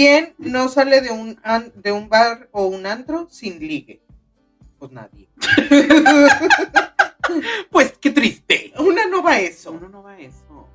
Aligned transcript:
¿Quién 0.00 0.34
no 0.38 0.70
sale 0.70 1.02
de 1.02 1.10
un, 1.10 1.38
an- 1.42 1.72
de 1.74 1.92
un 1.92 2.08
bar 2.08 2.48
o 2.52 2.64
un 2.64 2.86
antro 2.86 3.28
sin 3.28 3.58
ligue? 3.58 4.00
Pues 4.78 4.90
nadie. 4.92 5.28
Pues 7.70 7.98
qué 8.00 8.10
triste. 8.10 8.72
Una 8.78 9.06
no 9.06 9.22
va 9.22 9.32
a 9.32 9.40
eso. 9.40 9.72
Uno 9.72 9.90
no 9.90 10.02
va 10.02 10.12
a 10.12 10.18
eso. 10.18 10.66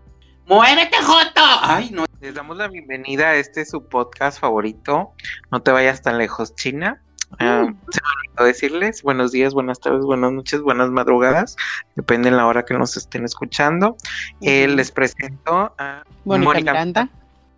¡Muévete, 0.46 0.96
Joto! 1.02 1.42
Ay, 1.62 1.90
no. 1.92 2.06
Les 2.22 2.36
damos 2.36 2.56
la 2.56 2.68
bienvenida 2.68 3.30
a 3.30 3.36
este 3.36 3.66
su 3.66 3.84
podcast 3.90 4.40
favorito. 4.40 5.14
No 5.52 5.64
te 5.64 5.72
vayas 5.72 6.04
tan 6.04 6.20
lejos, 6.20 6.54
China. 6.56 7.02
Ah, 7.40 7.66
se 7.90 8.00
me 8.02 8.30
olvidó 8.30 8.44
decirles 8.46 9.02
buenos 9.02 9.32
días, 9.32 9.56
buenas 9.56 9.80
tardes, 9.80 10.06
buenas 10.06 10.32
noches, 10.34 10.62
buenas 10.62 10.92
madrugadas. 10.92 11.56
Depende 11.96 12.30
de 12.30 12.38
la 12.38 12.46
hora 12.46 12.64
que 12.64 12.76
nos 12.76 12.96
estén 12.96 13.26
escuchando. 13.26 13.98
Eh, 14.42 14.68
les 14.68 14.92
presento 14.92 15.74
a 15.80 16.04
Mónica 16.26 16.46
Mónica 16.52 16.72
Miranda. 16.72 17.10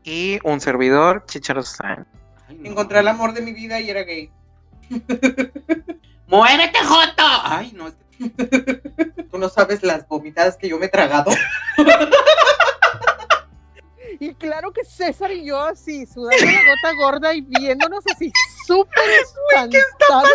Y 0.07 0.39
un 0.43 0.61
servidor, 0.61 1.25
Chicharo 1.27 1.63
San. 1.63 2.07
Ay, 2.47 2.55
no. 2.55 2.69
Encontré 2.69 2.99
el 2.99 3.09
amor 3.09 3.33
de 3.33 3.41
mi 3.41 3.51
vida 3.51 3.81
y 3.81 3.89
era 3.89 4.03
gay. 4.03 4.31
¡Muévete, 6.27 6.79
Joto! 6.79 7.23
Ay, 7.43 7.73
no. 7.75 7.91
Tú 9.29 9.37
no 9.37 9.49
sabes 9.49 9.83
las 9.83 10.07
vomitadas 10.07 10.55
que 10.55 10.69
yo 10.69 10.79
me 10.79 10.85
he 10.85 10.89
tragado. 10.89 11.31
Y 14.19 14.33
claro 14.35 14.71
que 14.71 14.83
César 14.85 15.31
y 15.31 15.45
yo 15.45 15.59
así, 15.61 16.05
sudando 16.05 16.45
la 16.45 16.51
gota 16.51 16.93
gorda 16.97 17.33
y 17.33 17.41
viéndonos 17.41 18.03
así 18.13 18.31
súper 18.65 19.09
espantados. 19.09 20.31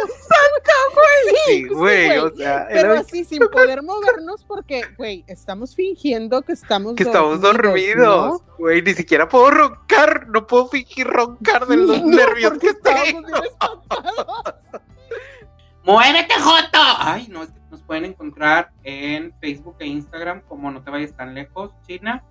Sí, 1.47 1.65
güey, 1.69 2.09
güey. 2.09 2.19
o 2.19 2.35
sea, 2.37 2.67
Pero 2.69 2.93
era- 2.93 3.01
así 3.01 3.25
sin 3.25 3.41
poder 3.49 3.83
movernos 3.83 4.45
porque, 4.45 4.83
güey, 4.97 5.25
estamos 5.27 5.75
fingiendo 5.75 6.43
que 6.43 6.53
estamos 6.53 6.95
que 6.95 7.03
estamos 7.05 7.41
dormidos, 7.41 8.43
güey, 8.59 8.83
ni 8.83 8.95
siquiera 8.95 9.29
puedo 9.29 9.51
roncar, 9.51 10.27
no 10.29 10.47
puedo 10.47 10.69
fingir 10.69 11.07
roncar 11.07 11.67
de 11.67 11.77
los 11.77 11.99
No, 12.03 12.07
nervios 12.17 12.59
que 12.59 12.75
tengo. 12.75 13.29
¡Muévete, 15.85 16.35
Joto! 16.35 16.79
Ay, 16.99 17.27
no. 17.29 17.43
es 17.43 17.51
que 17.51 17.61
Nos 17.71 17.83
pueden 17.83 18.05
encontrar 18.05 18.71
en 18.85 19.35
Facebook 19.41 19.77
e 19.81 19.87
Instagram 19.87 20.43
como 20.43 20.71
No 20.71 20.83
Te 20.83 20.91
Vayas 20.91 21.17
Tan 21.17 21.35
Lejos, 21.35 21.73
China. 21.87 22.23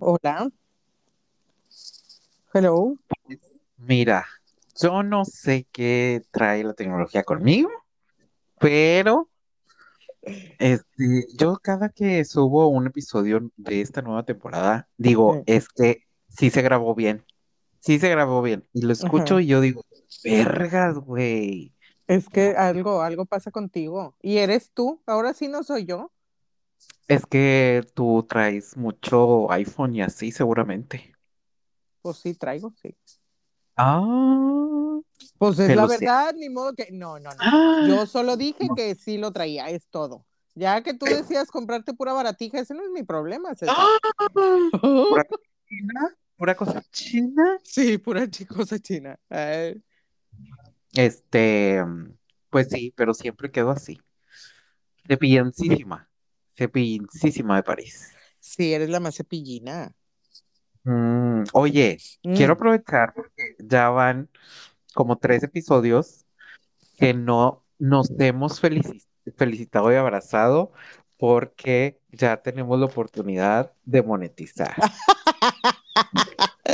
Hola. 0.00 0.48
Hello. 2.54 2.96
Mira, 3.76 4.26
yo 4.80 5.02
no 5.02 5.24
sé 5.24 5.66
qué 5.72 6.22
trae 6.30 6.62
la 6.62 6.74
tecnología 6.74 7.24
conmigo, 7.24 7.68
pero 8.60 9.28
este, 10.58 11.26
yo 11.36 11.56
cada 11.56 11.88
que 11.88 12.24
subo 12.24 12.68
un 12.68 12.86
episodio 12.86 13.50
de 13.56 13.80
esta 13.80 14.02
nueva 14.02 14.24
temporada, 14.24 14.88
digo, 14.96 15.34
Sí. 15.34 15.42
es 15.46 15.68
que 15.68 16.04
sí 16.28 16.50
se 16.50 16.62
grabó 16.62 16.94
bien, 16.94 17.24
sí 17.80 17.98
se 17.98 18.08
grabó 18.08 18.40
bien, 18.40 18.68
y 18.72 18.82
lo 18.82 18.92
escucho 18.92 19.34
Ajá. 19.34 19.42
y 19.42 19.46
yo 19.46 19.60
digo, 19.60 19.84
vergas, 20.22 20.96
güey. 20.98 21.74
Es 22.06 22.28
que 22.28 22.50
algo, 22.56 23.02
algo 23.02 23.26
pasa 23.26 23.50
contigo. 23.50 24.16
¿Y 24.22 24.38
eres 24.38 24.70
tú? 24.72 25.02
Ahora 25.06 25.34
sí 25.34 25.48
no 25.48 25.62
soy 25.62 25.84
yo. 25.84 26.10
Es 27.08 27.26
que 27.26 27.84
tú 27.94 28.24
traes 28.28 28.76
mucho 28.76 29.50
iPhone 29.50 29.94
y 29.96 30.02
así, 30.02 30.30
seguramente. 30.30 31.14
Pues 32.02 32.18
sí, 32.18 32.34
traigo, 32.34 32.70
sí. 32.82 32.96
Ah, 33.76 35.00
Pues 35.38 35.58
es 35.58 35.74
la 35.74 35.86
verdad, 35.86 36.34
ni 36.36 36.48
modo 36.48 36.74
que. 36.74 36.88
No, 36.92 37.18
no, 37.18 37.34
no. 37.34 37.44
ah, 37.44 37.86
Yo 37.86 38.06
solo 38.06 38.36
dije 38.36 38.72
que 38.74 38.94
sí 38.94 39.18
lo 39.18 39.30
traía, 39.32 39.68
es 39.70 39.86
todo. 39.88 40.26
Ya 40.54 40.82
que 40.82 40.94
tú 40.94 41.06
decías 41.06 41.50
comprarte 41.50 41.94
pura 41.94 42.12
baratija, 42.12 42.58
ese 42.60 42.74
no 42.74 42.82
es 42.84 42.90
mi 42.90 43.04
problema, 43.04 43.54
César. 43.54 43.92
pura 45.08 45.24
china, 45.68 46.14
pura 46.36 46.54
cosa 46.56 46.82
china. 46.92 47.58
Sí, 47.62 47.98
pura 47.98 48.28
chicosa 48.30 48.78
china. 48.78 49.18
Ay, 49.28 49.82
Este, 50.94 51.82
pues 52.50 52.68
sí, 52.70 52.92
pero 52.96 53.14
siempre 53.14 53.50
quedo 53.50 53.70
así. 53.70 53.98
Cepilloncísima, 55.08 56.07
cepilloncísima 56.58 57.54
me 57.56 57.62
parece. 57.62 58.14
sí, 58.40 58.72
eres 58.74 58.88
la 58.90 59.00
más 59.00 59.14
cepillina. 59.16 59.94
Mm, 60.84 61.42
oye, 61.52 61.98
quiero 62.32 62.54
Mm, 62.54 62.54
aprovechar 62.54 63.12
porque 63.14 63.56
ya 63.58 63.88
van 63.90 64.28
como 64.94 65.16
tres 65.18 65.42
episodios 65.42 66.24
que 66.98 67.12
no 67.14 67.64
nos 67.78 68.10
hemos 68.18 68.60
felici- 68.62 69.04
felicitado 69.36 69.92
y 69.92 69.96
abrazado 69.96 70.72
porque 71.18 72.00
ya 72.10 72.40
tenemos 72.42 72.78
la 72.80 72.86
oportunidad 72.86 73.72
de 73.84 74.02
monetizar. 74.02 74.74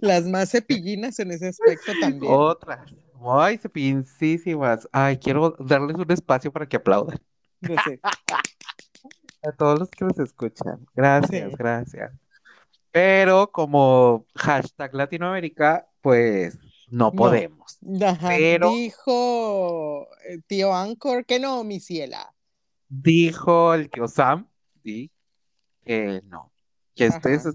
Las 0.00 0.24
más 0.26 0.50
cepillinas 0.50 1.18
en 1.18 1.30
ese 1.32 1.48
aspecto 1.48 1.92
también. 2.00 2.32
Otras. 2.32 2.92
Ay, 3.24 3.58
cepilloncísimas. 3.58 4.88
Ay, 4.92 5.18
quiero 5.18 5.54
darles 5.60 5.96
un 5.96 6.10
espacio 6.10 6.52
para 6.52 6.66
que 6.68 6.76
aplaudan. 6.76 7.18
Yo 7.60 7.74
sé. 7.84 8.00
A 9.42 9.52
todos 9.52 9.78
los 9.78 9.90
que 9.90 10.04
nos 10.04 10.18
escuchan. 10.18 10.86
Gracias, 10.94 11.50
Sí. 11.50 11.56
gracias. 11.58 12.12
Pero 12.90 13.50
como 13.50 14.26
hashtag 14.34 14.94
Latinoamérica, 14.94 15.88
pues 16.00 16.58
no 16.88 17.06
No. 17.06 17.12
podemos. 17.12 17.78
Ajá, 18.04 18.28
Pero- 18.28 18.70
Dijo 18.70 20.06
eh, 20.28 20.40
tío 20.46 20.74
Anchor 20.74 21.24
que 21.24 21.40
no, 21.40 21.64
mi 21.64 21.80
ciela. 21.80 22.34
Dijo 22.88 23.72
el 23.74 23.88
tío 23.90 24.06
Sam, 24.08 24.46
sí, 24.84 25.10
que 25.84 26.20
no. 26.26 26.52
Que 26.94 27.06
Ajá. 27.06 27.16
ustedes, 27.16 27.48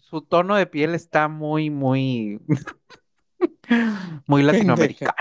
su 0.00 0.20
tono 0.20 0.54
de 0.56 0.66
piel 0.66 0.94
está 0.94 1.28
muy, 1.28 1.70
muy, 1.70 2.38
muy 4.26 4.42
latinoamericano. 4.42 5.14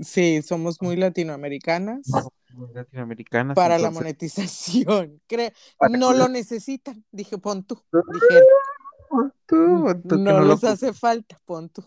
Sí, 0.00 0.42
somos 0.42 0.80
muy 0.82 0.96
latinoamericanas 0.96 2.08
Muy 2.08 2.22
latinoamericanas. 2.74 3.54
para 3.54 3.78
la 3.78 3.90
monetización. 3.90 5.20
Cre- 5.28 5.52
no 5.90 6.12
lo 6.12 6.28
necesitan, 6.28 7.04
dije, 7.10 7.38
pon 7.38 7.64
tú. 7.64 7.82
Tú 9.46 9.76
que 10.08 10.16
no 10.16 10.40
lo 10.40 10.54
les 10.54 10.64
hace 10.64 10.92
falta, 10.92 11.38
pon 11.44 11.68
tú. 11.68 11.84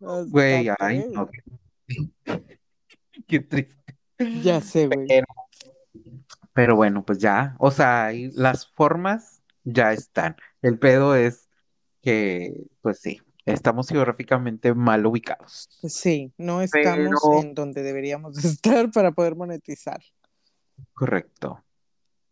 Hasta 0.00 0.24
Güey, 0.28 0.68
ay, 0.78 1.06
no. 1.10 1.28
Qué 3.26 3.40
triste. 3.40 3.74
Ya 4.42 4.60
sé, 4.60 4.86
güey. 4.86 5.06
Pero, 5.06 5.26
pero 6.52 6.76
bueno, 6.76 7.04
pues 7.04 7.18
ya, 7.18 7.56
o 7.58 7.70
sea, 7.70 8.10
las 8.34 8.66
formas 8.72 9.42
ya 9.64 9.92
están. 9.92 10.36
El 10.62 10.78
pedo 10.78 11.14
es 11.14 11.48
que, 12.02 12.66
pues 12.80 13.00
sí, 13.00 13.20
estamos 13.52 13.88
geográficamente 13.88 14.74
mal 14.74 15.04
ubicados. 15.06 15.68
Sí, 15.82 16.32
no 16.36 16.60
estamos 16.62 17.20
Pero- 17.22 17.40
en 17.42 17.54
donde 17.54 17.82
deberíamos 17.82 18.36
estar 18.44 18.90
para 18.90 19.12
poder 19.12 19.36
monetizar. 19.36 20.00
Correcto. 20.94 21.64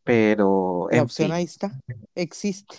Pero, 0.04 0.86
La 0.90 1.02
opción 1.02 1.28
fin, 1.28 1.34
ahí 1.34 1.44
está, 1.44 1.72
existe, 2.14 2.76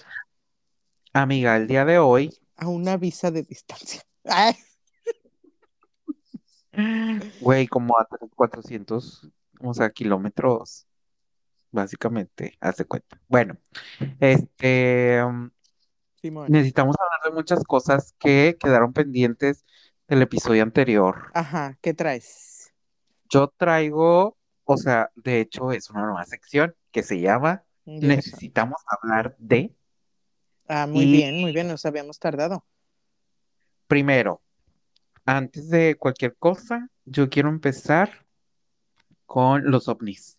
amiga, 1.11 1.57
el 1.57 1.67
día 1.67 1.83
de 1.83 1.99
hoy, 1.99 2.33
a 2.55 2.69
una 2.69 2.95
visa 2.95 3.31
de 3.31 3.43
distancia. 3.43 4.01
Ay, 4.23 4.55
güey, 7.41 7.67
como 7.67 7.97
a 7.99 8.07
400, 8.35 9.27
o 9.59 9.73
sea, 9.73 9.89
kilómetros, 9.89 10.85
básicamente, 11.71 12.53
hace 12.61 12.85
cuenta. 12.85 13.19
Bueno, 13.27 13.57
este, 14.19 15.21
um, 15.23 15.49
Simón. 16.21 16.47
necesitamos 16.51 16.95
hablar 16.99 17.19
de 17.31 17.35
muchas 17.35 17.63
cosas 17.63 18.13
que 18.19 18.57
quedaron 18.59 18.93
pendientes 18.93 19.65
del 20.07 20.21
episodio 20.21 20.63
anterior. 20.63 21.31
Ajá, 21.33 21.77
¿qué 21.81 21.93
traes? 21.93 22.73
Yo 23.29 23.49
traigo, 23.57 24.37
o 24.63 24.77
sea, 24.77 25.11
de 25.15 25.41
hecho 25.41 25.71
es 25.71 25.89
una 25.89 26.03
nueva 26.05 26.25
sección 26.25 26.75
que 26.91 27.03
se 27.03 27.19
llama 27.19 27.63
Dios. 27.85 28.03
Necesitamos 28.03 28.81
hablar 28.87 29.35
de, 29.37 29.73
Ah, 30.69 30.85
muy 30.87 31.05
y- 31.05 31.11
bien, 31.11 31.39
muy 31.39 31.53
bien, 31.53 31.67
nos 31.67 31.85
habíamos 31.85 32.19
tardado. 32.19 32.65
primero, 33.87 34.41
antes 35.25 35.69
de 35.69 35.95
cualquier 35.95 36.35
cosa, 36.35 36.89
yo 37.05 37.29
quiero 37.29 37.47
empezar 37.49 38.25
con 39.25 39.69
los 39.71 39.87
ovnis. 39.87 40.37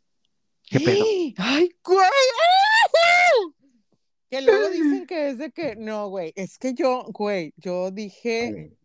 ¿Qué 0.65 0.81
pedo? 0.81 1.05
¡Ay, 1.39 1.75
güey! 1.85 1.99
Que 4.31 4.43
luego 4.43 4.69
dicen 4.71 5.07
que 5.09 5.31
es 5.31 5.39
de 5.39 5.51
que, 5.51 5.77
no, 5.77 6.09
güey, 6.09 6.33
es 6.37 6.59
que 6.59 6.75
yo, 6.75 7.05
güey, 7.11 7.55
yo 7.57 7.91
dije, 7.91 8.77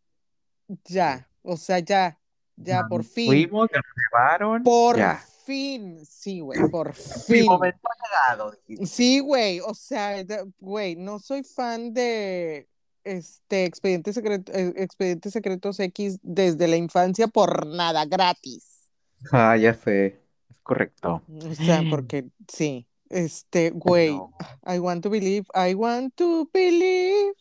ya, 0.85 1.29
o 1.41 1.57
sea, 1.57 1.79
ya, 1.79 2.19
ya, 2.55 2.85
por 2.89 3.03
fin, 3.03 3.27
Fuimos, 3.27 3.69
ya 3.71 3.77
nos 3.77 3.95
llevaron, 3.95 4.63
por 4.63 4.97
ya. 4.97 5.23
fin, 5.45 6.05
sí, 6.05 6.39
güey, 6.39 6.59
por 6.71 6.95
Mi 7.29 7.39
fin. 7.39 7.45
momento 7.45 7.87
llegado. 8.03 8.57
Sí, 8.85 9.19
güey, 9.19 9.59
o 9.59 9.73
sea, 9.73 10.23
güey, 10.59 10.95
no 10.95 11.19
soy 11.19 11.43
fan 11.43 11.93
de, 11.93 12.67
este 13.03 13.65
expediente 13.65 14.13
secreto, 14.13 14.51
eh, 14.53 14.73
expedientes 14.77 15.33
secretos 15.33 15.79
X 15.79 16.19
desde 16.21 16.67
la 16.67 16.77
infancia 16.77 17.27
por 17.27 17.67
nada, 17.67 18.05
gratis. 18.05 18.91
Ah, 19.31 19.55
ya 19.57 19.73
sé. 19.73 20.21
Es 20.49 20.57
correcto. 20.63 21.21
O 21.27 21.55
sea, 21.55 21.81
porque 21.89 22.25
sí. 22.47 22.87
Este, 23.13 23.69
güey, 23.71 24.11
No. 24.15 24.33
I 24.65 24.79
want 24.79 25.03
to 25.03 25.09
believe, 25.09 25.45
I 25.53 25.73
want 25.75 26.15
to 26.15 26.49
believe. 26.53 27.33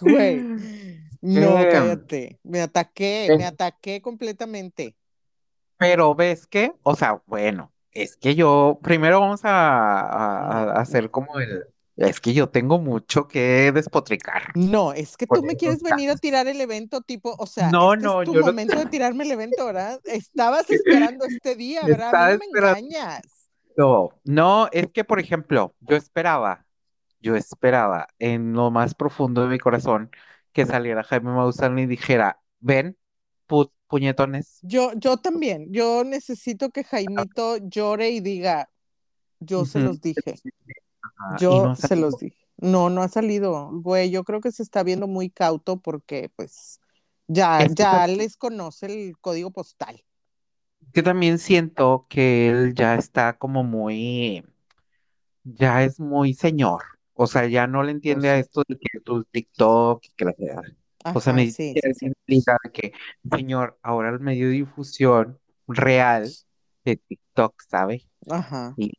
Güey, 0.00 0.36
no, 1.20 1.58
Eh, 1.60 1.68
cállate. 1.72 2.38
Me 2.44 2.60
ataqué, 2.60 3.26
eh. 3.26 3.36
me 3.36 3.44
ataqué 3.44 4.00
completamente. 4.00 4.94
Pero 5.76 6.14
ves 6.14 6.46
que, 6.46 6.72
o 6.82 6.94
sea, 6.96 7.22
bueno, 7.26 7.72
es 7.92 8.16
que 8.16 8.34
yo, 8.34 8.78
primero 8.82 9.20
vamos 9.20 9.44
a, 9.44 10.00
a- 10.00 10.62
a 10.72 10.80
hacer 10.80 11.10
como 11.10 11.38
el, 11.40 11.64
es 11.96 12.20
que 12.20 12.32
yo 12.32 12.48
tengo 12.48 12.78
mucho 12.78 13.26
que 13.26 13.72
despotricar. 13.72 14.42
No, 14.54 14.92
es 14.92 15.16
que 15.16 15.26
Por 15.26 15.38
tú 15.40 15.44
me 15.44 15.56
quieres 15.56 15.82
venir 15.82 16.10
a 16.10 16.16
tirar 16.16 16.46
el 16.46 16.60
evento, 16.60 17.00
tipo, 17.00 17.34
o 17.38 17.46
sea, 17.46 17.70
No, 17.70 17.94
este 17.94 18.04
no, 18.06 18.22
es 18.22 18.26
tu 18.26 18.34
yo 18.34 18.40
no- 18.40 18.46
momento 18.46 18.76
de 18.78 18.86
tirarme 18.90 19.24
el 19.24 19.32
evento, 19.32 19.66
¿verdad? 19.66 20.00
Estabas 20.04 20.68
esperando 20.70 21.24
este 21.24 21.56
día, 21.56 21.82
¿verdad? 21.82 22.06
Estaba 22.06 22.30
no 22.32 22.38
me 22.38 22.44
esperando. 22.44 22.78
engañas. 22.78 23.37
No, 23.78 24.10
no, 24.24 24.68
es 24.72 24.90
que, 24.92 25.04
por 25.04 25.20
ejemplo, 25.20 25.76
yo 25.80 25.96
esperaba, 25.96 26.66
yo 27.20 27.36
esperaba 27.36 28.08
en 28.18 28.52
lo 28.54 28.70
más 28.72 28.94
profundo 28.94 29.42
de 29.42 29.48
mi 29.48 29.58
corazón 29.60 30.10
que 30.52 30.66
saliera 30.66 31.04
Jaime 31.04 31.32
Maussan 31.32 31.78
y 31.78 31.86
dijera, 31.86 32.40
ven, 32.60 32.98
pu- 33.48 33.72
puñetones. 33.88 34.60
Yo, 34.62 34.92
yo 34.96 35.16
también, 35.18 35.72
yo 35.72 36.02
necesito 36.04 36.70
que 36.70 36.82
Jaimito 36.84 37.58
llore 37.58 38.10
y 38.10 38.20
diga, 38.20 38.70
yo 39.40 39.64
se 39.66 39.80
los 39.80 40.00
dije, 40.00 40.42
yo 41.28 41.68
no 41.68 41.76
se 41.76 41.96
los 41.96 42.18
dije. 42.18 42.36
No, 42.58 42.90
no 42.90 43.02
ha 43.02 43.08
salido, 43.08 43.70
güey, 43.72 44.10
yo 44.10 44.24
creo 44.24 44.40
que 44.40 44.52
se 44.52 44.62
está 44.64 44.82
viendo 44.84 45.06
muy 45.08 45.30
cauto 45.30 45.80
porque, 45.80 46.30
pues, 46.36 46.80
ya, 47.28 47.64
Es 47.64 47.74
ya 47.74 48.06
les 48.08 48.36
conoce 48.36 48.86
el 48.86 49.18
código 49.20 49.50
postal. 49.52 50.04
Que 50.92 51.02
también 51.02 51.38
siento 51.38 52.06
que 52.08 52.48
él 52.48 52.74
ya 52.74 52.94
está 52.94 53.38
como 53.38 53.64
muy, 53.64 54.44
ya 55.44 55.82
es 55.84 56.00
muy 56.00 56.34
señor. 56.34 56.82
O 57.14 57.26
sea, 57.26 57.46
ya 57.46 57.66
no 57.66 57.82
le 57.82 57.90
entiende 57.90 58.30
a 58.30 58.38
esto 58.38 58.62
de 58.68 58.78
que 58.78 59.00
tu 59.00 59.24
TikTok 59.24 60.04
y 60.04 60.10
que 60.10 60.24
la 60.24 60.32
fregada. 60.34 60.62
O 61.14 61.20
sea, 61.20 61.32
Ajá, 61.32 61.42
necesita 61.42 61.88
sí, 61.94 62.12
que 62.26 62.40
sí, 62.40 62.44
que, 62.72 62.92
señor, 63.36 63.78
ahora 63.82 64.10
el 64.10 64.20
medio 64.20 64.46
de 64.46 64.52
difusión 64.52 65.38
real 65.66 66.30
de 66.84 66.96
TikTok, 66.96 67.60
¿sabe? 67.68 68.08
Ajá. 68.30 68.74
Y 68.76 68.92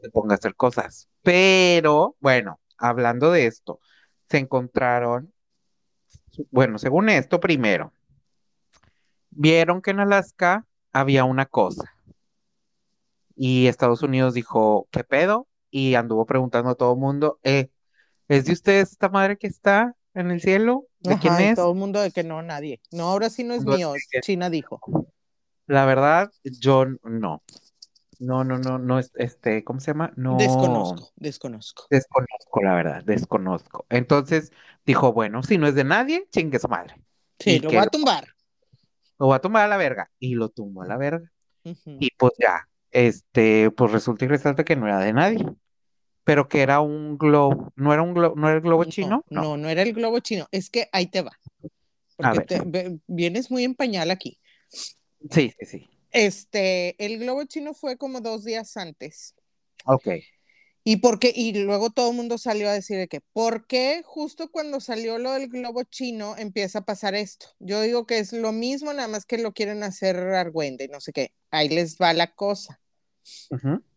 se 0.00 0.10
ponga 0.10 0.34
a 0.34 0.38
hacer 0.38 0.54
cosas. 0.54 1.08
Pero, 1.22 2.16
bueno, 2.20 2.60
hablando 2.78 3.30
de 3.32 3.46
esto, 3.46 3.80
se 4.28 4.38
encontraron, 4.38 5.32
bueno, 6.50 6.78
según 6.78 7.08
esto, 7.08 7.40
primero, 7.40 7.92
vieron 9.30 9.82
que 9.82 9.90
en 9.90 10.00
Alaska 10.00 10.66
había 10.94 11.24
una 11.24 11.44
cosa. 11.44 11.92
Y 13.36 13.66
Estados 13.66 14.02
Unidos 14.02 14.32
dijo, 14.34 14.88
¿qué 14.90 15.04
pedo? 15.04 15.48
Y 15.70 15.96
anduvo 15.96 16.24
preguntando 16.24 16.70
a 16.70 16.74
todo 16.76 16.94
el 16.94 17.00
mundo, 17.00 17.40
eh, 17.42 17.68
¿es 18.28 18.46
de 18.46 18.52
ustedes 18.52 18.92
esta 18.92 19.08
madre 19.08 19.36
que 19.36 19.48
está 19.48 19.96
en 20.14 20.30
el 20.30 20.40
cielo? 20.40 20.86
¿De 21.00 21.18
quién 21.18 21.32
Ajá, 21.34 21.42
y 21.42 21.46
es? 21.48 21.56
todo 21.56 21.72
el 21.72 21.78
mundo 21.78 22.00
de 22.00 22.12
que 22.12 22.22
no, 22.22 22.40
nadie. 22.42 22.80
No, 22.92 23.08
ahora 23.08 23.28
sí 23.28 23.42
no 23.44 23.54
es 23.54 23.64
mío, 23.64 23.92
que- 24.10 24.20
China 24.20 24.50
dijo. 24.50 24.80
La 25.66 25.84
verdad, 25.84 26.30
yo 26.44 26.86
no. 27.02 27.42
No, 28.20 28.44
no, 28.44 28.58
no, 28.58 28.78
no, 28.78 29.00
es- 29.00 29.10
este, 29.16 29.64
¿cómo 29.64 29.80
se 29.80 29.88
llama? 29.88 30.12
No. 30.16 30.36
Desconozco, 30.36 31.10
desconozco. 31.16 31.86
Desconozco, 31.90 32.62
la 32.62 32.74
verdad, 32.74 33.02
desconozco. 33.04 33.84
Entonces 33.88 34.52
dijo, 34.86 35.12
bueno, 35.12 35.42
si 35.42 35.58
no 35.58 35.66
es 35.66 35.74
de 35.74 35.84
nadie, 35.84 36.26
chingue 36.30 36.60
su 36.60 36.68
madre. 36.68 36.94
Sí, 37.40 37.56
Y 37.56 37.58
lo 37.58 37.68
que 37.70 37.76
va 37.76 37.82
a 37.82 37.86
tumbar. 37.88 38.33
Lo 39.18 39.28
va 39.28 39.36
a 39.36 39.40
tumbar 39.40 39.64
a 39.64 39.68
la 39.68 39.76
verga. 39.76 40.10
Y 40.18 40.34
lo 40.34 40.48
tumbó 40.48 40.82
a 40.82 40.86
la 40.86 40.96
verga. 40.96 41.30
Y 41.64 42.10
pues 42.16 42.32
ya, 42.38 42.68
este, 42.90 43.70
pues 43.70 43.92
resulta 43.92 44.24
y 44.24 44.28
resalta 44.28 44.64
que 44.64 44.76
no 44.76 44.86
era 44.86 44.98
de 44.98 45.12
nadie. 45.12 45.46
Pero 46.24 46.48
que 46.48 46.62
era 46.62 46.80
un 46.80 47.18
globo, 47.18 47.72
no 47.76 47.92
era 47.92 48.02
un 48.02 48.14
globo, 48.14 48.34
no 48.36 48.48
era 48.48 48.56
el 48.56 48.62
globo 48.62 48.84
chino, 48.84 49.24
No, 49.30 49.42
no, 49.42 49.56
no 49.56 49.68
era 49.68 49.82
el 49.82 49.92
globo 49.92 50.20
chino. 50.20 50.46
Es 50.50 50.70
que 50.70 50.88
ahí 50.92 51.06
te 51.06 51.22
va. 51.22 51.32
Porque 52.16 52.40
te- 52.40 52.98
vienes 53.06 53.50
muy 53.50 53.64
en 53.64 53.74
pañal 53.74 54.10
aquí. 54.10 54.38
Sí, 55.30 55.52
sí, 55.58 55.66
sí. 55.66 55.88
Este, 56.12 56.94
el 57.04 57.18
globo 57.18 57.44
chino 57.44 57.74
fue 57.74 57.96
como 57.96 58.20
dos 58.20 58.44
días 58.44 58.76
antes. 58.76 59.34
Ok. 59.86 60.08
Y 60.86 60.98
porque, 60.98 61.32
y 61.34 61.54
luego 61.54 61.88
todo 61.88 62.10
el 62.10 62.16
mundo 62.16 62.36
salió 62.36 62.68
a 62.68 62.74
decir 62.74 62.98
de 62.98 63.08
que, 63.08 63.22
¿por 63.32 63.66
qué 63.66 64.02
justo 64.04 64.50
cuando 64.50 64.80
salió 64.80 65.16
lo 65.18 65.32
del 65.32 65.48
globo 65.48 65.82
chino 65.84 66.36
empieza 66.36 66.80
a 66.80 66.84
pasar 66.84 67.14
esto? 67.14 67.46
Yo 67.58 67.80
digo 67.80 68.06
que 68.06 68.18
es 68.18 68.34
lo 68.34 68.52
mismo, 68.52 68.92
nada 68.92 69.08
más 69.08 69.24
que 69.24 69.38
lo 69.38 69.52
quieren 69.54 69.82
hacer 69.82 70.16
argüende, 70.18 70.88
no 70.88 71.00
sé 71.00 71.12
qué. 71.14 71.32
Ahí 71.50 71.70
les 71.70 71.96
va 71.96 72.12
la 72.12 72.34
cosa. 72.34 72.82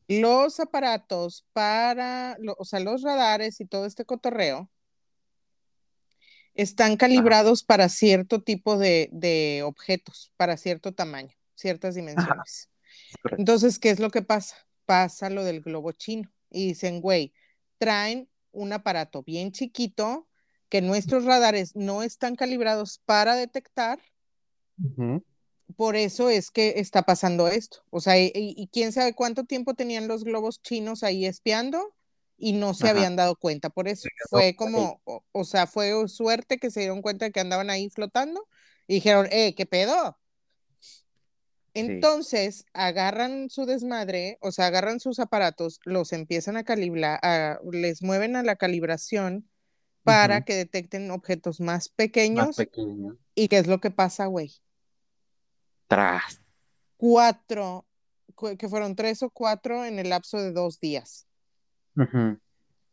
Los 0.08 0.62
aparatos 0.62 1.46
para, 1.52 2.38
lo- 2.40 2.56
o 2.58 2.64
sea, 2.64 2.80
los 2.80 3.02
radares 3.02 3.60
y 3.60 3.66
todo 3.66 3.86
este 3.86 4.06
cotorreo 4.06 4.70
están 6.56 6.96
calibrados 6.96 7.64
para 7.64 7.90
cierto 7.90 8.42
tipo 8.42 8.78
de, 8.78 9.10
de 9.12 9.62
objetos, 9.66 10.32
para 10.38 10.56
cierto 10.56 10.94
tamaño, 10.94 11.36
ciertas 11.54 11.96
dimensiones. 11.96 12.70
Entonces, 13.38 13.78
¿qué 13.78 13.90
es 13.90 14.00
lo 14.00 14.10
que 14.10 14.22
pasa? 14.22 14.56
Pasa 14.86 15.30
lo 15.30 15.44
del 15.44 15.60
globo 15.60 15.92
chino 15.92 16.32
y 16.50 16.68
dicen, 16.68 17.02
güey, 17.02 17.34
traen 17.78 18.30
un 18.52 18.74
aparato 18.74 19.24
bien 19.24 19.52
chiquito 19.52 20.28
que 20.70 20.82
nuestros 20.82 21.26
radares 21.26 21.76
no 21.76 22.04
están 22.04 22.36
calibrados 22.36 23.00
para 23.06 23.36
detectar, 23.36 24.00
por 25.76 25.96
eso 25.96 26.30
es 26.30 26.50
que 26.50 26.76
está 26.78 27.04
pasando 27.04 27.48
esto. 27.48 27.84
O 27.90 28.00
sea, 28.00 28.20
y, 28.20 28.32
y 28.34 28.68
quién 28.68 28.92
sabe 28.92 29.14
cuánto 29.14 29.46
tiempo 29.46 29.74
tenían 29.74 30.08
los 30.08 30.24
globos 30.24 30.62
chinos 30.62 31.04
ahí 31.04 31.26
espiando 31.26 31.94
y 32.38 32.54
no 32.54 32.74
se 32.74 32.86
Ajá. 32.86 32.92
habían 32.92 33.16
dado 33.16 33.36
cuenta 33.36 33.70
por 33.70 33.88
eso. 33.88 34.08
Fue 34.30 34.56
como, 34.56 35.02
o, 35.06 35.24
o 35.32 35.44
sea, 35.44 35.68
fue 35.68 36.08
suerte 36.08 36.58
que 36.58 36.72
se 36.72 36.82
dieron 36.82 37.02
cuenta 37.02 37.26
de 37.26 37.32
que 37.32 37.40
andaban 37.40 37.70
ahí 37.70 37.90
flotando 37.90 38.48
y 38.88 38.96
dijeron, 38.96 39.28
eh, 39.32 39.56
¿qué 39.56 39.66
pedo? 39.66 40.18
Entonces 41.80 42.66
agarran 42.74 43.50
su 43.50 43.66
desmadre, 43.66 44.38
o 44.42 44.52
sea, 44.52 44.68
agarran 44.68 45.00
sus 45.00 45.20
aparatos, 45.20 45.80
los 45.84 46.14
empiezan 46.14 46.58
a 46.58 46.64
calibrar, 46.64 47.20
a- 47.24 47.60
les 47.72 48.02
mueven 48.02 48.36
a 48.36 48.44
la 48.44 48.56
calibración 48.56 49.50
para 50.04 50.46
que 50.46 50.56
detecten 50.56 51.12
objetos 51.12 51.60
más 51.60 51.68
Más 51.68 51.90
pequeños. 51.90 52.56
pequeño. 52.56 53.18
¿Y 53.36 53.48
qué 53.50 53.58
es 53.60 53.68
lo 53.68 53.80
que 53.80 53.92
pasa, 53.92 54.26
güey? 54.28 54.54
Tras. 55.88 56.42
Cuatro, 56.98 57.86
cu- 58.36 58.58
que 58.58 58.68
fueron 58.70 58.96
tres 58.96 59.22
o 59.24 59.30
cuatro 59.30 59.86
en 59.86 60.00
el 60.00 60.10
lapso 60.10 60.38
de 60.42 60.52
dos 60.52 60.80
días. 60.80 61.28
Sí, 61.96 62.04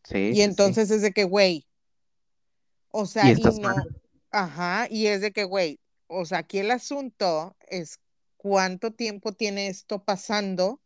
sí, 0.05 0.19
Y 0.19 0.35
sí. 0.37 0.43
entonces 0.43 0.91
es 0.91 1.03
de 1.03 1.13
que, 1.13 1.25
güey, 1.25 1.67
o 2.91 3.07
sea, 3.07 3.31
Y 3.31 3.35
no, 3.35 3.75
ajá, 4.31 4.87
y 4.91 5.07
es 5.07 5.21
de 5.21 5.33
que, 5.33 5.45
güey, 5.45 5.81
o 6.07 6.25
sea, 6.25 6.39
aquí 6.39 6.59
el 6.59 6.71
asunto 6.71 7.57
es 7.69 7.99
cuánto 8.45 8.93
tiempo 8.93 9.33
tiene 9.33 9.69
esto 9.69 10.05
pasando 10.05 10.79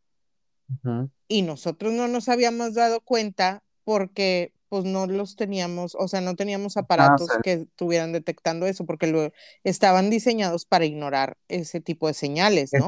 Ujú. 0.72 1.10
y 1.26 1.42
nosotros 1.42 1.92
no 1.92 2.06
nos 2.06 2.28
habíamos 2.28 2.74
dado 2.74 3.00
cuenta 3.00 3.64
porque 3.82 4.52
pues 4.68 4.84
no 4.84 5.08
los 5.08 5.34
teníamos, 5.34 5.96
o 5.98 6.06
sea, 6.06 6.20
no 6.20 6.36
teníamos 6.36 6.76
aparatos 6.76 7.26
sea- 7.26 7.40
que 7.42 7.52
estuvieran 7.54 8.12
detectando 8.12 8.64
eso 8.66 8.86
porque 8.86 9.08
lo, 9.08 9.32
estaban 9.64 10.08
diseñados 10.08 10.66
para 10.66 10.84
ignorar 10.84 11.36
ese 11.48 11.80
tipo 11.80 12.06
de 12.06 12.14
señales, 12.14 12.70
¿no? 12.74 12.86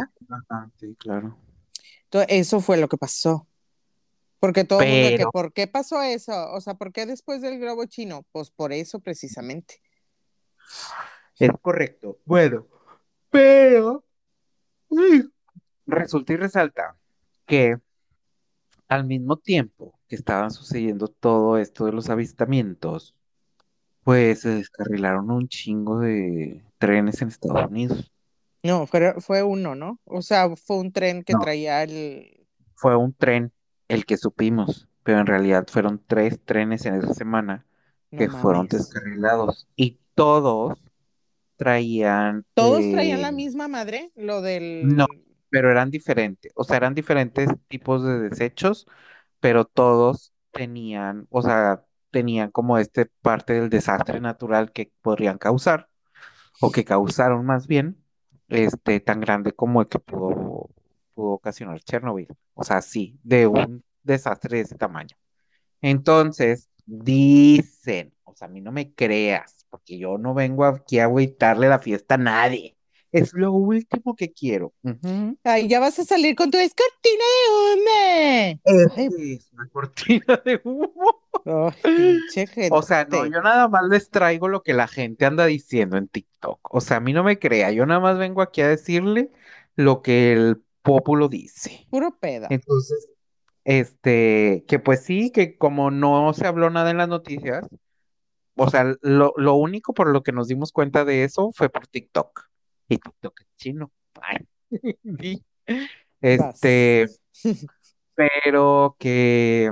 Sí, 0.79 0.95
claro. 1.01 1.37
Entonces, 2.05 2.29
eso 2.39 2.61
fue 2.61 2.77
lo 2.77 2.89
que 2.89 2.97
pasó. 2.97 3.49
Porque 4.39 4.63
todo 4.65 4.83
el 4.83 4.89
mundo 4.89 5.09
que, 5.09 5.17
Pero- 5.17 5.31
¿por 5.33 5.53
qué 5.53 5.67
pasó 5.67 6.01
eso? 6.03 6.53
O 6.53 6.61
sea, 6.61 6.75
¿por 6.75 6.93
qué 6.93 7.07
después 7.07 7.43
del 7.43 7.59
globo 7.59 7.85
chino? 7.87 8.25
Pues 8.31 8.51
por 8.53 8.73
eso 8.73 9.01
precisamente. 9.01 9.81
Es 11.41 11.51
correcto. 11.61 12.19
Bueno, 12.25 12.67
pero 13.31 14.05
resulta 15.87 16.33
y 16.33 16.37
resalta 16.37 16.97
que 17.47 17.77
al 18.89 19.07
mismo 19.07 19.37
tiempo 19.39 19.99
que 20.09 20.17
estaban 20.17 20.51
sucediendo 20.51 21.09
todo 21.09 21.57
esto 21.59 21.87
de 21.87 21.93
los 21.93 22.11
avistamientos, 22.11 23.15
pues 24.05 24.41
se 24.41 24.51
descarrilaron 24.51 25.31
un 25.31 25.49
chingo 25.49 26.01
de 26.01 26.65
trenes 26.79 27.23
en 27.23 27.29
Estados 27.29 27.71
Unidos. 27.71 28.13
No, 28.63 28.87
fue, 28.87 29.15
fue 29.21 29.43
uno, 29.43 29.75
¿no? 29.75 29.99
O 30.05 30.23
sea, 30.23 30.55
fue 30.57 30.79
un 30.79 30.93
tren 30.93 31.25
que 31.25 31.33
No. 31.33 31.41
traía 31.41 31.83
el... 31.83 32.47
Fue 32.75 32.97
un 32.97 33.13
tren 33.15 33.53
el 33.89 34.05
que 34.07 34.17
supimos, 34.17 34.89
pero 35.03 35.21
en 35.21 35.27
realidad 35.27 35.67
fueron 35.69 36.03
tres 36.07 36.41
trenes 36.45 36.85
en 36.87 36.95
esa 36.97 37.15
semana 37.15 37.67
No 38.11 38.19
que 38.19 38.29
fueron 38.29 38.67
descarrilados 38.69 39.69
y 39.77 39.99
todos 40.15 40.79
traían 41.61 42.47
¿Todos 42.55 42.81
eh, 42.81 42.93
traían 42.93 43.21
la 43.21 43.33
misma 43.33 43.69
madre? 43.69 44.11
Lo 44.17 44.41
del... 44.41 44.89
No. 44.97 45.07
pero 45.51 45.71
eran 45.71 45.91
diferentes, 45.91 46.51
o 46.55 46.65
sea, 46.65 46.79
eran 46.79 46.95
diferentes 46.95 47.51
tipos 47.69 48.03
de 48.03 48.19
desechos, 48.19 48.87
pero 49.41 49.67
todos 49.67 50.33
tenían, 50.53 51.27
o 51.29 51.43
sea, 51.43 51.85
tenían 52.11 52.51
como 52.51 52.79
este 52.79 53.07
parte 53.21 53.53
del 53.53 53.69
desastre 53.69 54.21
natural 54.21 54.73
que 54.73 54.91
podrían 55.03 55.37
causar, 55.37 55.89
o 56.61 56.73
que 56.73 56.85
causaron 56.87 57.45
más 57.45 57.67
bien, 57.67 58.03
este, 58.49 59.01
tan 59.01 59.21
grande 59.21 59.53
como 59.53 59.83
el 59.83 59.89
que 59.89 59.99
pudo, 59.99 60.71
pudo 61.15 61.31
ocasionar 61.33 61.81
Chernobyl. 61.83 62.29
O 62.55 62.65
sea, 62.65 62.81
sí, 62.81 63.19
de 63.23 63.47
un 63.47 63.85
desastre 64.03 64.59
de 64.59 64.63
ese 64.65 64.77
tamaño. 64.77 65.17
Entonces, 65.83 66.71
dicen, 66.87 68.15
o 68.25 68.35
sea, 68.35 68.49
a 68.49 68.51
mí 68.51 68.61
no 68.63 68.73
me 68.73 68.95
creas, 68.95 69.60
porque 69.71 69.99
yo 69.99 70.19
no 70.19 70.35
vengo 70.35 70.65
aquí 70.65 70.99
a 70.99 71.05
agüitarle 71.05 71.69
la 71.69 71.79
fiesta 71.79 72.17
a 72.17 72.19
nadie. 72.19 72.77
Es 73.13 73.33
lo 73.33 73.53
último 73.53 74.15
que 74.15 74.33
quiero. 74.33 74.73
Ujú. 74.83 75.37
Ay, 75.43 75.69
ya 75.69 75.81
vas 75.81 75.99
a 75.99 76.05
salir 76.05 76.37
con 76.37 76.51
tu 76.51 76.59
es 76.59 76.75
cortina 76.75 77.25
de 77.35 78.61
humo. 79.05 79.21
Es 79.25 79.51
una 79.53 79.69
cortina 79.69 80.43
de 80.45 80.61
humo. 80.63 80.93
O 82.71 82.83
sea, 82.83 83.07
no, 83.07 83.25
yo 83.25 83.41
nada 83.41 83.67
más 83.69 83.85
les 83.89 84.11
traigo 84.11 84.49
lo 84.49 84.63
que 84.63 84.75
la 84.75 84.87
gente 84.87 85.25
anda 85.25 85.47
diciendo 85.47 85.97
en 85.97 86.09
TikTok. 86.09 86.75
O 86.75 86.81
sea, 86.81 86.99
a 86.99 87.01
mí 87.01 87.13
no 87.13 87.25
me 87.25 87.39
crea, 87.39 87.73
yo 87.73 87.87
nada 87.87 88.01
más 88.01 88.19
vengo 88.19 88.43
aquí 88.43 88.61
a 88.61 88.69
decirle 88.69 89.31
lo 89.75 90.03
que 90.03 90.33
el 90.33 90.63
pueblo 90.83 91.29
dice. 91.29 91.87
Puro 91.91 92.17
pedo. 92.19 92.47
Entonces, 92.51 93.09
este, 93.65 94.65
que 94.69 94.79
pues 94.79 95.03
sí, 95.03 95.31
que 95.31 95.57
como 95.57 95.91
no 95.91 96.33
se 96.35 96.47
habló 96.47 96.71
nada 96.71 96.91
en 96.91 96.99
las 96.99 97.09
noticias, 97.09 97.67
o 98.57 98.71
sea, 98.71 98.95
lo, 99.03 99.33
lo 99.37 99.55
único 99.55 99.95
por 99.95 100.09
lo 100.09 100.23
que 100.23 100.33
nos 100.33 100.49
dimos 100.49 100.73
cuenta 100.73 101.05
de 101.05 101.25
eso 101.25 101.51
fue 101.53 101.69
por 101.69 101.87
TikTok. 101.87 102.49
Y 102.89 102.99
TikTok 102.99 103.41
es 103.41 103.47
chino. 103.57 103.91
Ay. 104.21 104.47
Este, 106.23 107.07
pero 108.15 108.97
que, 108.99 109.71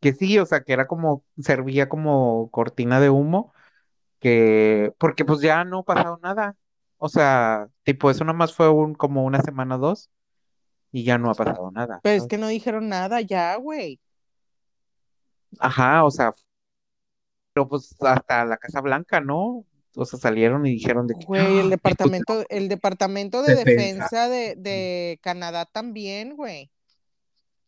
que 0.00 0.12
sí, 0.12 0.38
o 0.38 0.44
sea, 0.44 0.62
que 0.62 0.74
era 0.74 0.86
como, 0.86 1.24
servía 1.38 1.88
como 1.88 2.50
cortina 2.50 3.00
de 3.00 3.08
humo, 3.08 3.54
que, 4.20 4.92
porque 4.98 5.24
pues 5.24 5.40
ya 5.40 5.64
no 5.64 5.78
ha 5.78 5.84
pasado 5.84 6.18
nada. 6.22 6.56
O 6.98 7.08
sea, 7.08 7.68
tipo, 7.84 8.10
eso 8.10 8.24
nomás 8.24 8.54
fue 8.54 8.68
un, 8.68 8.94
como 8.94 9.24
una 9.24 9.40
semana 9.40 9.76
o 9.76 9.78
dos, 9.78 10.10
y 10.92 11.04
ya 11.04 11.16
no 11.16 11.30
ha 11.30 11.34
pasado 11.34 11.70
nada. 11.70 12.00
Pero 12.02 12.16
es 12.22 12.26
que 12.26 12.36
no 12.36 12.48
dijeron 12.48 12.88
nada 12.88 13.20
ya, 13.22 13.56
güey. 13.56 14.00
Ajá, 15.58 16.04
o 16.04 16.10
sea, 16.10 16.34
pero 17.58 17.68
pues 17.68 17.96
hasta 18.00 18.44
la 18.44 18.56
Casa 18.56 18.80
Blanca, 18.80 19.20
¿no? 19.20 19.64
O 19.96 20.04
sea, 20.04 20.18
salieron 20.20 20.64
y 20.64 20.74
dijeron 20.74 21.08
de 21.08 21.14
que, 21.18 21.26
Güey, 21.26 21.40
"Ah, 21.40 21.60
el 21.60 21.70
departamento, 21.70 22.44
el 22.50 22.68
departamento 22.68 23.42
de 23.42 23.56
Defensa. 23.56 23.82
defensa 23.82 24.28
de, 24.28 24.54
de 24.56 25.18
Canadá 25.22 25.64
también, 25.64 26.36
güey. 26.36 26.70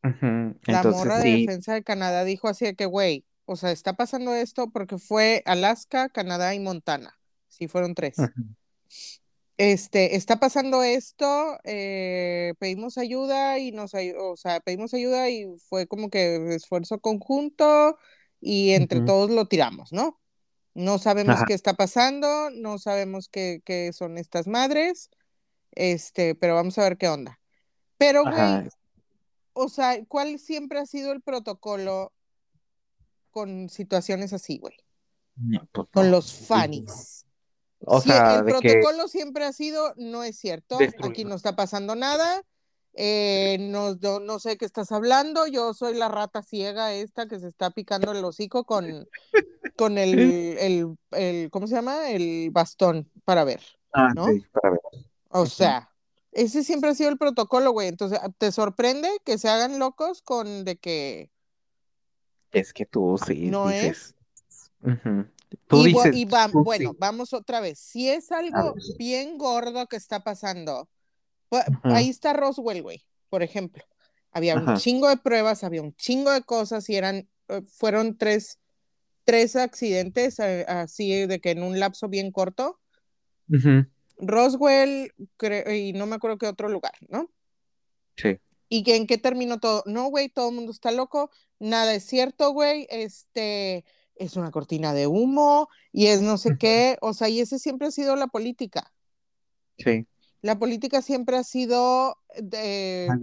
La 0.03 0.55
Entonces 0.65 0.93
morra 0.93 1.19
de 1.19 1.31
defensa 1.39 1.75
de 1.75 1.83
Canadá 1.83 2.23
dijo 2.25 2.47
así 2.47 2.67
de 2.67 2.77
que, 2.77 2.87
güey, 2.87 3.25
o 3.47 3.57
sea, 3.57 3.73
está 3.73 3.95
pasando 3.95 4.33
esto 4.33 4.71
porque 4.71 4.97
fue 4.97 5.43
Alaska, 5.45 6.09
Canadá 6.09 6.55
y 6.55 6.61
Montana. 6.61 7.19
Sí, 7.49 7.67
fueron 7.67 7.97
tres. 7.97 8.15
Este, 9.57 10.15
está 10.15 10.39
pasando 10.39 10.85
esto, 10.85 11.59
eh, 11.65 12.55
pedimos 12.61 12.97
ayuda 12.97 13.59
y 13.59 13.73
nos, 13.73 13.93
o 13.95 14.37
sea, 14.37 14.61
pedimos 14.61 14.95
ayuda 14.95 15.29
y 15.29 15.47
fue 15.69 15.89
como 15.89 16.11
que 16.11 16.55
esfuerzo 16.55 17.01
conjunto 17.01 17.99
y 18.41 18.71
entre 18.71 19.01
todos 19.03 19.31
lo 19.31 19.47
tiramos, 19.47 19.93
¿no? 19.93 20.19
No 20.75 20.99
sabemos 20.99 21.37
ajá, 21.37 21.45
qué 21.47 21.55
está 21.55 21.75
pasando, 21.75 22.51
no 22.51 22.79
sabemos 22.79 23.29
qué, 23.29 23.61
qué 23.65 23.93
son 23.93 24.19
estas 24.19 24.47
madres, 24.47 25.11
este, 25.73 26.35
pero 26.35 26.55
vamos 26.55 26.79
a 26.79 26.85
ver 26.85 26.97
qué 26.97 27.09
onda. 27.09 27.41
Pero, 27.99 28.23
güey, 28.23 28.69
o 29.53 29.69
sea, 29.69 30.03
¿cuál 30.07 30.39
siempre 30.39 30.79
ha 30.79 30.87
sido 30.87 31.13
el 31.13 31.21
protocolo 31.21 32.13
con 33.31 33.69
situaciones 33.69 34.33
así, 34.33 34.59
güey? 34.59 34.75
no, 35.37 35.67
pues 35.73 35.89
Con 35.93 36.11
los 36.11 36.33
fanis. 36.33 37.27
O 37.81 38.01
sea, 38.01 38.37
el 38.37 38.45
que 38.45 38.51
protocolo 38.51 39.09
siempre 39.09 39.45
ha 39.45 39.53
sido, 39.53 39.95
no 39.97 40.23
es 40.23 40.39
cierto, 40.39 40.79
aquí 41.03 41.25
no 41.25 41.35
está 41.35 41.57
pasando 41.57 41.95
nada, 41.95 42.43
eh, 42.95 43.59
no, 43.61 43.95
no, 43.97 44.21
no 44.21 44.39
sé 44.39 44.57
qué 44.59 44.65
estás 44.65 44.93
hablando, 44.93 45.47
yo 45.47 45.75
soy 45.75 45.95
la 45.95 46.09
rata 46.09 46.43
ciega 46.43 46.93
esta 46.95 47.27
que 47.29 47.41
se 47.41 47.49
está 47.49 47.71
picando 47.71 48.13
el 48.13 48.25
hocico 48.25 48.65
con, 48.65 49.09
con 49.77 49.99
el, 49.99 50.57
el, 50.59 50.97
el, 51.13 51.51
¿cómo 51.51 51.67
se 51.67 51.75
llama? 51.77 52.11
El 52.11 52.51
bastón 52.53 53.11
para 53.25 53.45
ver, 53.45 53.61
Ah, 53.93 54.13
¿no? 54.15 54.27
sí, 54.27 54.41
para 54.53 54.71
ver. 54.71 54.81
O 55.31 55.47
sea, 55.47 55.91
ese 56.33 56.65
siempre 56.65 56.91
ha 56.91 56.95
sido 56.95 57.11
el 57.11 57.19
protocolo, 57.19 57.73
güey. 57.73 57.89
Entonces, 57.89 58.19
¿te 58.39 58.53
sorprende 58.53 59.09
que 59.25 59.39
se 59.39 59.49
hagan 59.49 59.79
locos 59.79 60.23
con 60.23 60.65
de 60.65 60.77
que 60.79 61.31
Es 62.53 62.73
que 62.73 62.87
tú 62.87 63.17
sí 63.27 63.51
no 63.51 63.69
dices. 63.69 64.15
es? 64.15 64.15
Tú 65.69 65.83
Y, 65.83 65.87
dices, 65.87 66.17
y 66.17 66.25
va- 66.27 66.49
tú 66.51 66.63
bueno, 66.65 66.91
sí. 66.91 66.97
vamos 66.99 67.33
otra 67.33 67.61
vez. 67.61 67.79
Si 67.79 68.09
es 68.09 68.33
algo 68.33 68.75
bien 68.99 69.39
gordo 69.39 69.87
que 69.87 69.97
está 69.97 70.21
pasando, 70.25 70.89
pues, 71.51 71.65
ahí 71.83 72.09
está 72.09 72.33
Roswell, 72.33 72.83
güey, 72.83 73.05
por 73.29 73.43
ejemplo. 73.43 73.85
Había 74.31 74.55
un 74.55 74.77
chingo 74.77 75.09
de 75.09 75.17
pruebas, 75.17 75.65
había 75.65 75.83
un 75.83 75.95
chingo 75.97 76.31
de 76.31 76.43
cosas 76.43 76.89
y 76.89 76.97
eran, 76.97 77.29
eh, 77.49 77.63
fueron 77.67 78.17
tres, 78.17 78.61
tres 79.25 79.57
accidentes 79.57 80.39
eh, 80.39 80.65
así 80.69 81.27
de 81.27 81.41
que 81.41 81.51
en 81.51 81.65
un 81.65 81.79
lapso 81.79 82.09
bien 82.09 82.31
corto. 82.31 82.79
Roswell 84.17 85.13
y 85.75 85.93
no 85.93 86.07
me 86.07 86.15
acuerdo 86.15 86.39
qué 86.39 86.47
otro 86.47 86.69
lugar, 86.69 86.95
¿no? 87.09 87.29
Sí. 88.17 88.39
¿Y 88.69 88.85
que 88.85 88.95
en 88.95 89.09
qué 89.09 89.19
terminó 89.19 89.59
todo? 89.59 89.83
No, 89.87 90.07
güey, 90.07 90.29
todo 90.29 90.51
el 90.51 90.55
mundo 90.55 90.71
está 90.71 90.93
loco, 90.93 91.33
nada 91.59 91.93
es 91.93 92.05
cierto, 92.05 92.53
güey, 92.53 92.87
este 92.91 93.85
es 94.15 94.37
una 94.37 94.53
cortina 94.53 94.95
de 94.95 95.09
humo 95.09 95.69
y 95.91 96.07
es 96.07 96.23
no 96.23 96.39
sé 96.39 96.57
qué, 96.57 96.97
o 97.01 97.13
sea, 97.13 97.29
y 97.29 97.41
ese 97.41 97.59
siempre 97.59 97.89
ha 97.89 97.91
sido 97.91 98.15
la 98.15 98.29
política. 98.29 98.93
Sí. 99.79 100.07
La 100.43 100.59
política 100.59 101.03
siempre 101.03 101.37
ha 101.37 101.45
sido 101.45 102.17
de 102.37 103.19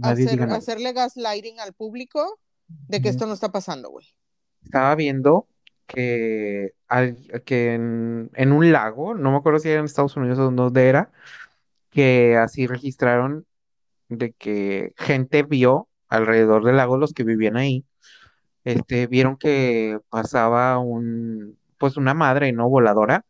hacer, 0.00 0.42
hacerle 0.50 0.92
gaslighting 0.92 1.60
al 1.60 1.74
público 1.74 2.40
de 2.88 3.00
que 3.02 3.08
esto 3.10 3.26
no 3.26 3.34
está 3.34 3.52
pasando, 3.52 3.90
güey. 3.90 4.06
Estaba 4.64 4.94
viendo 4.94 5.48
que, 5.86 6.72
al- 6.88 7.16
que 7.44 7.74
en, 7.74 8.30
en 8.34 8.52
un 8.52 8.70
lago, 8.72 9.14
no 9.14 9.30
me 9.32 9.38
acuerdo 9.38 9.58
si 9.58 9.68
era 9.70 9.80
en 9.80 9.86
Estados 9.86 10.16
Unidos 10.16 10.38
o 10.38 10.50
dónde 10.50 10.88
era, 10.88 11.10
que 11.90 12.36
así 12.36 12.66
registraron 12.66 13.46
de 14.08 14.32
que 14.34 14.94
gente 14.98 15.42
vio 15.44 15.88
alrededor 16.08 16.64
del 16.64 16.76
lago, 16.78 16.98
los 16.98 17.14
que 17.14 17.24
vivían 17.24 17.56
ahí, 17.56 17.86
este, 18.64 19.06
vieron 19.08 19.36
que 19.38 19.98
pasaba 20.10 20.78
un, 20.78 21.58
pues 21.78 21.96
una 21.96 22.14
madre, 22.14 22.52
¿no? 22.52 22.68
Voladora, 22.70 23.24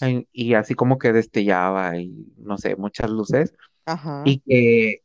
en- 0.00 0.28
y 0.32 0.54
así 0.54 0.74
como 0.74 0.98
que 0.98 1.12
destellaba 1.12 1.96
y 1.98 2.10
no 2.38 2.58
sé, 2.58 2.76
muchas 2.76 3.10
luces, 3.10 3.54
Ajá. 3.86 4.14
y 4.22 4.40
que, 4.40 5.02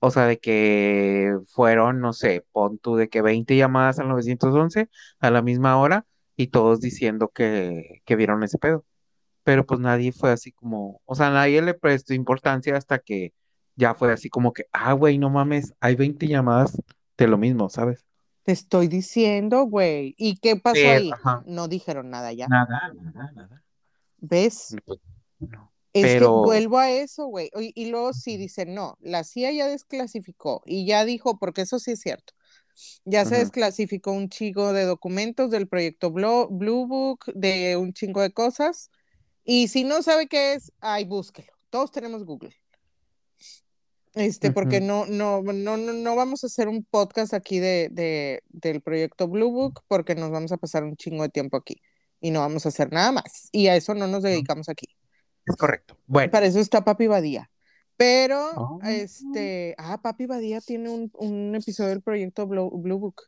o 0.00 0.10
sea, 0.10 0.26
de 0.26 0.38
que 0.40 1.36
fueron, 1.48 2.00
no 2.00 2.12
sé, 2.12 2.46
pon 2.52 2.78
tú 2.78 2.96
de 2.96 3.08
que 3.08 3.22
20 3.22 3.56
llamadas 3.56 3.98
al 3.98 4.08
911 4.08 4.88
a 5.20 5.30
la 5.30 5.42
misma 5.42 5.78
hora 5.78 6.06
y 6.36 6.48
todos 6.48 6.80
diciendo 6.80 7.30
que, 7.34 8.02
que 8.04 8.16
vieron 8.16 8.42
ese 8.44 8.58
pedo. 8.58 8.84
Pero 9.44 9.66
pues 9.66 9.80
nadie 9.80 10.12
fue 10.12 10.30
así 10.32 10.52
como, 10.52 11.00
o 11.04 11.14
sea, 11.14 11.30
nadie 11.30 11.62
le 11.62 11.74
prestó 11.74 12.14
importancia 12.14 12.76
hasta 12.76 12.98
que 13.00 13.32
ya 13.76 13.94
fue 13.94 14.12
así 14.12 14.28
como 14.30 14.52
que, 14.52 14.66
ah, 14.72 14.92
güey, 14.94 15.18
no 15.18 15.30
mames, 15.30 15.74
hay 15.80 15.96
20 15.96 16.28
llamadas 16.28 16.80
de 17.18 17.26
lo 17.28 17.38
mismo, 17.38 17.68
¿sabes? 17.70 18.04
Te 18.44 18.52
estoy 18.52 18.86
diciendo, 18.88 19.64
güey. 19.64 20.14
¿Y 20.18 20.36
qué 20.38 20.56
pasó 20.56 20.90
ahí? 20.90 21.10
ajá, 21.12 21.44
No 21.44 21.66
dijeron 21.68 22.10
nada 22.10 22.32
ya. 22.32 22.46
nada, 22.46 22.92
nada, 22.94 23.32
nada. 23.34 23.61
¿Ves? 24.22 24.76
No. 25.40 25.72
Es 25.92 26.20
que 26.20 26.24
vuelvo 26.24 26.78
a 26.78 26.90
eso, 26.90 27.26
güey. 27.26 27.50
Y, 27.60 27.72
y 27.74 27.90
luego 27.90 28.14
sí 28.14 28.36
dicen, 28.38 28.72
no, 28.72 28.96
la 29.00 29.24
CIA 29.24 29.52
ya 29.52 29.66
desclasificó 29.66 30.62
y 30.64 30.86
ya 30.86 31.04
dijo, 31.04 31.38
porque 31.38 31.62
eso 31.62 31.78
sí 31.78 31.90
es 31.90 32.00
cierto, 32.00 32.32
ya 33.04 33.26
se 33.26 33.36
desclasificó 33.36 34.12
un 34.12 34.30
chingo 34.30 34.72
de 34.72 34.84
documentos 34.84 35.50
del 35.50 35.68
proyecto 35.68 36.10
Blue, 36.10 36.48
Blue 36.50 36.86
Book, 36.86 37.26
de 37.34 37.76
un 37.76 37.92
chingo 37.92 38.22
de 38.22 38.32
cosas. 38.32 38.90
Y 39.44 39.68
si 39.68 39.84
no 39.84 40.02
sabe 40.02 40.28
qué 40.28 40.54
es, 40.54 40.72
ay, 40.80 41.04
búsquelo. 41.04 41.52
Todos 41.68 41.90
tenemos 41.90 42.24
Google. 42.24 42.56
Este, 44.14 44.52
porque 44.52 44.80
no, 44.80 45.04
no, 45.06 45.42
no, 45.42 45.76
no 45.76 46.16
vamos 46.16 46.44
a 46.44 46.46
hacer 46.46 46.68
un 46.68 46.84
podcast 46.84 47.34
aquí 47.34 47.58
de, 47.58 47.88
de, 47.90 48.42
del 48.50 48.80
proyecto 48.82 49.26
Blue 49.26 49.50
Book 49.50 49.82
porque 49.88 50.14
nos 50.14 50.30
vamos 50.30 50.52
a 50.52 50.58
pasar 50.58 50.84
un 50.84 50.96
chingo 50.96 51.22
de 51.22 51.30
tiempo 51.30 51.56
aquí 51.56 51.82
y 52.22 52.30
no 52.30 52.40
vamos 52.40 52.66
a 52.66 52.70
hacer 52.70 52.92
nada 52.92 53.12
más. 53.12 53.50
Y 53.52 53.66
a 53.68 53.76
eso 53.76 53.94
no 53.94 54.06
nos 54.06 54.22
no, 54.22 54.28
dedicamos 54.28 54.68
aquí. 54.70 54.86
es 55.46 55.56
correcto. 55.56 55.98
Bueno, 56.06 56.30
Para 56.30 56.46
eso 56.46 56.60
está 56.60 56.84
Papi 56.84 57.06
Badía. 57.06 57.50
Pero, 57.96 58.50
oh, 58.56 58.80
este, 58.82 59.74
ah, 59.78 60.00
Papi 60.02 60.26
Badía 60.26 60.60
tiene 60.60 60.88
un, 60.90 61.10
un 61.14 61.54
episodio 61.54 61.90
del 61.90 62.02
proyecto 62.02 62.46
Blue, 62.46 62.70
Blue 62.70 62.98
Book. 62.98 63.22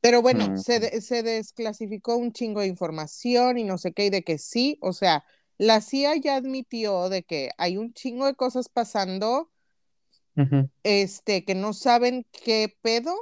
Pero 0.00 0.22
bueno, 0.22 0.50
mm, 0.50 0.56
se, 0.56 0.80
de- 0.80 1.00
se 1.02 1.22
desclasificó 1.22 2.16
un 2.16 2.32
chingo 2.32 2.60
de 2.60 2.68
información 2.68 3.58
y 3.58 3.64
no 3.64 3.78
sé 3.78 3.92
qué, 3.92 4.06
y 4.06 4.10
de 4.10 4.22
que 4.22 4.38
sí, 4.38 4.78
o 4.80 4.92
sea, 4.92 5.24
la 5.58 5.80
CIA 5.82 6.16
ya 6.16 6.36
admitió 6.36 7.08
de 7.10 7.22
que 7.24 7.50
hay 7.58 7.76
un 7.76 7.92
chingo 7.92 8.26
de 8.26 8.34
cosas 8.34 8.68
pasando, 8.70 9.50
este, 10.82 11.44
que 11.44 11.54
no 11.54 11.72
saben 11.74 12.26
qué 12.32 12.74
pedo 12.82 13.14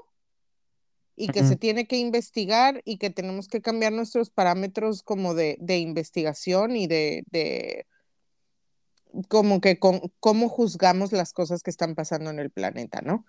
y 1.19 1.31
que 1.31 1.45
se 1.45 1.57
tiene 1.57 1.87
que 1.87 1.97
investigar 1.99 2.83
y 2.85 2.99
que 2.99 3.11
tenemos 3.11 3.49
que 3.49 3.63
cambiar 3.63 3.93
nuestros 3.93 4.31
parámetros 4.31 5.03
como 5.03 5.35
de, 5.35 5.57
de 5.61 5.79
investigación 5.79 6.77
y 6.77 6.87
de, 6.87 7.25
de 7.31 7.87
como 9.29 9.61
que 9.61 9.79
con, 9.79 10.01
cómo 10.21 10.49
juzgamos 10.49 11.13
las 11.13 11.33
cosas 11.33 11.63
que 11.63 11.71
están 11.71 11.95
pasando 11.95 12.31
en 12.31 12.39
el 12.39 12.51
planeta, 12.51 13.01
¿no? 13.03 13.25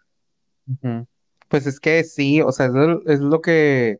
Pues 1.47 1.65
es 1.67 1.79
que 1.79 2.03
sí, 2.03 2.41
o 2.41 2.51
sea, 2.51 2.67
es 2.67 2.73
lo, 2.73 3.05
es 3.07 3.19
lo 3.21 3.41
que, 3.41 3.99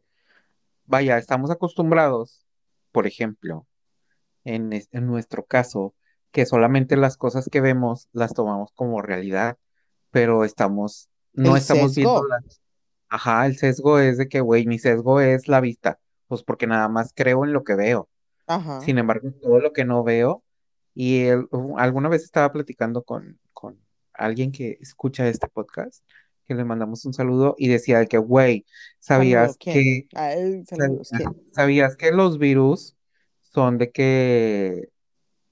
vaya, 0.86 1.18
estamos 1.18 1.52
acostumbrados, 1.52 2.46
por 2.92 3.08
ejemplo, 3.08 3.68
en, 4.46 4.74
es- 4.74 4.90
en 4.94 5.08
nuestro 5.08 5.46
caso, 5.46 5.96
que 6.32 6.46
solamente 6.46 6.98
las 6.98 7.18
cosas 7.18 7.50
que 7.52 7.62
vemos 7.62 8.10
las 8.14 8.34
tomamos 8.34 8.72
como 8.74 9.02
realidad, 9.02 9.58
pero 10.12 10.46
estamos, 10.46 11.10
no 11.34 11.56
El 11.56 11.64
estamos 11.64 11.96
viendo 11.96 12.24
las, 12.28 12.62
ajá, 13.10 13.46
el 13.46 13.58
sesgo 13.58 14.00
es 14.00 14.18
de 14.18 14.28
que, 14.28 14.42
güey, 14.42 14.66
mi 14.66 14.80
sesgo 14.80 15.20
es 15.22 15.48
la 15.48 15.60
vista, 15.62 16.00
pues 16.28 16.44
porque 16.44 16.68
nada 16.68 16.88
más 16.90 17.12
creo 17.16 17.44
en 17.46 17.54
lo 17.54 17.64
que 17.64 17.76
veo. 17.76 18.10
Ajá. 18.48 18.82
Sin 18.82 18.98
embargo, 18.98 19.32
todo 19.42 19.60
lo 19.60 19.74
que 19.74 19.86
no 19.86 20.04
veo, 20.04 20.44
y 20.96 21.32
u- 21.52 21.78
alguna 21.78 22.10
vez 22.10 22.24
estaba 22.24 22.52
platicando 22.52 23.04
con, 23.04 23.40
con 23.54 23.78
alguien 24.14 24.52
que 24.52 24.78
escucha 24.82 25.28
este 25.28 25.48
podcast, 25.48 26.04
que 26.48 26.56
le 26.56 26.66
mandamos 26.66 27.06
un 27.06 27.14
saludo, 27.14 27.56
y 27.58 27.68
decía 27.68 28.00
de 28.00 28.08
que, 28.08 28.18
güey, 28.18 28.66
¿sabías 29.00 29.58
que, 29.58 30.08
Ay, 30.14 30.66
saludos, 30.66 31.12
sabías 31.52 31.96
que 31.96 32.12
los 32.12 32.38
virus 32.40 32.96
son 33.42 33.78
de 33.78 33.92
que, 33.92 34.90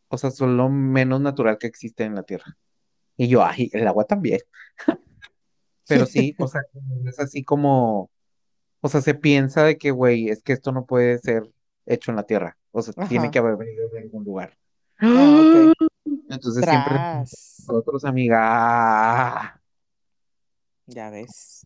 o 0.10 0.18
sea, 0.18 0.32
son 0.32 0.58
lo 0.58 0.70
menos 0.70 1.22
natural 1.22 1.58
que 1.60 1.68
existe 1.68 2.04
en 2.04 2.16
la 2.16 2.24
Tierra? 2.24 2.58
Y 3.16 3.28
yo, 3.28 3.44
ay, 3.44 3.70
el 3.74 3.88
agua 3.88 4.06
también. 4.06 4.40
Pero 5.88 6.06
sí, 6.06 6.36
o 6.38 6.48
sea, 6.48 6.62
es 7.06 7.20
así 7.20 7.44
como, 7.44 8.10
o 8.82 8.90
sea, 8.90 9.02
se 9.02 9.16
piensa 9.16 9.64
de 9.64 9.78
que, 9.78 9.92
güey, 9.92 10.30
es 10.30 10.44
que 10.44 10.54
esto 10.54 10.72
no 10.72 10.86
puede 10.86 11.18
ser 11.20 11.50
hecho 11.86 12.12
en 12.12 12.18
la 12.18 12.24
Tierra. 12.24 12.58
O 12.72 12.82
sea, 12.82 12.94
tiene 13.08 13.32
que 13.32 13.40
haber 13.40 13.58
venido 13.58 13.90
de 13.90 14.00
algún 14.00 14.24
lugar. 14.24 14.58
Ah, 15.00 15.74
ok. 15.74 15.90
Entonces 16.30 16.64
siempre 16.64 16.98
nosotros, 17.68 18.06
amiga. 18.06 19.62
Ya 20.86 21.10
ves. 21.10 21.66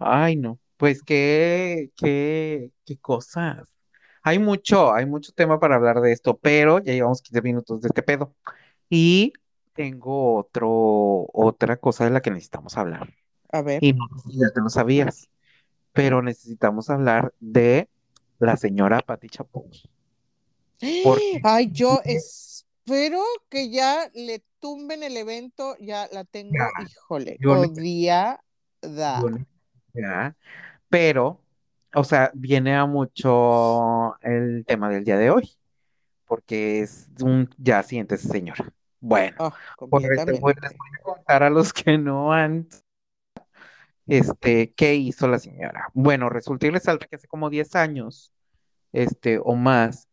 Ay, 0.00 0.36
no. 0.36 0.58
Pues 0.76 1.02
qué, 1.02 1.90
qué, 1.96 2.70
qué 2.84 2.98
cosas. 2.98 3.68
Hay 4.22 4.38
mucho, 4.38 4.92
hay 4.92 5.06
mucho 5.06 5.32
tema 5.32 5.58
para 5.58 5.76
hablar 5.76 6.00
de 6.00 6.12
esto, 6.12 6.36
pero 6.38 6.78
ya 6.78 6.92
llevamos 6.92 7.22
15 7.22 7.42
minutos 7.42 7.80
de 7.80 7.88
este 7.88 8.02
pedo. 8.02 8.34
Y 8.88 9.32
tengo 9.74 10.36
otro, 10.36 11.26
otra 11.32 11.76
cosa 11.76 12.04
de 12.04 12.10
la 12.10 12.20
que 12.20 12.30
necesitamos 12.30 12.76
hablar. 12.76 13.14
A 13.50 13.62
ver. 13.62 13.82
Y 13.82 13.92
no 13.92 14.06
ya 14.26 14.50
te 14.50 14.60
lo 14.60 14.68
sabías, 14.68 15.28
pero 15.92 16.22
necesitamos 16.22 16.90
hablar 16.90 17.32
de 17.40 17.88
la 18.38 18.56
señora 18.56 19.00
Pati 19.00 19.28
Chapoy. 19.28 19.88
Porque 21.02 21.40
Ay, 21.42 21.70
yo 21.72 22.00
espero 22.04 23.22
que 23.48 23.70
ya 23.70 24.10
le 24.14 24.42
tumben 24.60 25.02
el 25.02 25.16
evento, 25.16 25.76
ya 25.80 26.08
la 26.12 26.24
tengo, 26.24 26.54
Ya, 26.54 26.70
híjole, 26.84 27.38
odiada. 27.44 28.38
ya, 29.92 30.36
pero, 30.88 31.40
o 31.94 32.04
sea, 32.04 32.30
viene 32.34 32.76
a 32.76 32.86
mucho 32.86 34.18
el 34.20 34.64
tema 34.66 34.88
del 34.90 35.04
día 35.04 35.16
de 35.16 35.30
hoy, 35.30 35.50
porque 36.26 36.80
es 36.80 37.08
un 37.22 37.48
ya 37.58 37.82
siéntese 37.82 38.28
señora. 38.28 38.72
Bueno, 39.00 39.36
Ah, 39.38 39.54
pues 39.78 40.04
les 40.26 40.40
voy 40.40 40.54
a 40.60 41.02
contar 41.02 41.42
a 41.42 41.50
los 41.50 41.72
que 41.72 41.98
no 41.98 42.32
han, 42.32 42.68
este, 44.08 44.72
qué 44.72 44.94
hizo 44.94 45.28
la 45.28 45.38
señora. 45.38 45.88
Bueno, 45.94 46.30
resulta 46.30 46.66
y 46.66 46.70
resalta 46.70 47.06
que 47.06 47.16
hace 47.16 47.28
como 47.28 47.50
10 47.50 47.76
años, 47.76 48.32
este, 48.92 49.38
o 49.38 49.54
más, 49.54 50.08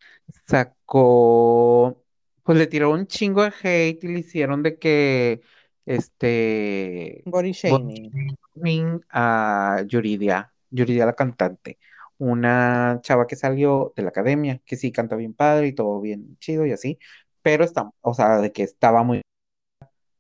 sacó, 0.46 2.04
pues 2.44 2.58
le 2.58 2.68
tiró 2.68 2.92
un 2.92 3.08
chingo 3.08 3.44
de 3.44 3.54
hate 3.64 4.04
y 4.04 4.08
le 4.08 4.20
hicieron 4.20 4.64
de 4.64 4.78
que, 4.78 5.42
este, 5.86 7.24
Body 7.26 7.54
shaming. 7.54 9.02
a 9.10 9.84
Yuridia, 9.88 10.54
Yuridia 10.70 11.06
la 11.06 11.14
cantante, 11.14 11.80
una 12.18 13.00
chava 13.02 13.28
que 13.28 13.36
salió 13.36 13.94
de 13.96 14.04
la 14.04 14.10
academia, 14.10 14.62
que 14.66 14.76
sí 14.76 14.92
canta 14.92 15.16
bien 15.16 15.34
padre 15.34 15.68
y 15.68 15.74
todo 15.74 16.02
bien 16.02 16.38
chido 16.40 16.66
y 16.66 16.72
así, 16.72 17.00
pero 17.42 17.64
está, 17.64 17.90
o 18.02 18.14
sea, 18.14 18.40
de 18.40 18.52
que 18.52 18.64
estaba 18.64 19.04
muy 19.04 19.22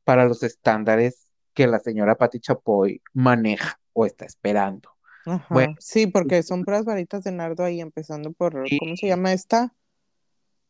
para 0.05 0.25
los 0.25 0.43
estándares 0.43 1.24
que 1.55 1.65
la 1.65 1.79
señora 1.79 2.15
Pati 2.15 2.39
Chapoy 2.39 3.01
maneja 3.13 3.79
o 3.93 4.05
está 4.05 4.25
esperando. 4.25 4.91
Ajá. 5.25 5.47
Bueno, 5.49 5.75
Sí, 5.79 6.05
porque 6.05 6.43
son 6.43 6.63
puras 6.63 6.85
varitas 6.85 7.23
de 7.23 7.31
nardo 7.31 7.63
ahí, 7.63 7.81
empezando 7.81 8.31
por, 8.33 8.67
Sí. 8.69 8.77
¿cómo 8.77 8.95
se 8.95 9.07
llama 9.07 9.33
esta? 9.33 9.73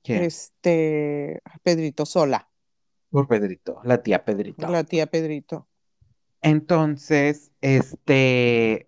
¿quién? 0.03 0.23
Este, 0.23 1.41
Pedrito 1.63 2.05
Sola, 2.05 2.47
Por 3.09 3.27
Pedrito, 3.27 3.81
la 3.83 4.01
tía 4.01 4.23
Pedrito. 4.23 4.67
la 4.69 4.83
tía 4.85 5.07
Pedrito. 5.07 5.67
Entonces, 6.41 7.51
este, 7.61 8.87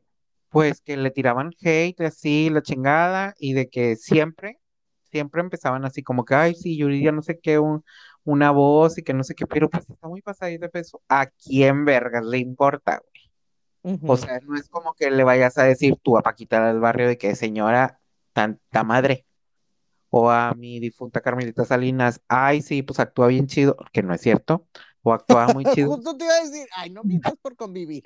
pues 0.49 0.81
que 0.81 0.95
le 0.95 1.09
tiraban 1.11 1.51
hate, 1.61 2.01
así, 2.01 2.49
la 2.51 2.61
chingada, 2.61 3.33
y 3.39 3.53
de 3.53 3.67
que 3.69 3.95
siempre, 3.95 4.59
siempre 5.11 5.41
empezaban 5.41 5.83
así 5.85 6.03
como 6.03 6.23
que, 6.23 6.35
ay, 6.35 6.53
sí, 6.55 6.77
Yuridia, 6.77 7.11
no 7.11 7.23
sé 7.23 7.39
qué, 7.39 7.57
un, 7.57 7.83
una 8.27 8.51
voz 8.51 8.97
y 8.97 9.03
que 9.03 9.13
no 9.13 9.23
sé 9.23 9.33
qué, 9.35 9.47
pero 9.47 9.69
pues 9.69 9.89
está 9.89 10.07
muy 10.07 10.21
pasadita 10.21 10.65
de 10.65 10.69
peso. 10.69 11.01
¿A 11.07 11.27
quién 11.27 11.85
vergas 11.85 12.25
le 12.25 12.37
importa, 12.39 12.99
güey? 12.99 14.01
O 14.05 14.17
sea, 14.17 14.39
no 14.41 14.57
es 14.57 14.67
como 14.67 14.93
que 14.93 15.09
le 15.09 15.23
vayas 15.23 15.57
a 15.57 15.63
decir 15.63 15.95
tú 16.03 16.17
a 16.17 16.21
Paquita 16.21 16.67
del 16.67 16.81
barrio 16.81 17.07
de 17.07 17.17
que 17.17 17.35
señora, 17.35 18.01
tanta 18.33 18.83
madre. 18.83 19.25
O 20.09 20.29
a 20.29 20.53
mi 20.55 20.79
difunta 20.79 21.21
Carmelita 21.21 21.63
Salinas, 21.63 22.21
ay, 22.27 22.61
sí, 22.61 22.81
pues 22.83 22.99
actúa 22.99 23.27
bien 23.27 23.47
chido, 23.47 23.77
que 23.93 24.03
no 24.03 24.13
es 24.13 24.19
cierto. 24.21 24.67
O 25.03 25.13
actúa 25.13 25.47
muy 25.53 25.63
chido. 25.73 25.95
Justo 25.95 26.17
te 26.17 26.25
iba 26.25 26.33
a 26.33 26.43
decir, 26.43 26.67
ay, 26.75 26.89
no 26.89 27.03
mientas 27.03 27.35
por 27.41 27.55
convivir. 27.55 28.03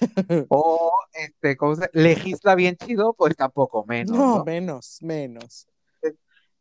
O, 0.50 0.92
este, 1.14 1.56
¿cómo 1.56 1.76
se 1.76 1.88
legisla 1.94 2.54
bien 2.54 2.76
chido? 2.76 3.14
Pues 3.14 3.34
tampoco 3.34 3.86
menos, 3.86 4.16
No, 4.16 4.38
¿no? 4.38 4.44
menos, 4.44 4.98
menos. 5.00 5.66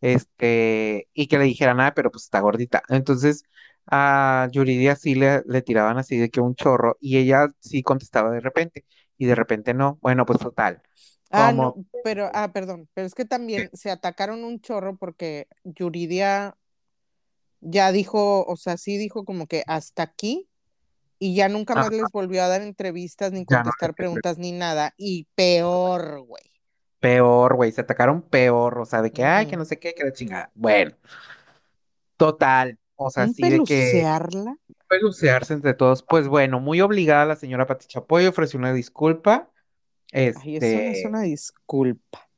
Este, 0.03 1.07
y 1.13 1.27
que 1.27 1.37
le 1.37 1.45
dijeran, 1.45 1.79
ah, 1.81 1.93
pero 1.95 2.11
pues 2.11 2.25
está 2.25 2.41
gordita. 2.41 2.83
Entonces, 2.89 3.43
a 3.87 4.49
Yuridia 4.51 4.95
sí 4.97 5.15
le, 5.15 5.43
le 5.47 5.61
tiraban 5.61 5.97
así 5.97 6.17
de 6.17 6.29
que 6.29 6.41
un 6.41 6.55
chorro, 6.55 6.97
y 7.01 7.17
ella 7.17 7.47
sí 7.59 7.83
contestaba 7.83 8.31
de 8.31 8.41
repente, 8.41 8.85
y 9.17 9.25
de 9.27 9.35
repente 9.35 9.73
no. 9.73 9.99
Bueno, 10.01 10.25
pues 10.25 10.39
total. 10.39 10.81
Ah, 11.31 11.51
Como, 11.51 11.73
no, 11.75 11.85
pero, 12.03 12.29
ah, 12.33 12.51
perdón, 12.53 12.89
pero 12.93 13.07
es 13.07 13.15
que 13.15 13.25
también 13.25 13.69
se 13.73 13.89
atacaron 13.91 14.43
un 14.43 14.59
chorro 14.61 14.97
porque 14.97 15.47
Yuridia 15.63 16.55
ya 17.61 17.91
dijo, 17.91 18.45
o 18.45 18.55
sea, 18.57 18.77
sí 18.77 18.97
dijo 18.97 19.25
como 19.25 19.47
que 19.47 19.63
hasta 19.67 20.03
aquí 20.03 20.49
y 21.19 21.35
ya 21.35 21.49
nunca 21.49 21.75
más 21.75 21.89
Ajá. 21.89 21.91
les 21.91 22.11
volvió 22.11 22.43
a 22.43 22.49
dar 22.49 22.61
entrevistas 22.63 23.33
ni 23.33 23.45
no 23.49 23.63
contestar 23.63 23.95
preguntas 23.95 24.37
ni 24.39 24.53
nada. 24.53 24.93
Y 24.97 25.27
peor, 25.35 26.21
güey. 26.23 26.43
Peor, 27.03 27.55
güey, 27.57 27.71
se 27.73 27.81
atacaron 27.81 28.23
peor, 28.23 28.79
o 28.79 28.85
sea, 28.85 29.03
de 29.03 29.11
que, 29.13 29.25
ay, 29.25 29.47
que 29.47 29.57
no 29.57 29.65
sé 29.65 29.79
qué, 29.79 29.93
que 29.95 30.05
la 30.05 30.13
chingada. 30.13 30.51
Bueno, 30.55 30.93
total, 32.17 32.79
o 32.95 33.09
sea, 33.09 33.27
sí 33.27 33.49
de 33.49 33.63
que 33.63 34.13
pelucearse 34.87 35.53
entre 35.53 35.73
todos. 35.73 36.03
Pues 36.03 36.27
bueno, 36.27 36.59
muy 36.59 36.81
obligada 36.81 37.25
la 37.25 37.35
señora 37.35 37.67
Pati 37.67 37.87
Chapoy 37.87 38.27
ofreció 38.27 38.59
una 38.59 38.73
disculpa. 38.73 39.51
Ay, 40.33 40.57
eso 40.57 40.79
no 40.79 40.91
es 40.91 41.03
Este, 41.03 41.05
una 41.05 41.21
disculpa. 41.21 42.29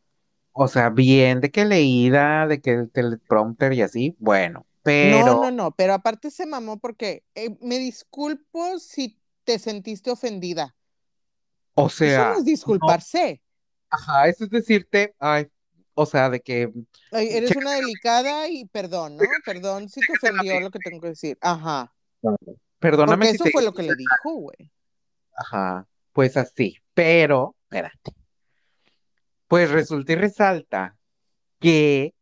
o 0.54 0.67
sea, 0.67 0.89
bien 0.89 1.41
de 1.41 1.51
que 1.51 1.65
leída, 1.65 2.47
de 2.47 2.62
que 2.62 2.71
el 2.73 2.91
teleprompter 2.91 3.73
y 3.73 3.82
así, 3.82 4.15
bueno, 4.19 4.65
No, 5.01 5.36
pero, 5.36 5.36
no, 5.36 5.51
no, 5.51 5.71
pero 5.75 5.93
aparte 5.93 6.32
se 6.32 6.45
mamó 6.45 6.80
porque 6.80 7.25
eh, 7.36 7.58
me 7.62 7.78
disculpo 7.80 8.80
si 8.80 9.19
te 9.43 9.60
sentiste 9.60 10.10
ofendida. 10.12 10.75
o 11.75 11.89
Eso 11.99 12.25
no 12.25 12.34
sea, 12.34 12.36
es 12.36 12.45
no, 12.65 12.78
disculparse. 12.78 13.41
Ajá, 13.96 14.28
eso 14.28 14.44
es 14.46 14.50
decirte, 14.50 15.16
ay, 15.20 15.48
o 15.94 16.06
sea, 16.06 16.30
de 16.30 16.42
que, 16.42 16.72
Ay, 17.12 17.30
eres 17.32 17.56
una 17.56 17.74
delicada 17.74 18.48
y 18.50 18.66
perdón, 18.66 19.18
¿no? 19.18 19.24
Perdón 19.46 19.90
si 19.90 20.02
te 20.02 20.14
ofendió 20.14 20.60
lo 20.60 20.70
que 20.70 20.80
tengo 20.80 21.02
que 21.02 21.10
decir. 21.10 21.38
Ajá. 21.42 21.94
perdóname 22.80 23.26
Porque 23.26 23.30
si 23.30 23.36
eso 23.36 23.44
te 23.46 23.52
fue 23.52 23.64
lo 23.64 23.74
que 23.74 23.84
le 23.84 23.96
dijo, 23.96 24.34
güey. 24.34 24.72
ajá, 25.38 25.88
pues 26.12 26.38
así, 26.38 26.78
pero, 26.94 27.56
espérate, 27.64 28.12
pues 29.48 29.70
resulta 29.72 30.14
y 30.14 30.16
resalta 30.16 30.98
que 31.60 32.14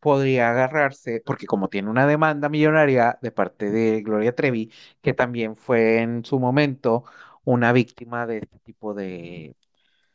podría 0.00 0.50
agarrarse, 0.50 1.22
porque 1.24 1.46
como 1.46 1.68
tiene 1.68 1.90
una 1.90 2.06
demanda 2.06 2.48
millonaria 2.48 3.18
de 3.20 3.32
parte 3.32 3.70
de 3.70 4.00
Gloria 4.02 4.34
Trevi, 4.34 4.72
que 5.02 5.12
también 5.12 5.56
fue 5.56 5.98
en 6.00 6.24
su 6.24 6.38
momento 6.38 7.04
una 7.44 7.72
víctima 7.72 8.26
de 8.26 8.38
este 8.38 8.58
tipo 8.60 8.94
de, 8.94 9.56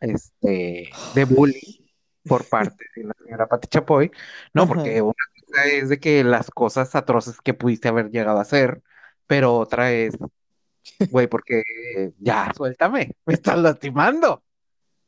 este, 0.04 0.90
de 1.16 1.26
bullying 1.26 1.86
por 2.26 2.46
parte 2.50 2.86
de 2.96 3.04
la 3.06 3.14
señora 3.24 3.48
Pati 3.48 3.68
Chapoy, 3.68 4.12
¿no? 4.54 4.68
Porque 4.68 4.96
Ajá. 4.96 5.04
una 5.04 5.14
cosa 5.40 5.66
es 5.66 5.90
de 5.90 6.00
que 6.00 6.24
las 6.24 6.50
cosas 6.52 6.94
atroces 6.96 7.40
que 7.42 7.54
pudiste 7.54 7.88
haber 7.88 8.10
llegado 8.12 8.38
a 8.38 8.42
hacer, 8.42 8.82
pero 9.28 9.56
otra 9.56 9.92
es, 9.92 10.18
güey, 11.10 11.28
porque 11.28 11.64
ya, 12.20 12.52
suéltame, 12.56 13.16
me 13.26 13.34
estás 13.34 13.58
lastimando. 13.58 14.44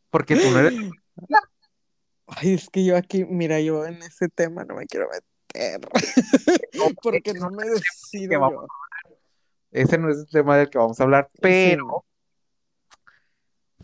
porque 0.09 0.35
tú 0.35 0.49
no 0.51 0.59
eres... 0.59 0.73
Ay, 2.27 2.55
es 2.55 2.69
que 2.71 2.83
yo 2.83 2.97
aquí, 2.97 3.23
mira, 3.23 3.59
yo 3.59 3.85
en 3.85 4.01
ese 4.01 4.29
tema 4.29 4.65
no 4.65 4.75
me 4.75 4.87
quiero 4.87 5.07
meter. 5.07 5.79
porque 7.03 7.33
no 7.33 7.51
me 7.51 7.65
decido. 7.65 8.67
Ese 9.69 9.99
no 9.99 10.09
es 10.09 10.17
el 10.17 10.27
tema 10.27 10.57
del 10.57 10.69
que 10.71 10.79
vamos 10.79 10.99
a 10.99 11.03
hablar, 11.03 11.29
pero 11.39 12.03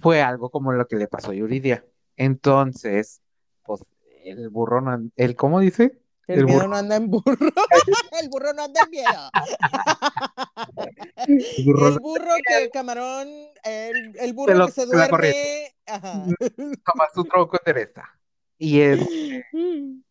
fue 0.01 0.21
algo 0.21 0.49
como 0.49 0.71
lo 0.73 0.87
que 0.87 0.95
le 0.97 1.07
pasó 1.07 1.31
a 1.31 1.35
Yuridia. 1.35 1.85
Entonces, 2.17 3.21
pues, 3.63 3.83
el 4.23 4.49
burro 4.49 4.81
no, 4.81 5.09
el, 5.15 5.35
¿cómo 5.35 5.59
dice? 5.59 5.99
El, 6.27 6.39
El 6.39 6.45
burro. 6.45 6.67
no 6.67 6.75
anda 6.77 6.95
en 6.95 7.09
burro. 7.09 7.23
el 8.21 8.29
burro 8.29 8.53
no 8.53 8.63
anda 8.63 8.81
en 8.83 8.89
miedo. 8.89 9.29
El 11.27 11.65
burro 11.65 11.87
el 11.87 11.99
burro 11.99 12.31
que 12.45 12.63
el 12.63 12.69
camarón, 12.71 13.27
el, 13.63 14.13
el 14.19 14.33
burro 14.33 14.53
lo- 14.55 14.65
que 14.67 14.71
se 14.71 14.85
duerme. 14.85 15.33
Ajá. 15.85 16.25
toma 16.57 17.05
su 17.13 17.23
tronco 17.25 17.57
endereza. 17.63 18.09
Y 18.57 18.81
es, 18.81 18.99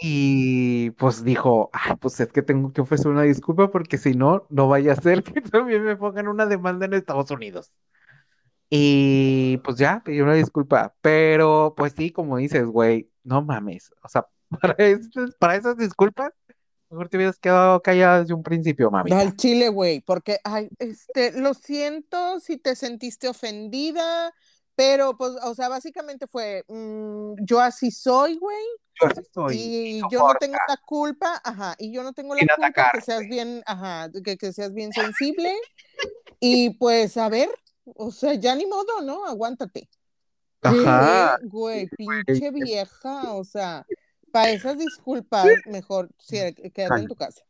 y 0.00 0.90
pues 0.92 1.24
dijo, 1.24 1.70
ay, 1.72 1.96
pues 2.00 2.18
es 2.20 2.28
que 2.32 2.42
tengo 2.42 2.72
que 2.72 2.80
ofrecer 2.80 3.08
una 3.08 3.22
disculpa 3.22 3.70
porque 3.70 3.98
si 3.98 4.14
no, 4.14 4.46
no 4.48 4.68
vaya 4.68 4.92
a 4.92 4.96
ser 4.96 5.22
que 5.22 5.40
también 5.40 5.82
me 5.84 5.96
pongan 5.96 6.28
una 6.28 6.46
demanda 6.46 6.86
en 6.86 6.94
Estados 6.94 7.30
Unidos. 7.30 7.72
Y 8.70 9.56
pues 9.58 9.76
ya, 9.78 10.02
pidió 10.04 10.24
una 10.24 10.34
disculpa. 10.34 10.94
Pero 11.00 11.74
pues 11.76 11.94
sí, 11.96 12.10
como 12.10 12.36
dices, 12.36 12.66
güey, 12.66 13.10
no 13.24 13.42
mames. 13.42 13.90
O 14.02 14.08
sea, 14.08 14.26
para, 14.60 14.74
esas- 14.78 15.34
para 15.38 15.56
esas 15.56 15.76
disculpas, 15.76 16.32
mejor 16.90 17.08
te 17.08 17.16
hubieras 17.16 17.38
quedado 17.38 17.80
callada 17.82 18.20
desde 18.20 18.34
un 18.34 18.42
principio, 18.42 18.90
mami. 18.90 19.12
Al 19.12 19.36
chile, 19.36 19.68
güey, 19.68 20.00
porque, 20.00 20.38
ay, 20.44 20.68
este, 20.78 21.32
lo 21.40 21.54
siento 21.54 22.40
si 22.40 22.56
te 22.56 22.74
sentiste 22.76 23.28
ofendida, 23.28 24.32
pero, 24.74 25.16
pues, 25.16 25.32
o 25.44 25.54
sea, 25.54 25.68
básicamente 25.68 26.26
fue, 26.26 26.64
mm, 26.68 27.34
yo 27.44 27.60
así 27.60 27.90
soy, 27.90 28.38
güey, 28.38 28.64
Yo 29.00 29.08
así 29.08 29.20
soy. 29.34 29.56
y 29.58 30.00
yo 30.10 30.20
no 30.20 30.34
tengo 30.40 30.56
la 30.66 30.76
culpa, 30.86 31.40
ajá, 31.44 31.74
y 31.78 31.92
yo 31.92 32.02
no 32.02 32.12
tengo 32.12 32.34
la 32.34 32.40
Sin 32.40 32.48
culpa 32.56 32.90
que 32.92 33.00
seas 33.02 33.22
bien, 33.28 33.62
ajá, 33.66 34.10
que, 34.24 34.38
que 34.38 34.52
seas 34.52 34.72
bien 34.72 34.92
sensible, 34.92 35.52
y 36.40 36.70
pues, 36.78 37.16
a 37.16 37.28
ver, 37.28 37.50
o 37.96 38.10
sea, 38.10 38.34
ya 38.34 38.54
ni 38.54 38.66
modo, 38.66 39.00
¿no? 39.02 39.24
Aguántate. 39.26 39.88
Ajá. 40.62 41.38
¿Qué, 41.40 41.46
güey, 41.46 41.88
pinche 41.88 42.50
vieja, 42.50 43.34
o 43.34 43.44
sea, 43.44 43.86
para 44.32 44.50
esas 44.50 44.78
disculpas, 44.78 45.46
mejor 45.66 46.10
sí, 46.18 46.38
quédate 46.74 47.00
en 47.00 47.06
tu 47.06 47.14
casa. 47.14 47.42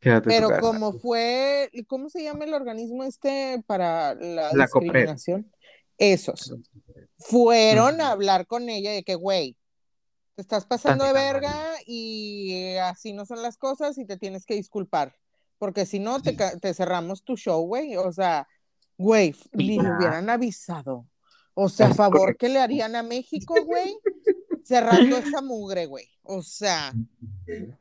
Quédate 0.00 0.18
en 0.18 0.22
tu 0.22 0.28
Pero 0.28 0.48
casa. 0.48 0.60
como 0.60 0.92
fue, 0.92 1.70
¿cómo 1.88 2.08
se 2.08 2.22
llama 2.22 2.44
el 2.44 2.54
organismo 2.54 3.04
este 3.04 3.62
para 3.66 4.14
la, 4.14 4.52
La 4.52 4.68
COPRED. 4.68 4.86
discriminación? 4.86 5.52
Esos 5.96 6.52
fueron 7.18 8.00
a 8.00 8.10
hablar 8.10 8.46
con 8.46 8.68
ella 8.68 8.90
de 8.90 9.04
que, 9.04 9.14
güey, 9.14 9.56
te 10.34 10.42
estás 10.42 10.66
pasando 10.66 11.04
de 11.04 11.12
verga 11.12 11.54
y 11.86 12.74
así 12.76 13.12
no 13.12 13.24
son 13.24 13.42
las 13.42 13.56
cosas 13.56 13.96
y 13.98 14.04
te 14.04 14.16
tienes 14.16 14.44
que 14.46 14.54
disculpar. 14.54 15.14
Porque 15.58 15.86
si 15.86 16.00
no, 16.00 16.20
te, 16.20 16.36
te 16.60 16.74
cerramos 16.74 17.22
tu 17.22 17.36
show, 17.36 17.64
güey. 17.64 17.96
O 17.96 18.12
sea, 18.12 18.48
güey, 18.96 19.34
ni 19.52 19.78
le 19.78 19.90
hubieran 19.96 20.28
avisado. 20.30 21.06
O 21.54 21.68
sea, 21.68 21.88
Es 21.88 21.96
favor 21.96 22.36
que 22.36 22.48
le 22.48 22.60
harían 22.60 22.96
a 22.96 23.02
México, 23.02 23.54
güey, 23.64 23.96
cerrando 24.64 25.16
esa 25.18 25.40
mugre, 25.40 25.86
güey. 25.86 26.06
O 26.24 26.42
sea, 26.42 26.92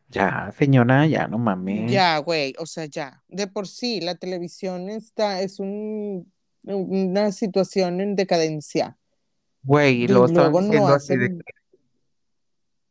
Ya, 0.09 0.53
señora, 0.57 1.07
ya 1.07 1.27
no 1.27 1.37
mames. 1.39 1.91
ya, 1.91 2.17
güey, 2.19 2.53
o 2.59 2.65
sea, 2.65 2.85
ya. 2.85 3.23
De 3.27 3.47
por 3.47 3.67
sí, 3.67 3.99
la 4.01 4.15
televisión 4.15 4.89
está, 4.89 5.41
es 5.41 5.59
un, 5.59 6.31
una 6.63 7.31
situación 7.31 7.99
en 8.01 8.15
decadencia. 8.15 8.97
Güey, 9.63 10.03
y 10.03 10.07
luego 10.07 10.27
no 10.27 10.49
diciendo 10.51 10.87
así 10.93 11.15
de 11.17 11.25
hacen- 11.25 11.43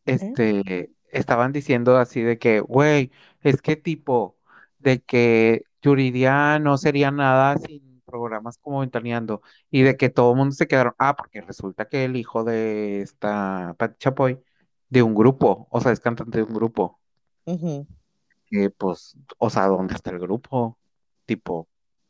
que, 0.05 0.13
este, 0.13 0.91
estaban 1.13 1.53
diciendo 1.53 1.97
así 1.99 2.23
de 2.23 2.39
que, 2.39 2.61
güey, 2.61 3.13
es 3.43 3.61
que 3.63 3.77
tipo, 3.77 4.37
de 4.79 5.01
que 5.01 5.65
Yuridia 5.83 6.59
no 6.59 6.77
sería 6.79 7.11
nada 7.11 7.57
sin 7.59 7.92
programas 8.13 8.59
como 8.59 8.81
Ventaneando, 8.81 9.43
y 9.71 9.83
de 9.83 9.97
que 9.97 10.11
todo 10.11 10.33
el 10.33 10.39
mundo 10.39 10.55
se 10.55 10.69
quedaron, 10.69 10.95
ah, 10.99 11.17
porque 11.17 11.41
resulta 11.43 11.89
que 11.89 12.05
el 12.05 12.17
hijo 12.17 12.45
de 12.45 13.03
esta 13.03 13.75
Pati 13.79 13.97
Chapoy, 13.99 14.41
de 14.91 15.03
un 15.03 15.15
grupo, 15.15 15.69
o 15.71 15.81
sea, 15.81 15.93
es 15.93 16.01
cantante 16.01 16.39
de 16.39 16.45
un 16.45 16.55
grupo, 16.55 17.01
Ujú. 17.47 17.87
que 18.47 18.71
pues, 18.71 19.17
o 19.39 19.51
sea, 19.51 19.67
¿dónde 19.67 19.95
está 19.95 20.11
el 20.11 20.19
grupo? 20.19 20.79
Tipo, 21.27 21.69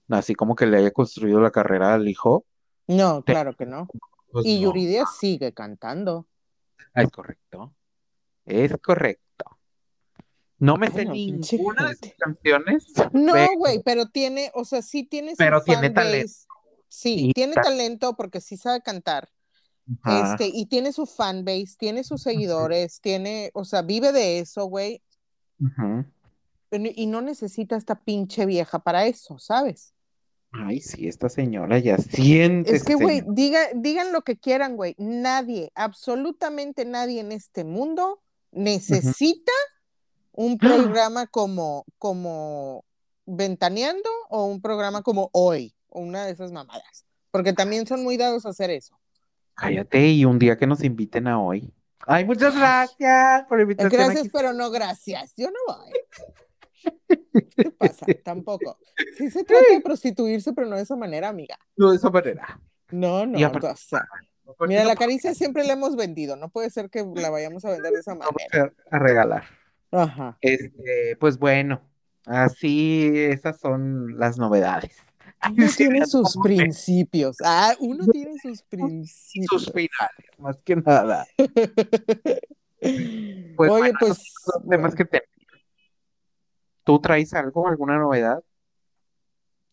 así 0.08 0.34
como 0.34 0.56
que 0.56 0.66
le 0.66 0.78
haya 0.78 0.90
construido 0.92 1.40
la 1.40 1.50
carrera 1.50 1.94
al 1.94 2.08
hijo, 2.08 2.44
No, 2.88 3.22
claro 3.24 3.54
que 3.56 3.66
no. 3.66 3.88
pues 4.32 4.46
Y 4.46 4.56
no. 4.56 4.62
Yuridia 4.62 5.06
sigue 5.06 5.52
cantando. 5.54 6.26
Ah, 6.94 7.02
es 7.02 7.10
correcto. 7.10 7.74
Es 8.44 8.76
correcto. 8.82 9.21
No 10.62 10.76
me 10.76 10.86
sé 10.86 11.04
Bueno, 11.06 11.12
ninguna 11.12 11.88
de 11.88 11.96
sus 11.96 12.14
canciones. 12.16 12.84
No, 13.12 13.34
güey, 13.56 13.82
pero 13.82 14.06
tiene, 14.06 14.52
o 14.54 14.64
sea, 14.64 14.80
sí 14.80 15.02
tiene 15.02 15.34
Pero 15.36 15.60
tiene 15.64 15.90
talento. 15.90 16.32
Sí, 16.86 17.30
Y 17.30 17.32
tiene 17.32 17.54
ta- 17.54 17.62
talento 17.62 18.14
porque 18.14 18.40
sí 18.40 18.56
sabe 18.56 18.80
cantar. 18.80 19.28
Ajá. 20.02 20.34
Este, 20.34 20.56
y 20.56 20.66
tiene 20.66 20.92
su 20.92 21.06
fanbase, 21.06 21.74
tiene 21.76 22.04
sus 22.04 22.22
seguidores, 22.22 23.00
tiene, 23.00 23.50
o 23.54 23.64
sea, 23.64 23.82
vive 23.82 24.12
de 24.12 24.38
eso, 24.38 24.66
güey. 24.66 25.02
Y 26.70 27.06
no 27.06 27.22
necesita 27.22 27.74
esta 27.76 27.96
pinche 27.96 28.46
vieja 28.46 28.78
para 28.78 29.06
eso, 29.06 29.40
¿sabes? 29.40 29.94
Ay, 30.52 30.78
sí, 30.78 31.08
esta 31.08 31.28
señora 31.28 31.80
ya 31.80 31.98
siente. 31.98 32.76
Es 32.76 32.84
que, 32.84 32.94
güey, 32.94 33.24
diga, 33.26 33.58
digan 33.74 34.12
lo 34.12 34.22
que 34.22 34.36
quieran, 34.38 34.76
güey. 34.76 34.94
Nadie, 34.96 35.72
absolutamente 35.74 36.84
nadie 36.84 37.18
en 37.18 37.32
este 37.32 37.64
mundo 37.64 38.22
necesita 38.52 39.50
un 40.32 40.58
programa 40.58 41.26
como, 41.26 41.84
como 41.98 42.84
Ventaneando 43.24 44.08
o 44.30 44.46
un 44.46 44.60
programa 44.60 45.02
como 45.02 45.30
Hoy, 45.32 45.74
o 45.88 46.00
una 46.00 46.26
de 46.26 46.32
esas 46.32 46.50
mamadas. 46.52 47.06
Porque 47.30 47.52
también 47.52 47.86
son 47.86 48.02
muy 48.02 48.16
dados 48.16 48.44
a 48.46 48.50
hacer 48.50 48.70
eso. 48.70 48.98
Cállate 49.54 50.08
y 50.08 50.24
un 50.24 50.38
día 50.38 50.56
que 50.56 50.66
nos 50.66 50.82
inviten 50.82 51.28
a 51.28 51.40
hoy. 51.40 51.72
Ay, 52.06 52.24
muchas 52.24 52.56
gracias 52.56 53.44
por 53.46 53.58
la 53.58 53.62
invitación. 53.62 53.92
Gracias, 53.92 54.20
aquí. 54.22 54.30
pero 54.32 54.52
no 54.52 54.70
gracias. 54.70 55.34
Yo 55.36 55.48
no 55.50 55.74
voy. 55.74 55.92
¿Qué 57.56 57.70
pasa? 57.70 58.06
Tampoco. 58.24 58.76
Sí 59.16 59.30
se 59.30 59.44
trata 59.44 59.72
de 59.72 59.80
prostituirse, 59.80 60.52
pero 60.52 60.66
no 60.66 60.76
de 60.76 60.82
esa 60.82 60.96
manera, 60.96 61.28
amiga. 61.28 61.56
No, 61.76 61.90
de 61.90 61.96
esa 61.96 62.10
manera. 62.10 62.60
No, 62.90 63.24
no. 63.24 63.38
Y 63.38 63.44
aparte- 63.44 63.68
o 63.68 63.76
sea, 63.76 64.06
Porque 64.56 64.68
mira, 64.68 64.82
no 64.82 64.88
la 64.88 64.96
caricia 64.96 65.32
siempre 65.34 65.64
la 65.64 65.74
hemos 65.74 65.94
vendido. 65.94 66.34
No 66.36 66.48
puede 66.48 66.70
ser 66.70 66.90
que 66.90 67.06
la 67.14 67.30
vayamos 67.30 67.64
a 67.64 67.70
vender 67.70 67.92
de 67.92 68.00
esa 68.00 68.14
manera. 68.16 68.72
a 68.90 68.98
regalar. 68.98 69.44
Ajá. 69.92 70.38
Este, 70.40 71.16
pues 71.20 71.38
bueno, 71.38 71.80
así 72.26 73.10
esas 73.14 73.60
son 73.60 74.18
las 74.18 74.38
novedades. 74.38 74.96
Uno 75.56 75.68
Sí, 75.68 75.76
tiene 75.76 76.06
sus 76.06 76.32
como 76.32 76.44
principios. 76.44 77.36
Ah, 77.44 77.74
uno 77.80 78.06
tiene 78.06 78.38
sus 78.38 78.62
principios. 78.62 79.50
sus 79.50 79.72
finales, 79.72 80.38
más 80.38 80.56
que 80.64 80.76
nada. 80.76 81.26
Pues 83.54 83.70
Oye, 83.70 83.92
bueno, 83.92 83.98
pues. 84.00 84.34
Temas 84.68 84.94
que 84.96 85.04
tenemos. 85.04 85.28
¿Tú 86.82 87.00
traes 87.00 87.32
algo, 87.32 87.68
alguna 87.68 87.96
novedad? 87.96 88.42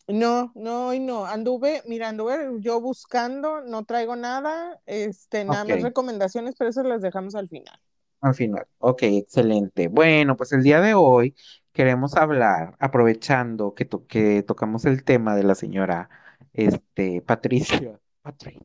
No, 0.06 0.52
no, 0.54 0.88
hoy 0.88 1.00
no. 1.00 1.26
Anduve, 1.26 1.82
mira, 1.86 2.08
anduve 2.10 2.50
yo 2.60 2.80
buscando, 2.80 3.62
no 3.62 3.84
traigo 3.84 4.14
nada, 4.14 4.80
este, 4.86 5.44
nada 5.44 5.64
más 5.64 5.78
Ok. 5.78 5.82
recomendaciones, 5.84 6.54
pero 6.56 6.70
eso 6.70 6.82
las 6.84 7.02
dejamos 7.02 7.34
al 7.34 7.48
final. 7.48 7.80
Al 8.20 8.34
final. 8.34 8.66
Ok, 8.78 9.02
excelente. 9.04 9.88
Bueno, 9.88 10.36
pues 10.36 10.52
el 10.52 10.62
día 10.62 10.80
de 10.80 10.94
hoy 10.94 11.34
queremos 11.72 12.16
hablar, 12.16 12.76
aprovechando 12.78 13.74
que, 13.74 13.84
to- 13.84 14.06
que 14.06 14.42
tocamos 14.42 14.84
el 14.84 15.04
tema 15.04 15.34
de 15.36 15.44
la 15.44 15.54
señora 15.54 16.10
este, 16.52 17.22
Patricia. 17.22 17.98
Patricia. 18.22 18.60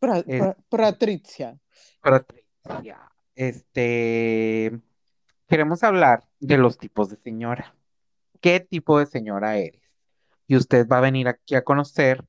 Pra- 0.00 0.24
pra- 0.24 0.56
Patricia. 0.68 1.58
Patricia. 2.00 3.10
Este, 3.34 4.80
queremos 5.48 5.82
hablar 5.82 6.24
de 6.40 6.58
los 6.58 6.78
tipos 6.78 7.08
de 7.08 7.16
señora. 7.16 7.74
¿Qué 8.40 8.60
tipo 8.60 8.98
de 8.98 9.06
señora 9.06 9.56
eres? 9.56 9.82
Y 10.46 10.56
usted 10.56 10.86
va 10.86 10.98
a 10.98 11.02
venir 11.02 11.26
aquí 11.28 11.54
a 11.56 11.64
conocer, 11.64 12.24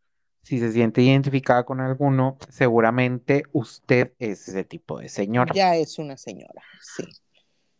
si 0.47 0.60
se 0.60 0.71
siente 0.71 1.01
identificada 1.01 1.65
con 1.65 1.81
alguno, 1.81 2.38
seguramente 2.47 3.43
usted 3.51 4.13
es 4.17 4.47
ese 4.47 4.63
tipo 4.63 4.97
de 4.97 5.10
señora. 5.10 5.53
Ya 5.53 5.75
es 5.75 5.99
una 5.99 6.15
señora, 6.15 6.63
sí. 6.79 7.03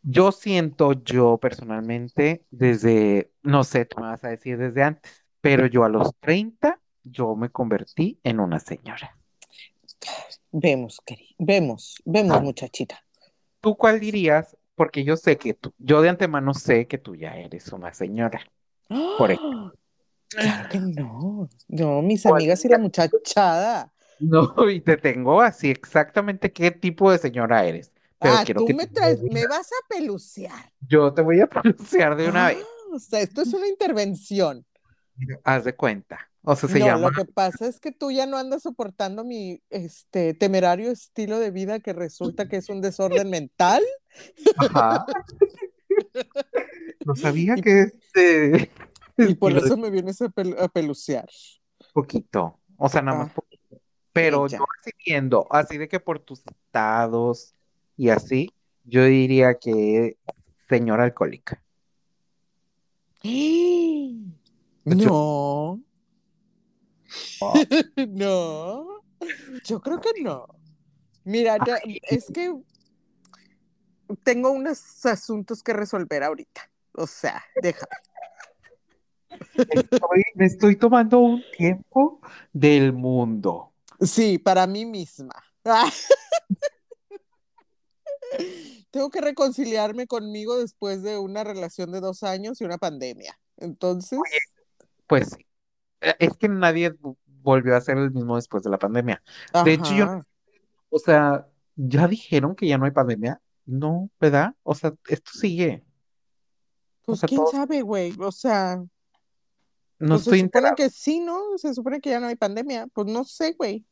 Yo 0.01 0.34
siento, 0.34 0.91
yo 0.91 1.38
personalmente, 1.38 2.43
desde, 2.51 3.32
no 3.41 3.63
sé, 3.63 3.86
tú 3.86 4.01
me 4.01 4.08
vas 4.08 4.21
a 4.25 4.27
decir 4.27 4.58
desde 4.58 4.84
antes, 4.84 5.25
pero 5.39 5.65
yo 5.67 5.86
a 5.86 5.89
los 5.89 6.13
30, 6.19 6.77
yo 7.06 7.38
me 7.38 7.49
convertí 7.49 8.19
en 8.23 8.41
una 8.41 8.60
señora. 8.60 9.15
Vemos, 10.51 10.99
querido. 11.06 11.36
Vemos, 11.38 12.01
vemos, 12.03 12.41
muchachita. 12.41 13.01
¿Tú 13.62 13.77
cuál 13.77 14.01
dirías? 14.01 14.58
Porque 14.75 15.06
yo 15.06 15.15
sé 15.15 15.38
que 15.38 15.53
tú, 15.53 15.73
yo 15.77 16.01
de 16.01 16.10
antemano 16.10 16.53
sé 16.53 16.86
que 16.86 16.97
tú 16.97 17.15
ya 17.15 17.38
eres 17.38 17.71
una 17.71 17.93
señora. 17.93 18.41
Por 19.17 19.32
¡Ah! 19.32 19.71
Claro 20.29 20.69
que 20.69 20.79
no. 20.79 21.49
No, 21.67 22.01
mis 22.01 22.23
¿Cuál 22.23 22.35
amigas 22.35 22.63
y 22.65 22.69
la 22.69 22.77
muchachada. 22.77 23.93
No, 24.19 24.53
y 24.69 24.81
te 24.81 24.97
tengo 24.97 25.41
así 25.41 25.69
exactamente 25.69 26.51
qué 26.51 26.71
tipo 26.71 27.11
de 27.11 27.17
señora 27.17 27.65
eres. 27.65 27.91
Pero 28.19 28.33
ah, 28.35 28.41
quiero 28.43 28.61
tú 28.61 28.67
que 28.67 28.73
me 28.73 28.87
traes, 28.87 29.21
me 29.21 29.45
vas 29.45 29.67
a 29.67 29.87
peluciar. 29.87 30.73
Yo 30.87 31.13
te 31.13 31.21
voy 31.21 31.39
a 31.39 31.47
pronunciar 31.47 32.15
de 32.15 32.27
una 32.27 32.47
vez. 32.47 32.57
Ah, 32.59 32.95
o 32.95 32.99
sea, 32.99 33.21
esto 33.21 33.41
es 33.41 33.53
una 33.53 33.67
intervención. 33.67 34.65
Haz 35.43 35.65
de 35.65 35.75
cuenta. 35.75 36.19
O 36.41 36.55
sea, 36.55 36.69
se 36.69 36.79
no, 36.79 36.85
llama. 36.85 37.09
lo 37.09 37.11
que 37.11 37.25
pasa 37.25 37.67
es 37.67 37.79
que 37.79 37.91
tú 37.91 38.09
ya 38.09 38.25
no 38.25 38.37
andas 38.37 38.63
soportando 38.63 39.23
mi 39.23 39.61
este 39.69 40.33
temerario 40.33 40.89
estilo 40.91 41.39
de 41.39 41.51
vida 41.51 41.79
que 41.79 41.93
resulta 41.93 42.47
que 42.47 42.57
es 42.57 42.69
un 42.69 42.81
desorden 42.81 43.29
mental. 43.29 43.83
Ajá. 44.57 45.05
No 47.05 47.15
sabía 47.15 47.55
que 47.55 47.83
este. 47.83 48.69
Y 49.32 49.36
por 49.36 49.53
de 49.53 49.60
eso 49.60 49.77
me 49.77 49.89
vienes 49.89 50.21
a, 50.21 50.25
pel- 50.27 50.60
a 50.60 50.67
pelucear. 50.67 51.27
poquito. 51.93 52.60
O 52.77 52.88
sea, 52.89 53.01
nada 53.01 53.17
más 53.19 53.30
Ah, 53.32 53.34
poquito. 53.36 53.82
Pero 54.13 54.47
yo 54.47 54.65
así 54.82 54.91
viendo, 55.06 55.47
así 55.51 55.77
de 55.77 55.88
que 55.88 55.99
por 55.99 56.19
tus 56.19 56.39
estados 56.45 57.53
y 57.95 58.10
así, 58.10 58.51
yo 58.84 59.03
diría 59.06 59.56
que 59.60 60.17
señora 60.69 61.03
alcohólica. 61.03 61.62
No. 64.86 65.82
No. 68.08 69.01
Yo 69.65 69.82
creo 69.82 69.99
que 69.99 70.12
no. 70.21 70.47
Mira, 71.23 71.58
ya- 71.65 71.80
es 72.10 72.27
que 72.34 72.53
tengo 74.23 74.51
unos 74.51 75.06
asuntos 75.06 75.62
que 75.62 75.73
resolver 75.73 76.23
ahorita. 76.23 76.69
O 76.93 77.06
sea, 77.08 77.43
déjame. 77.62 77.88
Estoy- 79.56 80.23
me 80.36 80.45
estoy 80.45 80.76
tomando 80.76 81.19
un 81.19 81.41
tiempo 81.58 82.19
del 82.54 82.93
mundo. 82.93 83.71
Sí, 84.02 84.38
para 84.38 84.67
mí 84.67 84.86
misma. 84.86 85.34
Tengo 88.91 89.10
que 89.10 89.21
reconciliarme 89.21 90.08
conmigo 90.08 90.58
después 90.58 91.04
de 91.04 91.17
una 91.17 91.43
relación 91.43 91.91
de 91.91 92.00
dos 92.02 92.23
años 92.23 92.60
y 92.62 92.65
una 92.65 92.78
pandemia. 92.78 93.39
Entonces, 93.58 94.19
Pues 95.08 95.30
sí. 95.30 95.45
Eh, 96.02 96.15
Es 96.19 96.38
que 96.38 96.47
nadie 96.50 96.91
vo- 96.93 97.17
volvió 97.26 97.76
a 97.76 97.82
ser 97.82 97.97
el 97.97 98.12
mismo 98.12 98.36
después 98.36 98.63
de 98.63 98.69
la 98.69 98.78
pandemia. 98.78 99.21
De 99.63 99.73
hecho, 99.73 99.93
yo, 99.95 100.21
o 100.89 101.00
sea, 101.00 101.47
ya 101.76 102.08
dijeron 102.08 102.56
que 102.56 102.67
ya 102.67 102.78
no 102.78 102.86
hay 102.86 102.91
pandemia. 102.91 103.41
No, 103.65 104.10
¿verdad? 104.19 104.54
O 104.63 104.76
sea, 104.76 104.93
esto 105.08 105.32
sigue. 105.34 105.84
O 107.02 107.06
Pues 107.08 107.19
sea, 107.21 107.28
quién 107.28 107.41
todo, 107.41 107.52
sabe, 107.52 107.82
güey. 107.82 108.13
O 108.19 108.32
sea, 108.32 108.84
no 109.99 110.19
pues 110.19 110.23
se 110.23 110.31
supone 110.31 110.39
enterado. 110.39 110.75
que 110.75 110.89
sí, 110.89 111.19
¿no? 111.19 111.57
Se 111.57 111.73
supone 111.73 112.01
que 112.01 112.10
ya 112.12 112.19
no 112.19 112.27
hay 112.27 112.36
pandemia. 112.36 112.88
Pues 112.93 113.07
no 113.07 113.23
sé, 113.23 113.53
güey. 113.53 113.86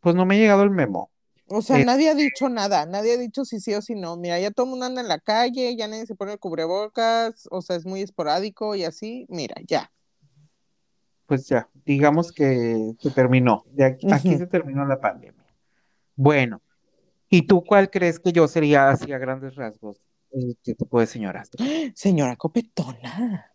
Pues 0.00 0.14
no 0.14 0.26
me 0.26 0.34
ha 0.36 0.38
llegado 0.38 0.62
el 0.64 0.70
memo. 0.70 1.10
O 1.46 1.62
sea, 1.62 1.78
Eh, 1.78 1.84
nadie 1.84 2.08
ha 2.10 2.14
dicho 2.14 2.48
nada, 2.48 2.86
nadie 2.86 3.14
ha 3.14 3.16
dicho 3.18 3.44
si 3.44 3.60
sí 3.60 3.74
o 3.74 3.82
si 3.82 3.94
no. 3.94 4.16
Mira, 4.16 4.40
ya 4.40 4.50
todo 4.50 4.66
el 4.66 4.70
mundo 4.70 4.86
anda 4.86 5.00
en 5.02 5.08
la 5.08 5.18
calle, 5.20 5.76
ya 5.76 5.88
nadie 5.88 6.06
se 6.06 6.14
pone 6.14 6.32
el 6.32 6.38
cubrebocas, 6.38 7.46
o 7.50 7.62
sea, 7.62 7.76
es 7.76 7.84
muy 7.86 8.02
esporádico 8.02 8.74
y 8.74 8.84
así. 8.84 9.26
Mira, 9.28 9.56
ya. 9.66 9.92
pues 11.26 11.46
ya, 11.48 11.68
digamos 11.86 12.32
que 12.32 12.94
se 12.98 13.10
terminó. 13.10 13.64
De 13.70 13.84
aquí, 13.84 14.12
aquí 14.12 14.36
se 14.36 14.46
terminó 14.46 14.84
la 14.84 15.00
pandemia. 15.00 15.44
Bueno, 16.14 16.62
¿y 17.28 17.46
tú 17.46 17.64
cuál 17.64 17.90
crees 17.90 18.20
que 18.20 18.32
yo 18.32 18.48
sería 18.48 18.90
así 18.90 19.12
a 19.12 19.18
grandes 19.18 19.54
rasgos? 19.56 19.98
¿Qué 20.62 20.74
tipo 20.74 21.00
de 21.00 21.06
señora? 21.06 21.44
Señora 21.94 22.36
copetona. 22.36 23.51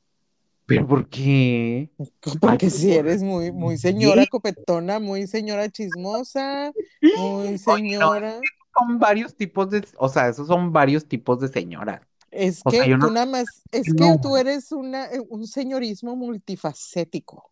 ¿Pero 0.68 0.88
por 0.88 1.10
qué? 1.10 1.92
Ay, 2.26 2.38
Porque 2.40 2.68
pero 2.68 2.72
si 2.72 2.94
¿por 2.94 2.98
eres 3.00 3.24
muy, 3.24 3.52
muy 3.54 3.78
señora 3.78 4.28
copetona, 4.28 5.00
muy 5.00 5.28
señora 5.28 5.70
chismosa, 5.72 6.74
muy 7.02 7.60
Oye, 7.66 7.98
no, 8.00 8.18
señora. 8.18 8.46
son 8.76 9.00
varios 9.00 9.36
tipos 9.36 9.70
de, 9.72 9.88
o 9.98 10.10
sea, 10.10 10.30
esos 10.30 10.48
son 10.48 10.74
varios 10.74 11.08
tipos 11.08 11.40
de 11.40 11.50
señoras. 11.50 12.02
Es 12.32 12.62
O 12.66 12.72
sea, 12.72 12.86
que 12.86 12.98
tú 12.98 13.12
nada 13.12 13.26
más, 13.26 13.64
es 13.72 13.94
no, 13.94 14.16
que 14.16 14.20
tú 14.22 14.38
eres 14.38 14.72
una, 14.74 15.06
eh, 15.08 15.22
un 15.30 15.48
señorismo 15.48 16.16
multifacético. 16.16 17.52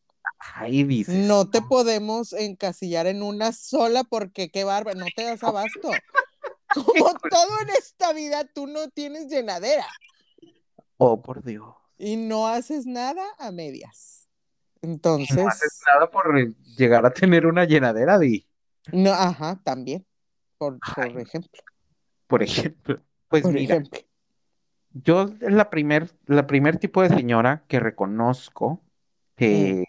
ahí 0.55 0.83
dices. 0.83 1.15
No 1.27 1.49
te 1.49 1.61
podemos 1.61 2.33
encasillar 2.33 3.07
en 3.07 3.23
una 3.23 3.53
sola 3.53 4.03
porque 4.03 4.49
qué 4.51 4.63
bárbaro, 4.65 4.99
no 4.99 5.07
te 5.15 5.23
das 5.23 5.43
abasto. 5.43 5.91
Como 6.73 7.13
todo 7.29 7.61
en 7.61 7.69
esta 7.79 8.13
vida, 8.13 8.45
tú 8.53 8.67
no 8.67 8.89
tienes 8.89 9.27
llenadera 9.29 9.85
Oh, 10.97 11.21
por 11.21 11.43
Dios. 11.43 11.73
Y 11.97 12.17
no 12.17 12.47
haces 12.47 12.85
nada 12.85 13.23
a 13.39 13.51
medias. 13.51 14.29
Y 15.17 15.33
no 15.33 15.47
haces 15.47 15.71
Entonces, 15.71 15.81
nada 15.87 16.09
por 16.09 16.55
llegar 16.77 17.05
a 17.05 17.11
tener 17.13 17.45
una 17.47 17.65
llenadera 17.65 18.17
de, 18.19 18.45
no, 18.91 19.11
ajá, 19.11 19.61
también, 19.63 20.05
por, 20.57 20.81
por 20.93 21.19
ejemplo, 21.19 21.61
por 22.27 22.43
ejemplo. 22.43 23.01
Pues 23.29 23.43
por 23.43 23.53
mira, 23.53 23.75
ejemplo. 23.75 23.99
yo 24.93 25.23
es 25.41 25.51
la 25.53 25.69
primer, 25.69 26.11
la 26.25 26.47
primer 26.47 26.77
tipo 26.79 27.01
de 27.01 27.09
señora 27.09 27.65
que 27.67 27.79
reconozco 27.79 28.81
Mm, 29.49 29.73
que, 29.73 29.85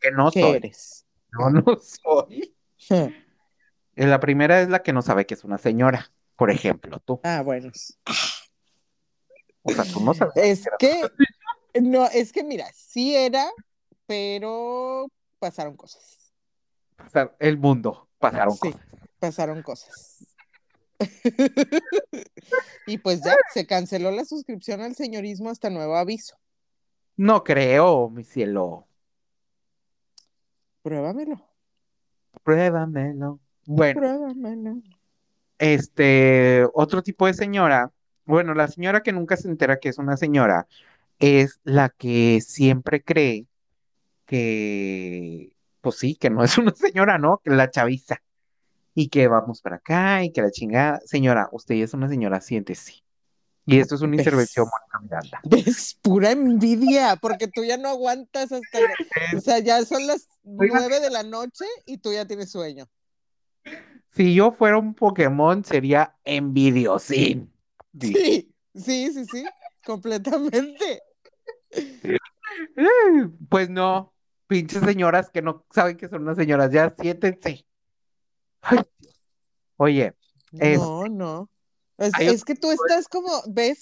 que 0.00 0.10
no 0.12 0.30
¿Qué 0.30 0.40
soy. 0.40 0.56
eres? 0.56 1.06
No, 1.32 1.50
no 1.50 1.64
soy. 1.80 2.56
Eh, 3.96 4.06
La 4.06 4.20
primera 4.20 4.60
es 4.60 4.68
la 4.68 4.82
que 4.82 4.92
no 4.92 5.02
sabe 5.02 5.26
que 5.26 5.34
es 5.34 5.44
una 5.44 5.58
señora. 5.58 6.10
Por 6.36 6.50
ejemplo, 6.50 7.00
tú. 7.00 7.20
Ah, 7.22 7.42
bueno. 7.42 7.70
O 9.62 9.72
sea, 9.72 9.84
tú 9.84 10.00
no 10.00 10.14
sabes 10.14 10.34
Es 10.34 10.64
que 10.78 10.86
que, 10.86 11.02
no, 11.82 12.06
es 12.06 12.32
que 12.32 12.44
mira, 12.44 12.66
sí 12.74 13.14
era, 13.14 13.50
pero 14.06 15.08
pasaron 15.38 15.76
cosas. 15.76 16.32
el 17.38 17.58
mundo. 17.58 18.08
Pasaron 18.18 18.54
Sí, 18.54 18.72
cosas. 18.72 18.86
pasaron 19.18 19.62
cosas. 19.62 20.26
Y 22.86 22.98
pues 22.98 23.20
ya, 23.22 23.34
se 23.52 23.66
canceló 23.66 24.10
la 24.12 24.24
suscripción 24.24 24.80
al 24.80 24.94
señorismo 24.94 25.50
hasta 25.50 25.70
nuevo 25.70 25.96
aviso. 25.96 26.36
No 27.16 27.42
creo, 27.44 28.08
mi 28.10 28.22
cielo. 28.24 28.86
Pruébamelo, 30.82 31.40
Pruébamelo. 32.44 33.40
Bueno, 33.64 34.00
pruébamelo. 34.00 34.76
este, 35.58 36.64
otro 36.74 37.02
tipo 37.02 37.26
de 37.26 37.34
señora. 37.34 37.92
Bueno, 38.24 38.54
la 38.54 38.68
señora 38.68 39.02
que 39.02 39.12
nunca 39.12 39.36
se 39.36 39.48
entera 39.48 39.80
que 39.80 39.88
es 39.88 39.98
una 39.98 40.16
señora 40.16 40.66
es 41.18 41.60
la 41.64 41.88
que 41.90 42.40
siempre 42.40 43.02
cree 43.02 43.46
que, 44.26 45.52
pues 45.80 45.96
sí, 45.96 46.16
que 46.16 46.30
no 46.30 46.42
es 46.44 46.58
una 46.58 46.74
señora, 46.74 47.18
¿no? 47.18 47.40
Que 47.44 47.50
la 47.50 47.70
chaviza. 47.70 48.22
Y 48.94 49.08
que 49.08 49.28
vamos 49.28 49.60
para 49.60 49.76
acá 49.76 50.24
y 50.24 50.32
que 50.32 50.40
la 50.42 50.50
chingada. 50.50 51.00
Señora, 51.04 51.48
usted 51.52 51.74
ya 51.74 51.84
es 51.84 51.92
una 51.94 52.08
señora, 52.08 52.40
siéntese. 52.40 52.94
Y 53.66 53.78
esto 53.78 53.94
es 53.96 54.00
una 54.00 54.16
intervención. 54.16 54.66
Mónica 54.66 55.00
Miranda. 55.02 55.40
¿Ves? 55.44 55.98
Pura 56.00 56.30
envidia, 56.30 57.16
porque 57.16 57.48
tú 57.48 57.64
ya 57.64 57.76
no 57.76 57.88
aguantas 57.88 58.52
hasta, 58.52 58.78
o 58.78 59.36
Es- 59.36 59.44
sea, 59.44 59.58
ya 59.58 59.84
son 59.84 60.06
las 60.06 60.28
nueve 60.44 61.00
de 61.00 61.10
la 61.10 61.24
noche 61.24 61.64
y 61.84 61.98
tú 61.98 62.12
ya 62.12 62.24
tienes 62.26 62.50
sueño. 62.50 62.88
si 64.12 64.34
yo 64.34 64.52
fuera 64.52 64.78
un 64.78 64.94
Pokémon, 64.94 65.62
sería 65.64 66.14
envidiosín. 66.24 67.52
Dice. 67.92 68.18
Sí, 68.22 68.54
sí, 68.74 69.12
sí, 69.12 69.24
sí, 69.26 69.44
completamente. 69.84 71.02
Pues 73.48 73.68
no, 73.68 74.14
pinches 74.46 74.82
señoras 74.82 75.30
que 75.30 75.42
no 75.42 75.64
saben 75.70 75.96
que 75.96 76.08
son 76.08 76.22
unas 76.22 76.36
señoras, 76.36 76.70
ya 76.70 76.94
siéntense. 76.98 77.66
Ay, 78.60 78.78
oye, 79.76 80.14
es, 80.52 80.78
No, 80.78 81.08
no. 81.08 81.50
Es, 81.98 82.44
que 82.44 82.54
tú 82.54 82.70
estás 82.70 83.08
como, 83.08 83.30
¿ves? 83.48 83.78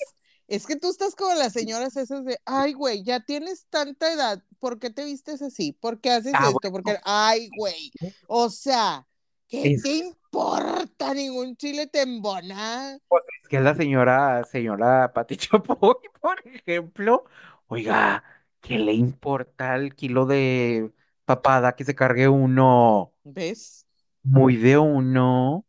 Es 0.46 0.66
que 0.66 0.76
tú 0.76 0.90
estás 0.90 1.14
como 1.16 1.35
las 1.35 1.52
señoras 1.52 1.96
esas 1.96 2.24
de, 2.24 2.38
ay, 2.44 2.74
güey, 2.74 3.02
ya 3.02 3.20
tienes 3.20 3.66
tanta 3.70 4.12
edad, 4.12 4.42
¿por 4.61 4.78
qué 4.78 4.90
te 4.90 5.04
vistes 5.04 5.42
así? 5.42 5.72
¿Por 5.72 6.00
qué 6.00 6.11
haces 6.11 6.33
Ah, 6.37 6.48
esto? 6.48 6.70
Porque, 6.70 6.98
ay, 7.04 7.48
güey, 7.57 7.90
o 8.28 8.50
sea, 8.50 9.07
¿qué 9.48 9.72
es, 9.72 9.83
te 9.83 9.96
importa? 9.96 11.14
Ningún 11.14 11.57
chile 11.57 11.87
te 11.87 12.02
embona. 12.02 12.98
pues, 13.09 13.22
es 13.42 13.48
que 13.48 13.61
la 13.61 13.74
señora, 13.74 14.44
señora 14.44 15.12
Pati 15.12 15.37
Chapoy, 15.37 15.94
por 16.20 16.46
ejemplo, 16.46 17.24
oiga, 17.68 18.24
¿qué 18.61 18.79
le 18.79 18.92
importa 18.92 19.77
el 19.77 19.94
kilo 19.94 20.27
de 20.27 20.92
papada 21.24 21.74
que 21.77 21.85
se 21.85 21.94
cargue 21.94 22.29
uno? 22.29 23.12
¿Ves? 23.24 23.87
Muy 24.22 24.57
de 24.57 24.79
uno. 24.79 25.66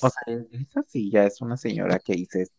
O 0.00 0.08
¿Ves? 0.08 0.10
sea, 0.10 0.22
esa 0.52 0.84
sí 0.88 1.10
ya 1.10 1.24
es 1.26 1.40
una 1.40 1.56
señora 1.56 2.00
que 2.00 2.14
dices. 2.14 2.52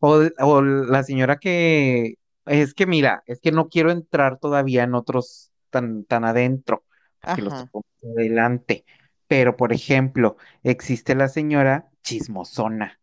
O, 0.00 0.22
o 0.40 0.62
la 0.62 1.04
señora 1.04 1.38
que 1.38 2.16
es 2.46 2.74
que 2.74 2.86
mira, 2.86 3.22
es 3.26 3.40
que 3.40 3.52
no 3.52 3.68
quiero 3.68 3.90
entrar 3.92 4.38
todavía 4.38 4.84
en 4.84 4.94
otros 4.94 5.52
tan, 5.70 6.04
tan 6.04 6.24
adentro, 6.24 6.84
porque 7.20 7.42
los 7.42 7.66
adelante. 8.16 8.84
Pero, 9.28 9.56
por 9.56 9.72
ejemplo, 9.72 10.36
existe 10.64 11.14
la 11.14 11.28
señora 11.28 11.90
chismosona. 12.02 13.00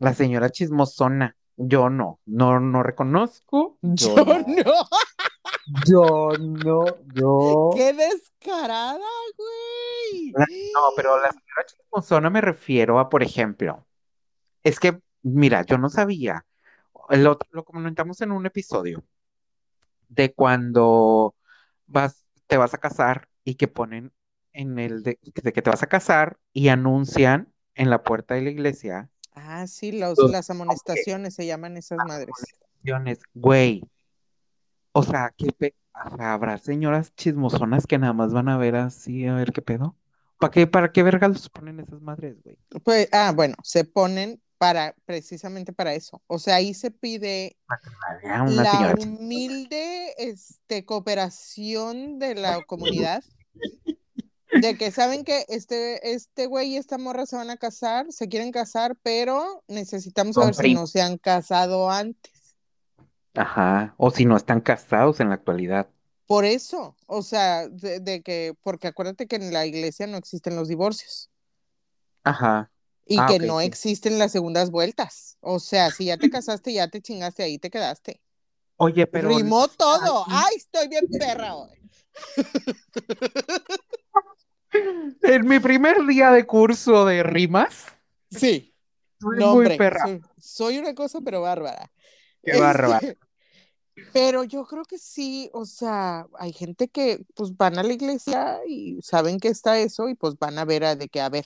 La 0.00 0.12
señora 0.14 0.50
chismosona. 0.50 1.36
Yo 1.62 1.90
no, 1.90 2.20
no, 2.24 2.58
no 2.58 2.82
reconozco. 2.82 3.78
Yo 3.82 4.16
Yo 4.16 4.24
no. 4.24 4.44
no. 4.46 4.74
Yo 5.86 6.30
no, 6.38 6.84
yo. 7.14 7.70
¡Qué 7.74 7.92
descarada, 7.92 8.98
güey! 9.36 10.32
No, 10.32 10.80
pero 10.96 11.20
la 11.20 11.30
señora 11.30 11.66
chismosona 11.66 12.30
me 12.30 12.40
refiero 12.40 12.98
a, 12.98 13.08
por 13.08 13.22
ejemplo, 13.22 13.86
es 14.64 14.80
que, 14.80 15.00
mira, 15.22 15.62
yo 15.62 15.78
no 15.78 15.88
sabía, 15.88 16.44
el 17.10 17.26
otro, 17.26 17.48
lo 17.52 17.64
comentamos 17.64 18.20
en 18.20 18.32
un 18.32 18.46
episodio, 18.46 19.04
de 20.08 20.32
cuando 20.32 21.36
vas, 21.86 22.24
te 22.46 22.56
vas 22.56 22.74
a 22.74 22.78
casar 22.78 23.28
y 23.44 23.54
que 23.54 23.68
ponen 23.68 24.12
en 24.52 24.78
el 24.78 25.02
de, 25.02 25.18
de 25.22 25.52
que 25.52 25.62
te 25.62 25.70
vas 25.70 25.82
a 25.82 25.88
casar 25.88 26.38
y 26.52 26.68
anuncian 26.68 27.52
en 27.74 27.90
la 27.90 28.02
puerta 28.02 28.34
de 28.34 28.42
la 28.42 28.50
iglesia 28.50 29.08
Ah, 29.42 29.66
sí, 29.66 29.92
los, 29.92 30.18
Los- 30.18 30.30
las 30.30 30.50
amonestaciones 30.50 31.34
se 31.34 31.46
llaman 31.46 31.76
esas 31.76 31.98
madres. 32.06 32.34
acciones, 32.76 33.20
güey. 33.34 33.82
O 34.92 35.02
sea, 35.02 35.32
¿qué 35.36 35.50
pe- 35.52 35.74
o 36.04 36.16
sea, 36.16 36.32
habrá 36.34 36.58
señoras 36.58 37.14
chismosonas 37.14 37.86
que 37.86 37.98
nada 37.98 38.12
más 38.12 38.32
van 38.32 38.48
a 38.48 38.56
ver 38.58 38.76
así, 38.76 39.26
a 39.26 39.34
ver 39.34 39.52
qué 39.52 39.62
pedo. 39.62 39.96
¿Para 40.38 40.50
qué, 40.50 40.66
para 40.66 40.92
qué 40.92 41.02
verga 41.02 41.28
los 41.28 41.48
ponen 41.50 41.80
esas 41.80 42.00
madres, 42.00 42.36
güey? 42.42 42.56
Pues, 42.82 43.08
ah, 43.12 43.32
bueno, 43.34 43.54
se 43.62 43.84
ponen 43.84 44.40
para, 44.58 44.94
precisamente 45.04 45.72
para 45.72 45.94
eso. 45.94 46.22
O 46.26 46.38
sea, 46.38 46.56
ahí 46.56 46.72
se 46.74 46.90
pide 46.90 47.56
una 48.24 48.46
la 48.62 48.70
chismosa. 48.94 48.94
humilde 49.08 50.14
este, 50.18 50.84
cooperación 50.84 52.18
de 52.18 52.34
la 52.34 52.62
comunidad. 52.62 53.22
De 54.52 54.76
que 54.76 54.90
saben 54.90 55.24
que 55.24 55.44
este, 55.48 56.12
este 56.12 56.46
güey 56.46 56.70
y 56.72 56.76
esta 56.76 56.98
morra 56.98 57.26
se 57.26 57.36
van 57.36 57.50
a 57.50 57.56
casar, 57.56 58.06
se 58.10 58.28
quieren 58.28 58.50
casar, 58.52 58.96
pero 59.02 59.62
necesitamos 59.68 60.34
saber 60.36 60.54
si 60.54 60.74
no 60.74 60.86
se 60.86 61.00
han 61.02 61.18
casado 61.18 61.90
antes. 61.90 62.56
Ajá. 63.34 63.94
O 63.96 64.10
si 64.10 64.24
no 64.24 64.36
están 64.36 64.60
casados 64.60 65.20
en 65.20 65.28
la 65.28 65.36
actualidad. 65.36 65.88
Por 66.26 66.44
eso, 66.44 66.96
o 67.06 67.22
sea, 67.22 67.68
de, 67.68 68.00
de 68.00 68.22
que, 68.22 68.54
porque 68.62 68.88
acuérdate 68.88 69.26
que 69.26 69.36
en 69.36 69.52
la 69.52 69.66
iglesia 69.66 70.06
no 70.06 70.16
existen 70.16 70.54
los 70.56 70.68
divorcios 70.68 71.28
Ajá. 72.22 72.70
y 73.06 73.18
Ah, 73.18 73.26
que 73.28 73.38
no 73.40 73.58
sí. 73.60 73.66
existen 73.66 74.18
las 74.18 74.30
segundas 74.32 74.70
vueltas. 74.70 75.38
O 75.40 75.58
sea, 75.58 75.90
si 75.90 76.04
ya 76.06 76.16
te 76.18 76.30
casaste, 76.30 76.72
ya 76.72 76.88
te 76.88 77.00
chingaste, 77.00 77.42
ahí 77.42 77.58
te 77.58 77.70
quedaste. 77.70 78.20
Oye, 78.76 79.06
pero 79.06 79.28
Rimó 79.28 79.68
todo. 79.68 80.24
Ay, 80.28 80.44
Ay, 80.50 80.56
estoy 80.56 80.88
bien 80.88 81.06
perra 81.18 81.54
hoy. 81.56 81.70
en 84.72 85.46
mi 85.48 85.58
primer 85.58 86.06
día 86.06 86.30
de 86.30 86.46
curso 86.46 87.04
de 87.04 87.22
rimas, 87.22 87.86
Sí. 88.30 88.74
soy 89.20 89.38
No, 89.38 89.54
muy 89.54 89.64
hombre, 89.64 89.76
perra. 89.76 90.04
soy, 90.06 90.20
soy 90.38 90.78
una 90.78 90.94
cosa, 90.94 91.20
pero 91.20 91.40
bárbara. 91.42 91.90
Qué 92.42 92.58
bárbara. 92.58 92.98
Este, 92.98 93.18
pero 94.12 94.44
yo 94.44 94.64
creo 94.64 94.84
que 94.84 94.98
sí, 94.98 95.50
o 95.52 95.64
sea, 95.64 96.26
hay 96.38 96.52
gente 96.52 96.88
que 96.88 97.24
pues 97.34 97.56
van 97.56 97.78
a 97.78 97.82
la 97.82 97.92
iglesia 97.92 98.58
y 98.66 99.00
saben 99.02 99.38
que 99.38 99.48
está 99.48 99.78
eso 99.78 100.08
y 100.08 100.14
pues 100.14 100.38
van 100.38 100.58
a 100.58 100.64
ver 100.64 100.84
a, 100.84 100.96
de 100.96 101.08
que 101.08 101.20
a 101.20 101.28
ver 101.28 101.44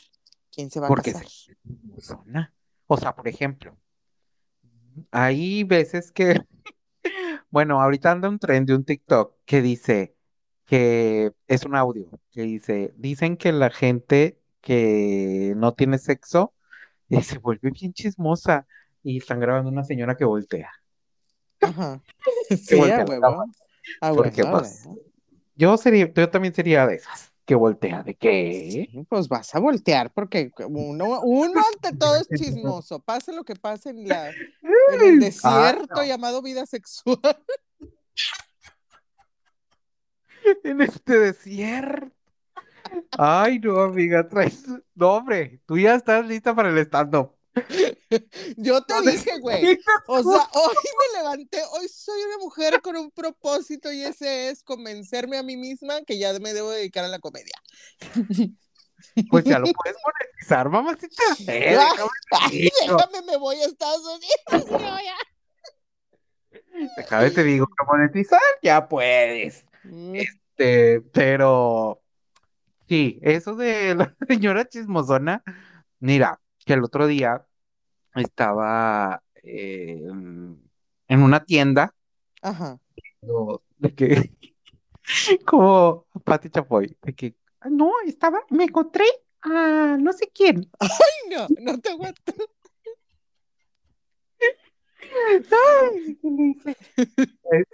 quién 0.53 0.71
se 0.71 0.81
va 0.81 0.89
a 0.89 0.95
casar. 0.95 1.27
se-. 1.27 1.57
O 2.87 2.97
sea, 2.99 3.15
por 3.15 3.27
ejemplo, 3.27 3.77
hay 5.11 5.65
veces 5.65 6.13
que, 6.13 6.41
bueno, 7.51 7.81
ahorita 7.81 8.13
anda 8.13 8.29
un 8.29 8.39
tren 8.39 8.67
de 8.67 8.75
un 8.75 8.85
TikTok 8.85 9.35
que 9.45 9.63
dice 9.63 10.15
que 10.65 11.33
es 11.47 11.65
un 11.65 11.77
audio 11.77 12.09
que 12.31 12.43
dice, 12.43 12.95
dicen 12.97 13.37
que 13.37 13.53
la 13.53 13.71
gente 13.71 14.41
que 14.61 15.55
no 15.57 15.75
tiene 15.75 15.99
sexo 15.99 16.55
eh, 17.11 17.23
se 17.23 17.39
vuelve 17.39 17.71
bien 17.71 17.93
chismosa 17.93 18.67
y 19.03 19.19
están 19.19 19.41
grabando 19.41 19.71
una 19.71 19.85
señora 19.85 20.17
que 20.17 20.25
voltea. 20.25 20.71
Ajá. 21.61 22.01
Sí, 22.51 22.77
voltea 22.77 23.05
huevo. 23.05 23.45
Porque, 24.15 24.43
huevo, 24.43 24.59
pues, 24.59 24.83
huevo. 24.87 25.01
Yo 25.57 25.77
sería, 25.77 26.13
yo 26.13 26.31
también 26.31 26.55
sería 26.55 26.87
de 26.87 26.97
esas 26.97 27.35
que 27.45 27.55
voltea, 27.55 28.03
¿de 28.03 28.15
qué? 28.15 28.89
Sí, 28.91 29.05
pues 29.09 29.29
vas 29.29 29.55
a 29.55 29.61
voltear 29.61 30.13
porque 30.13 30.51
uno, 30.67 31.21
uno 31.23 31.63
ante 31.75 31.97
todo 31.99 32.17
es 32.17 32.29
chismoso. 32.29 33.01
Pase 33.01 33.33
lo 33.33 33.45
que 33.45 33.55
pase 33.55 33.91
en 33.91 34.09
la, 34.09 34.31
en 34.31 35.01
el 35.03 35.21
desierto 35.21 35.97
no. 35.97 36.05
llamado 36.05 36.43
vida 36.43 36.65
sexual. 36.67 37.19
En 40.65 40.81
este 40.81 41.19
desierto. 41.19 42.13
Ay, 43.19 43.59
no, 43.59 43.81
amiga, 43.81 44.29
traes. 44.29 44.65
No, 44.95 45.13
hombre, 45.15 45.61
tú 45.67 45.79
ya 45.79 45.95
estás 45.95 46.27
lista 46.27 46.55
para 46.55 46.71
el 46.71 46.79
stand-up. 46.79 47.35
Yo 48.57 48.83
te 48.83 49.01
dije, 49.03 49.39
güey. 49.41 49.79
O 50.07 50.23
sea, 50.23 50.49
hoy 50.55 50.75
me 51.13 51.19
levanté, 51.19 51.63
hoy 51.73 51.89
soy 51.89 52.21
una 52.23 52.39
mujer 52.39 52.81
con 52.83 52.97
un 52.97 53.11
propósito 53.11 53.93
y 53.93 54.03
ese 54.03 54.51
es 54.51 54.63
convencerme 54.63 55.39
a 55.39 55.43
mí 55.43 55.57
misma 55.57 56.03
que 56.03 56.19
ya 56.19 56.33
me 56.41 56.53
debo 56.53 56.71
dedicar 56.71 57.05
a 57.05 57.09
la 57.09 57.19
comedia. 57.19 57.55
Pues 59.31 59.45
ya 59.45 59.59
lo 59.59 59.67
puedes 59.67 59.97
monetizar, 60.05 60.69
mamacita. 60.69 61.23
Eh, 61.49 61.77
Ay, 61.77 61.89
déjame, 61.89 62.11
ay, 62.31 62.71
déjame, 62.81 63.23
me 63.27 63.37
voy 63.37 63.57
a 63.57 63.67
Estados 63.67 64.03
Unidos. 64.07 64.81
ya. 65.05 65.17
déjame 66.97 67.31
te 67.31 67.45
digo 67.45 67.67
que 67.67 67.85
monetizar 67.87 68.41
ya 68.63 68.89
puedes. 68.89 69.65
Mm, 69.85 70.15
Este, 70.17 71.01
pero 71.13 72.01
sí, 72.89 73.19
eso 73.23 73.55
de 73.57 73.95
la 73.95 74.17
señora 74.29 74.69
chismosona, 74.69 75.43
mira, 76.01 76.41
que 76.65 76.73
el 76.75 76.85
otro 76.85 77.07
día 77.07 77.47
estaba 78.15 79.23
eh, 79.43 80.01
en 80.07 81.23
una 81.23 81.45
tienda 81.45 81.95
Ajá. 82.43 82.79
de 83.79 83.95
que 83.95 84.33
como 85.47 86.07
Pati 86.25 86.51
Chapoy, 86.51 86.97
de 87.03 87.15
que 87.15 87.35
"Ah, 87.61 87.69
no, 87.71 87.93
estaba, 88.07 88.41
me 88.51 88.65
encontré 88.65 89.05
a 89.43 89.97
no 90.01 90.13
sé 90.13 90.31
quién. 90.35 90.71
Ay, 90.81 91.31
no, 91.31 91.47
no 91.61 91.81
te 91.81 91.91
aguanto. 91.91 92.33
Ay, 95.01 96.19
y 96.23 96.31
le 96.31 96.43
dice, 96.45 96.77
"Eh, 96.97 97.65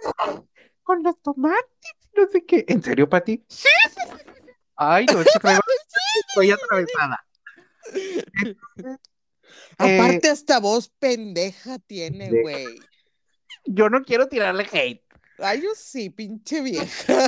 con 0.83 1.03
los 1.03 1.19
tomates, 1.21 1.91
no 2.15 2.27
sé 2.27 2.45
qué. 2.45 2.65
¿En 2.67 2.81
serio, 2.83 3.09
Pati? 3.09 3.43
Sí. 3.47 3.67
Ay, 4.75 5.05
no, 5.05 5.21
es 5.21 5.27
que 5.27 5.39
estoy 6.27 6.51
atravesada. 6.51 7.25
Eh, 7.93 8.55
Aparte, 9.77 10.29
hasta 10.29 10.59
voz 10.59 10.89
pendeja 10.89 11.79
tiene, 11.79 12.29
de- 12.29 12.41
güey. 12.41 12.65
yo 13.65 13.89
no 13.89 14.03
quiero 14.03 14.27
tirarle 14.27 14.67
hate. 14.71 15.03
Ay, 15.39 15.61
yo 15.61 15.69
sí, 15.75 16.09
pinche 16.09 16.61
vieja. 16.61 17.27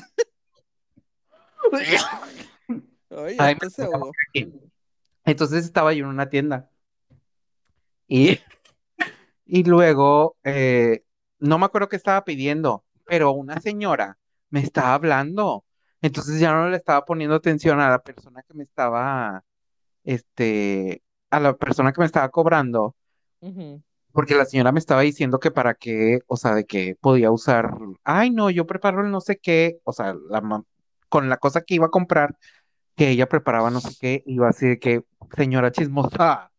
Ay, 3.40 3.58
ahogó. 3.80 4.12
Entonces 5.26 5.66
estaba 5.66 5.94
yo 5.94 6.04
en 6.06 6.10
una 6.10 6.30
tienda 6.30 6.70
y, 8.08 8.40
y 9.46 9.64
luego, 9.64 10.38
eh, 10.44 11.04
no 11.40 11.58
me 11.58 11.66
acuerdo 11.66 11.90
qué 11.90 11.96
estaba 11.96 12.24
pidiendo, 12.26 12.84
pero 13.06 13.32
una 13.32 13.60
señora 13.62 14.18
me 14.54 14.60
estaba 14.62 14.94
hablando. 14.94 15.66
Entonces 16.02 16.40
ya 16.40 16.54
no 16.54 16.70
le 16.70 16.78
estaba 16.78 17.06
poniendo 17.06 17.36
atención 17.36 17.80
a 17.80 17.90
la 17.90 18.00
persona 18.04 18.44
que 18.44 18.54
me 18.54 18.64
estaba, 18.64 19.44
este, 20.04 21.02
a 21.32 21.40
la 21.40 21.56
persona 21.58 21.92
que 21.92 22.02
me 22.02 22.06
estaba 22.06 22.30
cobrando, 22.30 22.96
porque 24.12 24.36
la 24.36 24.46
señora 24.46 24.72
me 24.72 24.78
estaba 24.80 25.02
diciendo 25.02 25.40
que 25.40 25.50
para 25.50 25.74
qué, 25.74 26.20
o 26.28 26.38
sea, 26.38 26.54
de 26.54 26.66
que 26.66 26.96
podía 27.02 27.32
usar, 27.32 27.72
ay, 28.04 28.30
no, 28.30 28.52
yo 28.52 28.68
preparo 28.68 29.02
el 29.04 29.10
no 29.10 29.22
sé 29.22 29.40
qué, 29.40 29.80
o 29.86 29.92
sea, 29.92 30.14
la, 30.30 30.64
con 31.10 31.30
la 31.30 31.38
cosa 31.38 31.62
que 31.62 31.76
iba 31.76 31.88
a 31.88 31.90
comprar, 31.90 32.38
que 32.96 33.10
ella 33.10 33.28
preparaba 33.28 33.72
no 33.72 33.82
sé 33.82 33.96
qué, 34.00 34.24
iba 34.28 34.50
así 34.50 34.68
de 34.68 34.80
que, 34.80 35.04
señora 35.36 35.72
chismosa, 35.72 36.52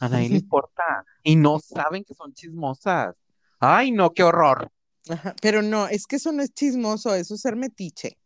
a 0.00 0.08
nadie 0.08 0.30
le 0.30 0.36
importa, 0.38 1.04
y 1.22 1.36
no 1.36 1.58
saben 1.58 2.02
que 2.02 2.14
son 2.14 2.32
chismosas. 2.32 3.14
Ay, 3.58 3.90
no, 3.92 4.12
qué 4.12 4.22
horror. 4.22 4.70
Ajá, 5.08 5.34
Pero 5.40 5.62
no, 5.62 5.88
es 5.88 6.06
que 6.06 6.16
eso 6.16 6.32
no 6.32 6.42
es 6.42 6.52
chismoso, 6.54 7.14
eso 7.14 7.34
es 7.34 7.40
ser 7.40 7.56
metiche. 7.56 8.18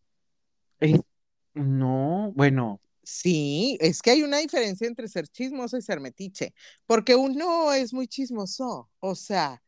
Es- 0.80 1.00
no, 1.54 2.32
bueno, 2.34 2.80
Sí, 3.02 3.76
es 3.80 4.02
que 4.02 4.10
hay 4.10 4.22
una 4.22 4.38
diferencia 4.38 4.86
entre 4.86 5.08
ser 5.08 5.26
chismoso 5.28 5.76
y 5.76 5.82
ser 5.82 6.00
metiche, 6.00 6.54
porque 6.86 7.16
uno 7.16 7.72
es 7.72 7.92
muy 7.92 8.06
chismoso, 8.06 8.90
o 9.00 9.14
sea, 9.14 9.62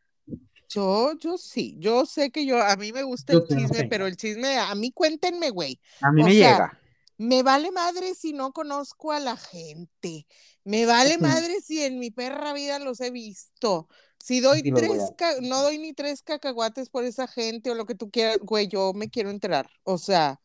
yo, 0.68 1.14
yo 1.18 1.38
sí, 1.38 1.76
yo 1.80 2.06
sé 2.06 2.30
que 2.32 2.46
yo, 2.46 2.62
a 2.62 2.76
mí 2.76 2.92
me 2.92 3.02
gusta 3.04 3.34
Yo 3.34 3.38
el 3.38 3.44
chisme, 3.46 3.84
pero 3.86 4.06
el 4.06 4.16
chisme, 4.16 4.58
a 4.58 4.74
mí 4.74 4.92
cuéntenme, 4.92 5.50
güey, 5.50 5.80
a 6.00 6.12
mí 6.12 6.22
o 6.22 6.24
me 6.24 6.34
sea, 6.34 6.34
llega. 6.34 6.78
me 7.18 7.42
vale 7.42 7.72
madre 7.72 8.14
si 8.14 8.32
no 8.34 8.52
conozco 8.52 9.12
a 9.12 9.20
la 9.20 9.36
gente, 9.36 10.26
me 10.64 10.86
vale 10.86 11.18
madre 11.18 11.60
si 11.62 11.82
en 11.82 11.98
mi 12.00 12.10
perra 12.10 12.52
vida 12.54 12.78
los 12.80 13.00
he 13.00 13.10
visto, 13.10 13.88
si 14.22 14.38
doy 14.38 14.62
tres, 14.62 15.10
ca- 15.18 15.40
no 15.40 15.62
doy 15.62 15.78
ni 15.78 15.94
tres 15.94 16.22
cacahuates 16.22 16.88
por 16.88 17.02
esa 17.02 17.26
gente 17.26 17.72
o 17.72 17.74
lo 17.74 17.86
que 17.86 17.96
tú 17.96 18.08
quieras, 18.08 18.38
güey, 18.40 18.68
yo 18.68 18.92
me 18.92 19.10
quiero 19.10 19.30
enterar, 19.30 19.68
o 19.82 19.98
sea. 19.98 20.40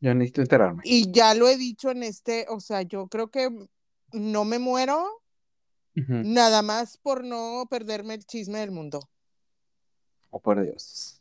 Yo 0.00 0.14
necesito 0.14 0.40
enterarme. 0.40 0.80
Y 0.82 1.12
ya 1.12 1.34
lo 1.34 1.46
he 1.46 1.58
dicho 1.58 1.90
en 1.90 2.02
este, 2.02 2.46
o 2.48 2.58
sea, 2.58 2.80
yo 2.80 3.06
creo 3.08 3.30
que 3.30 3.50
no 4.12 4.46
me 4.46 4.58
muero 4.58 5.22
nada 5.94 6.62
más 6.62 6.96
por 6.96 7.22
no 7.22 7.66
perderme 7.68 8.14
el 8.14 8.24
chisme 8.24 8.60
del 8.60 8.70
mundo. 8.70 9.00
Oh, 10.30 10.40
por 10.40 10.62
Dios. 10.62 11.20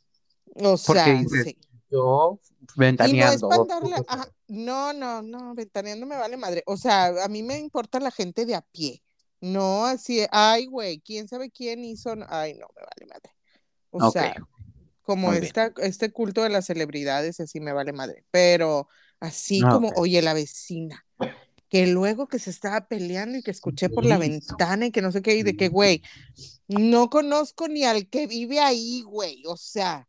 O 0.53 0.77
sea, 0.77 1.05
dices, 1.07 1.43
sí. 1.43 1.57
yo 1.91 2.39
Y 2.39 2.57
no 2.57 2.73
ventaneando. 2.77 3.67
ajá, 4.07 4.29
no, 4.47 4.93
no, 4.93 5.21
no, 5.21 5.55
ventaneando 5.55 6.05
me 6.05 6.15
vale 6.15 6.37
madre. 6.37 6.63
O 6.67 6.77
sea, 6.77 7.07
a 7.21 7.27
mí 7.27 7.43
me 7.43 7.59
importa 7.59 7.99
la 7.99 8.11
gente 8.11 8.45
de 8.45 8.55
a 8.55 8.61
pie. 8.61 9.01
No 9.45 9.85
así, 9.85 10.25
ay, 10.31 10.65
güey, 10.65 10.99
quién 11.01 11.27
sabe 11.27 11.51
quién 11.51 11.85
hizo. 11.85 12.15
Ay, 12.29 12.55
no, 12.55 12.65
me 12.75 12.81
vale 12.81 13.05
madre. 13.13 13.31
O 13.91 14.09
sea, 14.09 14.35
como 15.03 15.33
esta, 15.33 15.71
este 15.77 16.11
culto 16.11 16.41
de 16.41 16.49
las 16.49 16.65
celebridades, 16.65 17.39
así 17.39 17.59
me 17.59 17.71
vale 17.71 17.93
madre. 17.93 18.25
Pero 18.31 18.87
así 19.19 19.61
como, 19.61 19.89
oye, 19.97 20.23
la 20.23 20.33
vecina, 20.33 21.05
que 21.69 21.85
luego 21.85 22.27
que 22.27 22.39
se 22.39 22.49
estaba 22.49 22.87
peleando 22.87 23.37
y 23.37 23.43
que 23.43 23.51
escuché 23.51 23.87
por 23.87 24.03
la 24.03 24.17
ventana 24.17 24.87
y 24.87 24.91
que 24.91 25.03
no 25.03 25.11
sé 25.11 25.21
qué, 25.21 25.35
y 25.35 25.43
de 25.43 25.55
que, 25.55 25.67
güey, 25.67 26.01
no 26.67 27.11
conozco 27.11 27.67
ni 27.67 27.83
al 27.83 28.09
que 28.09 28.25
vive 28.25 28.59
ahí, 28.59 29.03
güey. 29.03 29.43
O 29.45 29.57
sea, 29.57 30.07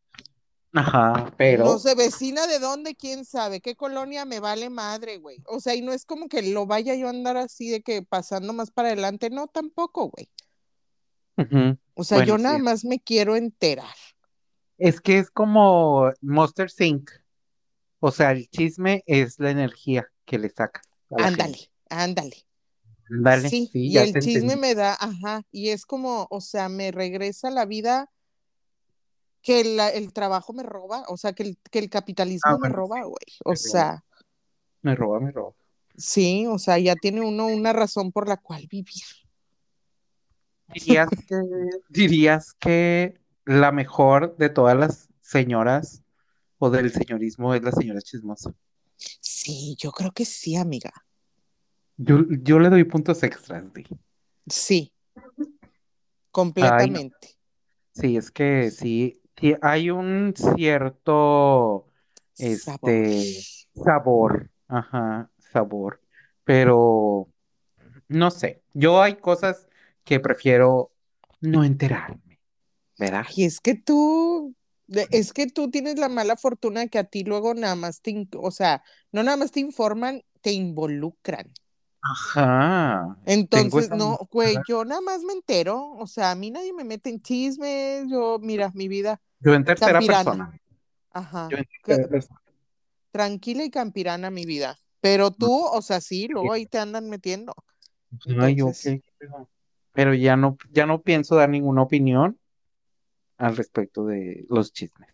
Ajá, 0.77 1.33
pero 1.39 1.65
no 1.65 1.79
sé, 1.79 1.95
vecina 1.95 2.47
de 2.47 2.59
dónde, 2.59 2.95
quién 2.95 3.25
sabe, 3.25 3.61
qué 3.61 3.77
colonia 3.77 4.25
me 4.27 4.41
vale 4.41 4.69
madre, 4.71 5.19
güey. 5.19 5.43
O 5.47 5.61
sea, 5.61 5.75
y 5.75 5.83
no 5.83 5.93
es 5.93 6.05
como 6.05 6.29
que 6.29 6.43
lo 6.43 6.67
vaya 6.67 6.95
yo 6.95 7.07
a 7.07 7.11
andar 7.11 7.37
así 7.39 7.71
de 7.71 7.83
que 7.83 8.03
pasando 8.03 8.53
más 8.53 8.71
para 8.71 8.89
adelante, 8.89 9.31
no, 9.31 9.49
tampoco, 9.49 10.11
güey. 10.11 10.31
O 11.95 12.05
sea, 12.05 12.21
yo 12.21 12.39
nada 12.39 12.59
sí. 12.59 12.63
más 12.63 12.85
me 12.85 13.01
quiero 13.01 13.37
enterar. 13.37 13.95
es 14.79 15.01
que 15.01 15.19
es 15.19 15.31
como 15.31 16.11
Monster 16.21 16.71
Sync. 16.71 17.11
O 18.01 18.11
sea, 18.13 18.31
el 18.33 18.49
chisme 18.49 19.03
es 19.07 19.39
la 19.39 19.51
energía 19.51 20.07
que 20.25 20.39
le 20.39 20.51
saca 20.51 20.81
Ándale, 21.17 21.59
gente. 21.59 21.71
ándale. 21.91 22.47
Ándale, 23.11 23.51
Sí, 23.51 23.69
sí, 23.73 23.91
y 23.91 23.93
ya 23.93 24.03
el 24.03 24.17
chisme 24.19 24.55
entendí. 24.55 24.57
me 24.57 24.75
da, 24.75 24.95
ajá, 24.99 25.43
y 25.53 25.71
es 25.71 25.87
como, 25.87 26.27
o 26.31 26.41
sea, 26.41 26.69
me 26.69 26.91
regresa 26.91 27.51
la 27.51 27.65
vida 27.65 28.11
que 29.47 29.61
el 29.95 30.13
trabajo 30.13 30.53
me 30.53 30.65
roba, 30.65 31.05
o 31.09 31.17
sea, 31.17 31.33
que 31.33 31.45
el, 31.45 31.59
que 31.71 31.79
el 31.79 31.89
capitalismo 31.89 32.51
Ah, 32.51 32.53
me 32.55 32.59
bueno, 32.59 32.77
roba, 32.77 33.05
güey. 33.05 33.15
O 33.45 33.51
me 33.51 33.55
roba. 33.55 33.57
sea, 33.57 34.05
Me 34.83 34.95
roba, 34.97 35.21
me 35.21 35.31
roba. 35.31 35.55
sí, 35.97 36.47
o 36.49 36.59
sea, 36.59 36.79
ya 36.79 36.97
tiene 36.97 37.21
uno 37.21 37.47
una 37.47 37.73
razón 37.73 38.11
por 38.11 38.29
la 38.29 38.37
cual 38.39 38.67
vivir. 38.69 39.05
¿Dirías 40.75 41.09
que, 41.29 41.41
dirías 41.89 42.55
que 42.55 43.21
la 43.45 43.71
mejor 43.71 44.37
de 44.37 44.49
todas 44.49 44.77
las 44.77 45.09
señoras 45.21 46.03
o 46.59 46.71
del 46.71 46.91
señorismo 46.93 47.55
es 47.55 47.63
la 47.63 47.71
señora 47.71 48.01
chismosa? 48.01 48.53
Sí, 49.21 49.77
yo 49.79 49.93
creo 49.93 50.11
que 50.11 50.25
sí, 50.25 50.57
amiga. 50.57 50.91
Yo, 51.99 52.19
yo 52.43 52.59
le 52.59 52.69
doy 52.69 52.83
puntos 52.83 53.23
extras, 53.23 53.73
Di. 53.73 53.87
Sí, 54.49 54.93
Ay, 55.15 55.23
completamente. 56.33 57.39
sí, 57.93 58.17
es 58.17 58.31
que 58.31 58.71
sí, 58.71 59.23
hay 59.63 59.91
un 59.91 60.35
cierto, 60.57 61.87
Sabor. 62.35 62.91
este, 62.91 63.43
sabor, 63.75 64.51
ajá, 64.69 65.31
sabor, 65.39 66.01
pero 66.45 67.29
no 68.09 68.31
sé, 68.31 68.63
yo 68.75 69.03
hay 69.03 69.17
cosas 69.17 69.69
que 70.05 70.21
prefiero 70.21 70.93
no 71.41 71.65
enterarme, 71.65 72.41
¿verdad? 72.99 73.27
Y 73.35 73.45
es 73.45 73.61
que 73.61 73.75
tú, 73.75 74.55
es 74.89 75.33
que 75.33 75.47
tú 75.47 75.71
tienes 75.71 75.99
la 75.99 76.09
mala 76.09 76.37
fortuna 76.37 76.87
que 76.89 76.99
a 76.99 77.05
ti 77.05 77.25
luego 77.25 77.55
nada 77.55 77.75
más 77.75 78.01
te, 78.01 78.29
o 78.37 78.51
sea, 78.51 78.83
no 79.13 79.23
nada 79.23 79.37
más 79.37 79.51
te 79.53 79.61
informan, 79.61 80.23
te 80.41 80.53
involucran. 80.53 81.53
Ajá, 82.11 83.17
Entonces, 83.27 83.91
no, 83.91 84.19
güey, 84.31 84.59
yo 84.69 84.85
nada 84.85 85.01
más 85.01 85.23
me 85.23 85.33
entero, 85.33 85.93
o 85.93 86.07
sea, 86.07 86.31
a 86.31 86.35
mí 86.35 86.51
nadie 86.51 86.73
me 86.73 86.85
mete 86.85 87.11
en 87.11 87.21
chismes, 87.21 88.09
yo, 88.09 88.39
mira, 88.41 88.71
mi 88.75 88.89
vida 88.89 89.21
yo 89.41 89.55
en 89.55 89.65
tercera 89.65 89.93
campirana, 89.93 90.25
persona, 90.25 90.61
ajá, 91.13 91.49
yo 91.51 91.57
en 91.59 91.67
tercera 91.83 92.09
persona. 92.09 92.41
tranquila 93.11 93.65
y 93.65 93.71
campirana 93.71 94.31
mi 94.31 94.45
vida. 94.47 94.79
Pero 95.01 95.31
tú, 95.31 95.53
o 95.53 95.83
sea, 95.83 96.01
sí, 96.01 96.29
luego 96.29 96.53
ahí 96.53 96.67
te 96.67 96.79
andan 96.79 97.09
metiendo. 97.09 97.55
Ay, 98.39 98.53
Entonces, 98.53 99.03
pero, 99.19 99.49
pero 99.93 100.15
ya 100.15 100.37
no, 100.37 100.57
ya 100.73 100.87
no 100.87 101.03
pienso 101.03 101.37
dar 101.37 101.49
ninguna 101.49 101.83
opinión 101.83 102.39
al 103.39 103.57
respecto 103.57 104.07
de 104.07 104.45
los 104.49 104.73
chismes. 104.73 105.11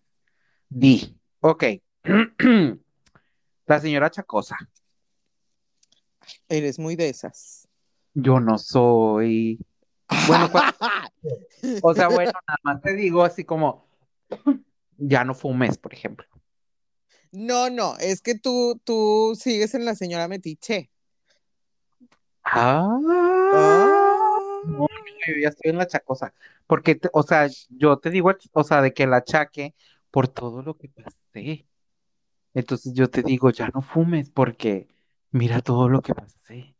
Di, 0.69 1.15
ok. 1.41 1.63
La 3.65 3.79
señora 3.79 4.09
Chacosa, 4.09 4.57
eres 6.49 6.79
muy 6.79 6.95
de 6.95 7.09
esas. 7.09 7.67
yo 8.13 8.39
no 8.39 8.57
soy. 8.57 9.59
Bueno, 10.27 10.49
o 11.83 11.93
sea, 11.93 12.07
bueno, 12.09 12.31
nada 12.47 12.59
más 12.63 12.81
te 12.81 12.93
digo 12.93 13.23
así 13.23 13.43
como, 13.43 13.87
ya 14.97 15.23
no 15.23 15.33
fumes, 15.33 15.77
por 15.77 15.93
ejemplo. 15.93 16.27
No, 17.31 17.69
no, 17.71 17.97
es 17.97 18.21
que 18.21 18.37
tú, 18.37 18.79
tú 18.83 19.33
sigues 19.39 19.73
en 19.73 19.85
la 19.85 19.95
señora 19.95 20.27
Metiche. 20.27 20.91
Ah, 22.43 22.99
Ah. 23.55 24.61
no, 24.65 24.87
yo 25.27 25.33
ya 25.41 25.49
estoy 25.49 25.71
en 25.71 25.77
la 25.77 25.87
Chacosa. 25.87 26.33
Porque, 26.67 26.95
te- 26.95 27.09
o 27.13 27.23
sea, 27.23 27.47
yo 27.69 27.97
te 27.97 28.09
digo, 28.09 28.31
o 28.53 28.63
sea, 28.63 28.81
de 28.81 28.93
que 28.93 29.07
la 29.07 29.17
achaque 29.17 29.73
por 30.11 30.27
todo 30.27 30.61
lo 30.61 30.77
que 30.77 30.89
pasé. 30.89 31.65
Entonces 32.53 32.93
yo 32.93 33.09
te 33.09 33.23
digo, 33.23 33.49
ya 33.49 33.69
no 33.73 33.81
fumes 33.81 34.29
porque 34.29 34.87
mira 35.33 35.61
todo 35.61 35.89
lo 35.89 36.01
que 36.01 36.15
pasé. 36.15 36.75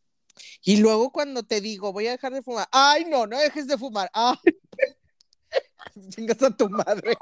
Y 0.63 0.77
luego 0.77 1.11
cuando 1.11 1.43
te 1.43 1.59
digo, 1.59 1.91
voy 1.91 2.07
a 2.07 2.11
dejar 2.11 2.33
de 2.33 2.41
fumar, 2.41 2.67
ay, 2.71 3.05
no, 3.09 3.27
no 3.27 3.37
dejes 3.37 3.67
de 3.67 3.77
fumar. 3.77 4.09
Ah, 4.13 4.39
chingas 6.09 6.41
a 6.41 6.55
tu 6.55 6.69
madre. 6.69 7.15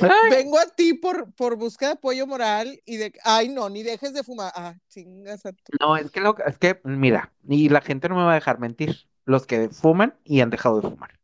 Ay, 0.00 0.30
Vengo 0.30 0.58
a 0.58 0.66
ti 0.66 0.94
por, 0.94 1.32
por 1.34 1.56
buscar 1.56 1.92
apoyo 1.92 2.26
moral 2.26 2.80
y 2.84 2.96
de, 2.96 3.12
ay, 3.24 3.48
no, 3.48 3.68
ni 3.70 3.82
dejes 3.82 4.12
de 4.12 4.22
fumar. 4.22 4.52
Ah, 4.54 4.74
chingas 4.88 5.46
a 5.46 5.52
tu. 5.52 5.62
no, 5.80 5.96
es 5.96 6.10
que 6.10 6.20
lo, 6.20 6.36
es 6.44 6.58
que, 6.58 6.80
mira, 6.84 7.32
y 7.48 7.68
la 7.68 7.80
gente 7.80 8.08
no 8.08 8.16
me 8.16 8.24
va 8.24 8.32
a 8.32 8.36
dejar 8.36 8.58
mentir, 8.58 9.08
los 9.24 9.46
que 9.46 9.70
fuman 9.70 10.14
y 10.24 10.40
han 10.40 10.50
dejado 10.50 10.80
de 10.80 10.90
fumar. 10.90 11.18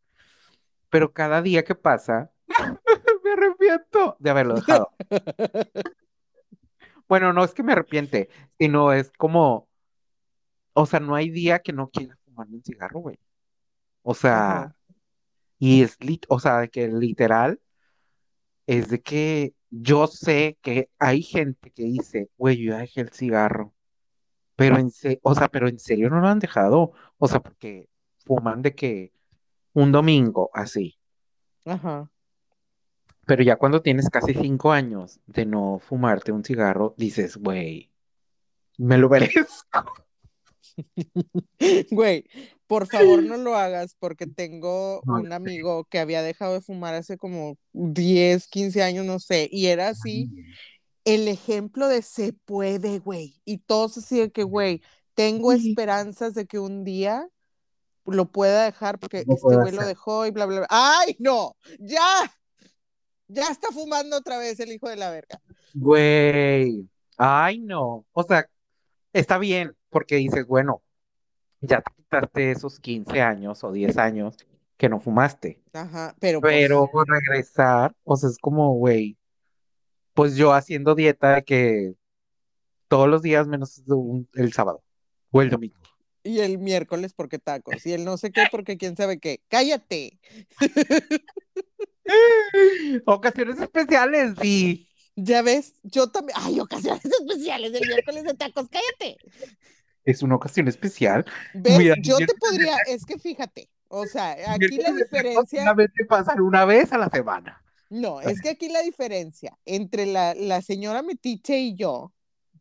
Pero 0.89 1.13
cada 1.13 1.43
día 1.43 1.65
que 1.65 1.75
pasa, 1.75 2.31
me 3.25 3.33
arrepiento 3.33 4.17
de 4.19 4.31
haberlo 4.31 4.55
dejado. 4.55 4.91
Bueno, 7.11 7.35
no 7.35 7.45
es 7.45 7.53
que 7.55 7.63
me 7.63 7.73
arrepiente, 7.73 8.31
sino 8.59 8.93
es 8.95 9.13
como, 9.19 9.69
o 10.73 10.87
sea, 10.87 11.01
no 11.01 11.15
hay 11.15 11.31
día 11.31 11.61
que 11.61 11.73
no 11.73 11.91
quiera 11.91 12.17
fumarme 12.25 12.57
un 12.57 12.63
cigarro, 12.65 13.01
güey. 13.01 13.19
O 14.03 14.15
sea, 14.15 14.63
Ajá. 14.63 14.77
y 15.59 15.83
es, 15.83 15.99
lit- 16.01 16.27
o 16.29 16.41
sea, 16.41 16.59
de 16.61 16.71
que 16.71 16.89
literal, 16.89 17.61
es 18.67 18.89
de 18.89 19.01
que 19.03 19.55
yo 19.71 20.07
sé 20.07 20.59
que 20.63 20.91
hay 20.99 21.23
gente 21.23 21.71
que 21.73 21.85
dice, 21.85 22.31
güey, 22.37 22.59
yo 22.63 22.77
dejé 22.77 23.03
el 23.03 23.11
cigarro. 23.11 23.75
Pero 24.57 24.79
en 24.79 24.91
se- 24.91 25.21
o 25.23 25.35
sea, 25.35 25.49
pero 25.49 25.69
en 25.69 25.79
serio 25.79 26.11
no 26.11 26.21
lo 26.21 26.29
han 26.29 26.39
dejado. 26.41 26.93
O 27.19 27.29
sea, 27.29 27.41
porque 27.43 27.89
fuman 28.27 28.63
de 28.63 28.75
que 28.75 29.13
un 29.75 29.93
domingo 29.93 30.51
así. 30.55 30.99
Ajá. 31.65 32.11
Pero 33.31 33.45
ya 33.45 33.55
cuando 33.55 33.81
tienes 33.81 34.11
casi 34.11 34.35
cinco 34.35 34.73
años 34.73 35.21
de 35.29 35.47
no 35.47 35.79
fumarte 35.79 36.33
un 36.33 36.43
cigarro, 36.43 36.97
dices, 36.97 37.37
güey, 37.37 37.93
me 38.77 38.99
lo 38.99 39.09
merezco. 39.09 39.85
Güey, 41.93 42.25
por 42.67 42.89
favor 42.89 43.23
no 43.23 43.37
lo 43.37 43.55
hagas 43.55 43.95
porque 44.01 44.27
tengo 44.27 45.01
un 45.03 45.33
amigo 45.33 45.85
que 45.85 46.01
había 46.01 46.23
dejado 46.23 46.55
de 46.55 46.61
fumar 46.61 46.95
hace 46.95 47.19
como 47.19 47.57
10, 47.73 48.49
15 48.49 48.83
años, 48.83 49.07
no 49.07 49.21
sé, 49.21 49.49
y 49.53 49.67
era 49.67 49.91
así 49.91 50.29
el 51.05 51.29
ejemplo 51.29 51.87
de 51.87 52.03
se 52.03 52.33
puede, 52.33 52.99
güey. 52.99 53.41
Y 53.45 53.59
todos 53.59 53.97
así 53.97 54.19
de 54.19 54.33
que, 54.33 54.43
güey, 54.43 54.83
tengo 55.15 55.53
esperanzas 55.53 56.35
de 56.35 56.47
que 56.47 56.59
un 56.59 56.83
día 56.83 57.29
lo 58.07 58.33
pueda 58.33 58.65
dejar 58.65 58.99
porque 58.99 59.19
este 59.19 59.57
güey 59.57 59.73
lo 59.73 59.87
dejó 59.87 60.27
y 60.27 60.33
bla, 60.33 60.47
bla, 60.47 60.61
bla. 60.61 60.67
¡Ay, 60.69 61.15
no! 61.21 61.55
¡Ya! 61.79 62.01
Ya 63.33 63.47
está 63.49 63.69
fumando 63.73 64.17
otra 64.17 64.39
vez 64.39 64.59
el 64.61 64.73
hijo 64.73 64.89
de 64.89 64.97
la 64.97 65.11
verga. 65.11 65.41
Güey, 65.75 66.89
ay 67.17 67.59
no. 67.61 68.05
O 68.13 68.23
sea, 68.25 68.49
está 69.13 69.39
bien, 69.39 69.77
porque 69.89 70.17
dices, 70.17 70.47
bueno, 70.47 70.83
ya 71.61 71.81
te 71.81 71.93
quitaste 71.97 72.51
esos 72.51 72.81
15 72.81 73.21
años 73.21 73.63
o 73.63 73.71
10 73.73 73.97
años 73.99 74.37
que 74.77 74.89
no 74.89 74.99
fumaste. 75.01 75.61
Ajá, 75.73 76.17
pero 76.19 76.41
pues, 76.41 76.55
Pero 76.55 76.91
regresar, 77.07 77.95
o 78.05 78.17
sea, 78.17 78.31
es 78.31 78.39
como, 78.39 78.75
güey, 78.75 79.17
pues 80.15 80.35
yo 80.37 80.53
haciendo 80.53 80.95
dieta 80.95 81.37
de 81.37 81.45
que 81.45 81.95
todos 82.89 83.09
los 83.09 83.23
días 83.23 83.47
menos 83.47 83.81
un- 83.87 84.29
el 84.35 84.53
sábado 84.53 84.83
o 85.31 85.43
el 85.43 85.51
domingo. 85.51 85.77
y 86.23 86.41
el 86.41 86.59
miércoles 86.59 87.15
porque 87.15 87.39
tacos, 87.39 87.87
y 87.87 87.93
el 87.93 88.05
no 88.05 88.17
sé 88.19 88.31
qué 88.33 88.43
porque 88.51 88.77
quién 88.77 88.97
sabe 88.97 89.19
qué. 89.19 89.41
¡Cállate! 89.49 90.19
Ocasiones 93.07 93.61
especiales, 93.61 94.35
sí. 94.41 94.89
Ya 95.17 95.43
ves, 95.43 95.75
yo 95.83 96.11
también. 96.11 96.39
¡Ay, 96.41 96.61
ocasiones 96.61 97.05
especiales 97.21 97.73
del 97.73 97.87
miércoles 97.87 98.25
de 98.25 98.35
tacos! 98.35 98.69
¡Cállate! 98.69 99.19
Es 100.05 100.23
una 100.23 100.37
ocasión 100.37 100.69
especial. 100.69 101.25
¿Ves? 101.55 101.79
Mira, 101.79 101.95
yo 102.03 102.19
te 102.19 102.35
podría, 102.35 102.79
es 102.89 103.05
que 103.05 103.19
fíjate, 103.19 103.69
o 103.89 104.07
sea, 104.07 104.31
aquí 104.53 104.79
la 104.79 104.93
diferencia. 104.93 105.61
solamente 105.61 106.05
pasan 106.07 106.41
una 106.41 106.65
vez 106.65 106.93
a 106.93 106.99
la 106.99 107.09
semana. 107.11 107.63
No, 107.91 108.21
es 108.21 108.41
que 108.41 108.51
aquí 108.51 108.69
la 108.69 108.83
diferencia 108.83 109.59
entre 109.67 110.07
la, 110.07 110.35
la 110.35 110.63
señora 110.63 111.03
Metiche 111.03 111.59
y 111.59 111.75
yo, 111.75 112.13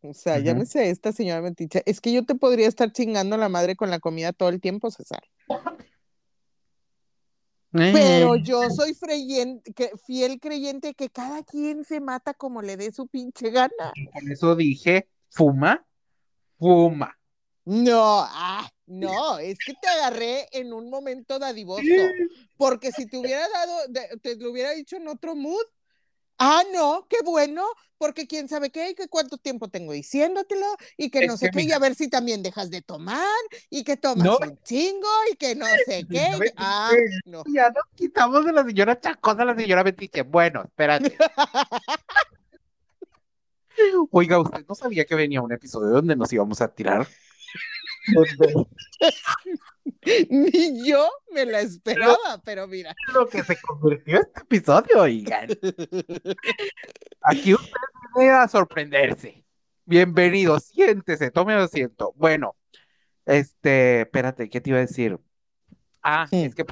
o 0.01 0.13
sea, 0.13 0.37
Ujú. 0.37 0.45
llámese 0.45 0.89
esta 0.89 1.11
señora 1.11 1.41
Metiche, 1.41 1.83
es 1.85 2.01
que 2.01 2.11
yo 2.11 2.25
te 2.25 2.35
podría 2.35 2.67
estar 2.67 2.91
chingando 2.91 3.35
a 3.35 3.39
la 3.39 3.47
madre 3.47 3.75
con 3.75 3.91
la 3.91 3.99
comida 3.99 4.33
todo 4.33 4.49
el 4.49 4.59
tiempo, 4.59 4.89
César. 4.89 5.21
Pero 7.71 8.35
Eh, 8.35 8.41
yo 8.43 8.69
soy 8.69 8.93
freyen- 8.93 9.61
que- 9.75 9.91
fiel 10.05 10.39
creyente 10.39 10.93
que 10.93 11.09
cada 11.09 11.43
quien 11.43 11.83
se 11.83 11.99
mata 12.01 12.33
como 12.33 12.61
le 12.61 12.77
dé 12.77 12.91
su 12.91 13.07
pinche 13.07 13.51
gana. 13.51 13.93
Por 14.11 14.31
eso 14.31 14.55
dije, 14.55 15.07
fuma, 15.29 15.85
fuma. 16.57 17.15
No, 17.65 18.23
ah, 18.25 18.67
no, 18.87 19.37
es 19.37 19.59
que 19.63 19.73
te 19.79 19.87
agarré 19.87 20.47
en 20.51 20.73
un 20.73 20.89
momento 20.89 21.37
dadivoso. 21.37 21.83
Porque 22.57 22.91
si 22.91 23.05
te 23.05 23.17
hubiera 23.17 23.47
dado, 23.47 23.73
te 24.21 24.35
lo 24.37 24.51
hubiera 24.51 24.71
dicho 24.71 24.95
en 24.97 25.07
otro 25.07 25.35
mood. 25.35 25.65
Ah, 26.39 26.63
no, 26.73 27.05
qué 27.09 27.17
bueno, 27.25 27.65
porque 27.97 28.25
quién 28.25 28.47
sabe 28.47 28.71
qué, 28.71 28.91
y 28.91 28.95
que 28.95 29.09
cuánto 29.09 29.37
tiempo 29.37 29.67
tengo 29.67 29.91
diciéndotelo, 29.91 30.65
y 30.95 31.11
que 31.11 31.19
Es 31.19 31.27
no 31.27 31.35
sé 31.35 31.47
que 31.51 31.59
qué, 31.59 31.63
y 31.65 31.71
a 31.73 31.79
ver 31.79 31.95
si 31.95 32.09
también 32.09 32.41
dejas 32.41 32.69
de 32.69 32.81
tomar, 32.81 33.27
y 33.69 33.83
que 33.83 33.97
tomas 33.97 34.25
No. 34.25 34.37
un 34.37 34.57
chingo, 34.63 35.09
y 35.31 35.35
que 35.35 35.55
no 35.55 35.65
sé 35.85 36.05
qué. 36.09 36.29
Ya 36.31 36.37
ves, 36.37 36.53
Ah, 36.55 36.91
eh, 36.95 37.19
no. 37.25 37.43
Ya 37.53 37.69
nos 37.69 37.83
quitamos 37.93 38.45
de 38.45 38.53
la 38.53 38.63
señora 38.63 38.97
Chacosa 38.99 39.41
a 39.41 39.45
la 39.45 39.55
señora 39.55 39.83
Metiche. 39.83 40.21
Bueno, 40.21 40.63
espérate. 40.63 41.17
Oiga, 44.11 44.39
¿usted 44.39 44.65
no 44.67 44.75
sabía 44.75 45.05
que 45.05 45.15
venía 45.15 45.41
un 45.41 45.51
episodio 45.51 45.89
donde 45.89 46.15
nos 46.15 46.31
íbamos 46.31 46.61
a 46.61 46.73
tirar? 46.73 47.05
Ni 50.29 50.87
yo 50.87 51.09
me 51.31 51.45
la 51.45 51.61
esperaba, 51.61 52.41
pero 52.43 52.67
mira. 52.67 52.95
lo 53.13 53.27
que 53.27 53.43
se 53.43 53.59
convirtió 53.61 54.19
este 54.19 54.41
episodio, 54.41 55.01
oigan. 55.01 55.49
Aquí 57.21 57.53
usted 57.53 57.77
viene 58.15 58.31
a 58.31 58.47
sorprenderse. 58.47 59.43
Bienvenido, 59.85 60.59
siéntese, 60.59 61.31
tome 61.31 61.53
asiento. 61.53 62.13
Bueno, 62.15 62.55
este, 63.25 64.01
espérate, 64.01 64.49
¿qué 64.49 64.61
te 64.61 64.69
iba 64.69 64.77
a 64.77 64.81
decir? 64.81 65.19
Ah, 66.01 66.27
es 66.31 66.55
que 66.55 66.65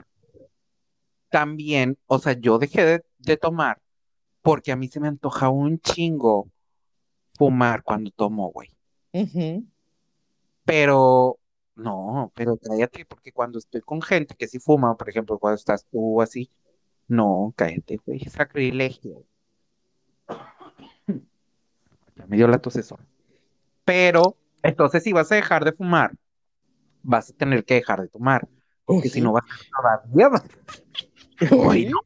también, 1.29 1.97
o 2.05 2.19
sea, 2.19 2.33
yo 2.33 2.59
dejé 2.59 2.85
de, 2.85 3.05
de 3.17 3.37
tomar 3.37 3.81
porque 4.47 4.71
a 4.71 4.77
mí 4.77 4.87
se 4.87 5.01
me 5.01 5.09
antoja 5.09 5.49
un 5.49 5.77
chingo 5.79 6.49
fumar 7.37 7.83
cuando 7.83 8.11
tomo, 8.11 8.49
güey. 8.49 8.69
Pero, 10.63 11.37
no, 11.77 12.31
pero 12.35 12.57
cállate, 12.57 13.05
porque 13.05 13.31
cuando 13.31 13.59
estoy 13.59 13.81
con 13.81 14.01
gente 14.01 14.35
que 14.35 14.47
sí 14.47 14.59
fuma, 14.59 14.97
por 14.97 15.09
ejemplo, 15.09 15.37
cuando 15.37 15.55
estás 15.55 15.85
tú 15.85 16.21
así, 16.21 16.49
no, 17.07 17.53
cállate, 17.55 18.01
güey, 18.05 18.19
sacrilegio. 18.21 19.23
Ya 22.15 22.25
me 22.25 22.35
dio 22.35 22.47
la 22.47 22.57
tosesón. 22.57 22.99
Pero, 23.85 24.35
entonces 24.63 25.03
si 25.03 25.13
vas 25.13 25.31
a 25.31 25.35
dejar 25.35 25.63
de 25.63 25.71
fumar, 25.71 26.11
vas 27.03 27.29
a 27.29 27.33
tener 27.33 27.63
que 27.63 27.75
dejar 27.75 28.01
de 28.01 28.09
tomar, 28.09 28.47
porque 28.83 29.09
si 29.09 29.21
no 29.21 29.33
vas 29.33 29.43
a 29.43 30.01
todavía 30.03 30.29
más. 30.29 30.43
Uy, 31.51 31.85
no. 31.85 31.99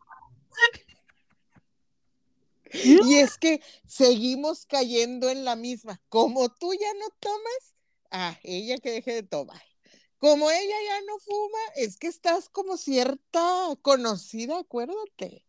Y 2.74 3.16
es 3.16 3.38
que 3.38 3.62
seguimos 3.86 4.66
cayendo 4.66 5.30
en 5.30 5.44
la 5.44 5.56
misma. 5.56 6.02
Como 6.10 6.50
tú 6.50 6.74
ya 6.74 6.94
no 7.00 7.08
tomas, 7.20 7.71
ah, 8.12 8.38
ella 8.44 8.78
que 8.78 8.92
deje 8.92 9.14
de 9.14 9.24
tomar. 9.24 9.62
Como 10.18 10.52
ella 10.52 10.76
ya 10.88 11.02
no 11.08 11.18
fuma, 11.18 11.58
es 11.76 11.98
que 11.98 12.08
estás 12.08 12.48
como 12.50 12.78
cierta 12.78 13.42
conocida, 13.82 14.60
acuérdate. 14.60 15.46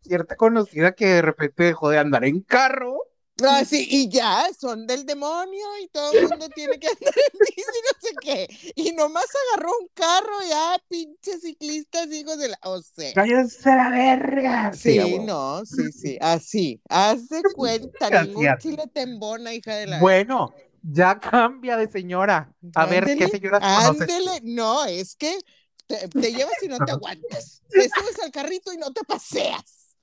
Cierta 0.00 0.34
conocida 0.36 0.92
que 0.92 1.06
de 1.06 1.22
repente 1.22 1.64
dejó 1.64 1.90
de 1.90 1.98
andar 1.98 2.24
en 2.24 2.40
carro. 2.40 3.02
Ah, 3.46 3.64
sí, 3.64 3.86
y 3.88 4.08
ya 4.08 4.48
son 4.58 4.86
del 4.86 5.06
demonio 5.06 5.64
y 5.82 5.88
todo 5.88 6.12
el 6.12 6.28
mundo 6.28 6.48
tiene 6.48 6.78
que 6.80 6.88
andar 7.00 7.14
en 7.14 7.38
bici, 7.38 7.62
no 7.84 8.00
sé 8.00 8.14
qué. 8.20 8.72
Y 8.74 8.92
nomás 8.92 9.26
agarró 9.52 9.70
un 9.78 9.88
carro, 9.94 10.34
ya, 10.48 10.82
pinches 10.88 11.42
ciclistas, 11.42 12.10
hijos 12.10 12.38
de 12.38 12.48
la. 12.48 12.58
O 12.64 12.80
sea. 12.82 13.12
¡Cállense 13.12 13.70
a 13.70 13.76
la 13.76 13.90
verga! 13.90 14.72
Sí, 14.72 14.98
a 14.98 15.06
huevo. 15.06 15.24
no, 15.24 15.66
sí, 15.66 15.92
sí, 15.92 16.18
así. 16.20 16.80
Haz 16.88 17.28
de 17.28 17.42
cuenta, 17.54 18.24
ningún 18.24 18.48
chile 18.58 18.84
te 18.92 19.02
embona, 19.02 19.52
hija 19.52 19.76
de 19.76 19.86
la. 19.86 20.00
Bueno, 20.00 20.52
ya 20.82 21.18
cambia 21.20 21.76
de 21.76 21.88
señora. 21.88 22.52
A 22.74 22.86
ver, 22.86 23.04
¿qué 23.04 23.40
conoces? 23.40 23.62
Ándele, 23.62 24.40
no, 24.42 24.84
es 24.84 25.16
que 25.16 25.38
te, 25.86 26.08
te 26.08 26.32
llevas 26.32 26.62
y 26.62 26.68
no 26.68 26.78
te 26.78 26.92
aguantas. 26.92 27.62
Te 27.68 27.88
subes 27.88 28.18
al 28.22 28.30
carrito 28.30 28.72
y 28.72 28.76
no 28.76 28.92
te 28.92 29.02
paseas. 29.04 29.96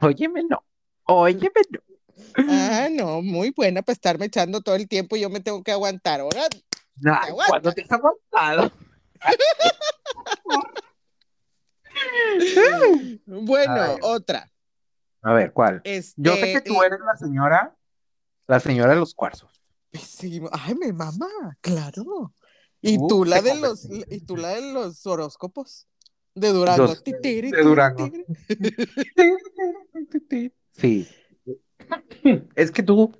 Óyeme, 0.00 0.42
no. 0.44 0.64
Óyeme, 1.04 1.50
no. 1.70 1.80
Ah, 2.36 2.88
no, 2.90 3.22
muy 3.22 3.50
buena 3.50 3.82
para 3.82 3.94
estarme 3.94 4.26
echando 4.26 4.60
todo 4.60 4.74
el 4.74 4.88
tiempo 4.88 5.16
y 5.16 5.20
yo 5.20 5.30
me 5.30 5.40
tengo 5.40 5.62
que 5.62 5.72
aguantar. 5.72 6.20
Ahora. 6.20 6.46
¿Cuándo 7.48 7.72
te 7.72 7.82
has 7.82 7.92
aguantado? 7.92 8.72
bueno, 13.26 13.96
otra. 14.02 14.50
A 15.22 15.32
ver, 15.32 15.52
¿cuál? 15.52 15.80
Este, 15.84 16.14
Yo 16.16 16.34
sé 16.36 16.52
que 16.52 16.60
tú 16.62 16.74
y- 16.74 16.86
eres 16.86 17.00
la 17.00 17.16
señora, 17.16 17.76
la 18.46 18.60
señora 18.60 18.94
de 18.94 19.00
los 19.00 19.14
cuarzos. 19.14 19.59
Sí, 19.92 20.40
ay, 20.52 20.74
mi 20.74 20.92
mamá, 20.92 21.28
claro. 21.60 22.34
Y 22.80 22.96
Tú 22.98 23.08
tú 23.08 23.24
la 23.24 23.42
de 23.42 23.54
los, 23.60 23.88
y 24.08 24.20
tú 24.20 24.36
la 24.36 24.50
de 24.50 24.72
los 24.72 25.04
horóscopos 25.06 25.88
de 26.34 26.48
Durango. 26.52 26.86
Los- 26.86 27.04
de 27.04 27.62
Durango. 27.62 28.10
Sí. 30.72 31.06
Es 32.54 32.70
que 32.70 32.82
tú, 32.82 33.12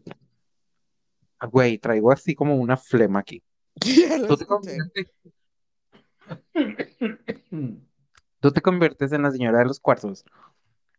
güey, 1.51 1.79
traigo 1.79 2.13
así 2.13 2.35
como 2.35 2.57
una 2.57 2.77
flema 2.77 3.21
aquí. 3.21 3.43
Tú 4.29 4.37
te 4.37 4.47
conviertes, 4.47 5.07
tú 8.41 8.53
te 8.53 8.61
conviertes 8.63 9.13
en 9.13 9.23
la 9.23 9.31
señora 9.31 9.59
de 9.59 9.65
los 9.67 9.81
cuarzos. 9.81 10.25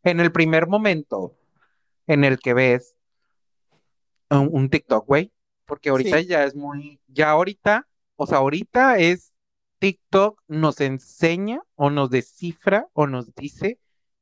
En 0.03 0.19
el 0.19 0.31
primer 0.31 0.67
momento 0.67 1.35
en 2.07 2.23
el 2.23 2.39
que 2.39 2.53
ves 2.53 2.95
un, 4.29 4.49
un 4.51 4.69
TikTok, 4.69 5.05
güey, 5.07 5.31
porque 5.65 5.89
ahorita 5.89 6.19
Sí. 6.19 6.25
ya 6.27 6.43
es 6.43 6.55
muy, 6.55 6.99
ya 7.07 7.29
ahorita, 7.31 7.87
o 8.15 8.25
sea, 8.27 8.37
ahorita 8.39 8.97
es 8.99 9.31
TikTok 9.79 10.41
nos 10.47 10.79
enseña 10.81 11.61
o 11.75 11.89
nos 11.89 12.09
descifra 12.09 12.87
o 12.93 13.07
nos 13.07 13.33
dice 13.35 13.79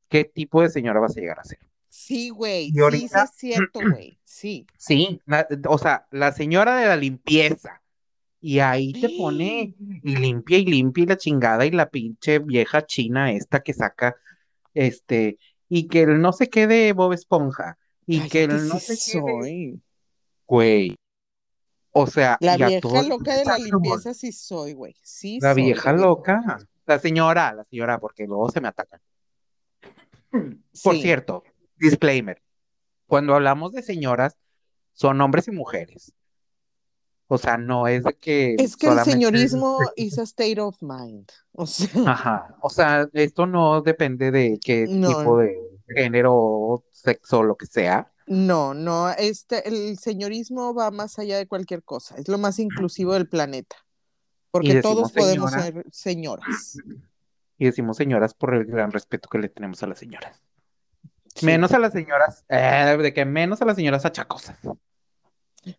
qué 0.07 0.23
tipo 0.23 0.61
de 0.61 0.69
señora 0.69 0.99
vas 0.99 1.17
a 1.17 1.19
llegar 1.19 1.39
a 1.39 1.43
ser. 1.43 1.59
Sí, 1.89 2.29
güey. 2.29 2.71
Sí, 2.71 2.79
ahorita- 2.79 3.27
sí 3.27 3.51
es 3.51 3.55
cierto, 3.55 3.79
güey. 3.91 4.19
Sí. 4.23 4.65
Sí, 4.77 5.19
o 5.67 5.77
sea, 5.77 6.07
la 6.11 6.31
señora 6.31 6.77
de 6.77 6.85
la 6.87 6.95
limpieza. 6.95 7.81
Y 8.41 8.59
ahí 8.59 8.93
te 8.93 9.09
pone 9.17 9.75
y 10.03 10.15
limpia 10.15 10.57
y 10.59 10.65
limpia 10.65 11.03
y 11.03 11.07
la 11.07 11.17
chingada 11.17 11.65
y 11.65 11.71
la 11.71 11.89
pinche 11.89 12.39
vieja 12.39 12.85
china 12.85 13.33
esta 13.33 13.59
que 13.61 13.73
saca, 13.73 14.15
este, 14.73 15.37
y 15.67 15.87
que 15.89 16.03
el 16.03 16.21
no 16.21 16.31
sé 16.31 16.47
qué 16.47 16.65
de 16.65 16.93
Bob 16.93 17.11
Esponja, 17.11 17.77
y 18.05 18.29
que 18.29 18.45
el 18.45 18.69
no 18.69 18.79
sí 18.79 18.95
sé 18.95 19.11
qué 19.11 19.19
de, 19.19 19.31
soy. 19.33 19.81
güey. 20.47 20.95
O 21.91 22.05
sea, 22.07 22.37
La 22.39 22.55
vieja 22.55 23.01
loca 23.03 23.35
de 23.35 23.45
la 23.45 23.57
limpieza 23.57 24.13
sí 24.13 24.31
soy, 24.31 24.73
güey. 24.73 24.95
Sí 25.01 25.39
La 25.41 25.53
soy, 25.53 25.63
vieja 25.63 25.91
güey. 25.91 26.03
loca. 26.03 26.59
La 26.85 26.99
señora, 26.99 27.53
la 27.53 27.63
señora, 27.65 27.99
porque 27.99 28.25
luego 28.25 28.49
se 28.49 28.61
me 28.61 28.67
atacan. 28.67 28.99
Por 30.83 30.95
cierto, 30.97 31.43
disclaimer. 31.77 32.41
Cuando 33.07 33.33
hablamos 33.35 33.71
de 33.73 33.81
señoras, 33.81 34.37
son 34.93 35.19
hombres 35.21 35.47
y 35.47 35.51
mujeres. 35.51 36.13
O 37.27 37.37
sea, 37.37 37.57
no 37.57 37.87
es 37.87 38.03
de 38.03 38.13
que 38.13 38.55
Es 38.57 38.75
que 38.75 38.87
el 38.87 38.99
señorismo 39.01 39.77
is 39.95 40.17
a 40.17 40.23
state 40.23 40.59
of 40.59 40.77
mind. 40.81 41.29
O 41.51 41.65
sea, 41.67 41.89
Ajá. 42.07 42.55
O 42.61 42.69
sea, 42.69 43.07
esto 43.13 43.45
no 43.45 43.81
depende 43.81 44.31
de 44.31 44.59
qué 44.63 44.85
No. 44.89 45.07
tipo 45.09 45.37
de 45.37 45.55
género, 45.87 46.83
sexo, 46.91 47.43
lo 47.43 47.55
que 47.55 47.65
sea. 47.67 48.11
No, 48.29 48.75
no, 48.75 49.09
este, 49.09 49.67
el 49.67 49.97
señorismo 49.97 50.75
va 50.75 50.91
más 50.91 51.17
allá 51.17 51.37
de 51.37 51.47
cualquier 51.47 51.83
cosa. 51.83 52.15
Es 52.15 52.27
lo 52.27 52.37
más 52.37 52.59
inclusivo 52.59 53.13
del 53.13 53.27
planeta. 53.27 53.75
Porque 54.51 54.75
decimos 54.75 54.95
todos 54.95 55.11
podemos 55.11 55.49
señora. 55.49 55.71
ser 55.71 55.85
señoras. 55.91 56.77
Y 57.57 57.65
decimos 57.65 57.97
señoras 57.97 58.35
por 58.35 58.53
el 58.53 58.65
gran 58.65 58.91
respeto 58.91 59.27
que 59.29 59.39
le 59.39 59.49
tenemos 59.49 59.81
a 59.81 59.87
las 59.87 59.97
señoras. 59.97 60.39
Sí. 61.33 61.47
Menos 61.47 61.71
a 61.71 61.79
las 61.79 61.91
señoras, 61.91 62.45
eh, 62.49 62.97
de 63.01 63.13
que 63.15 63.25
menos 63.25 63.63
a 63.63 63.65
las 63.65 63.75
señoras 63.75 64.05
achacosas. 64.05 64.59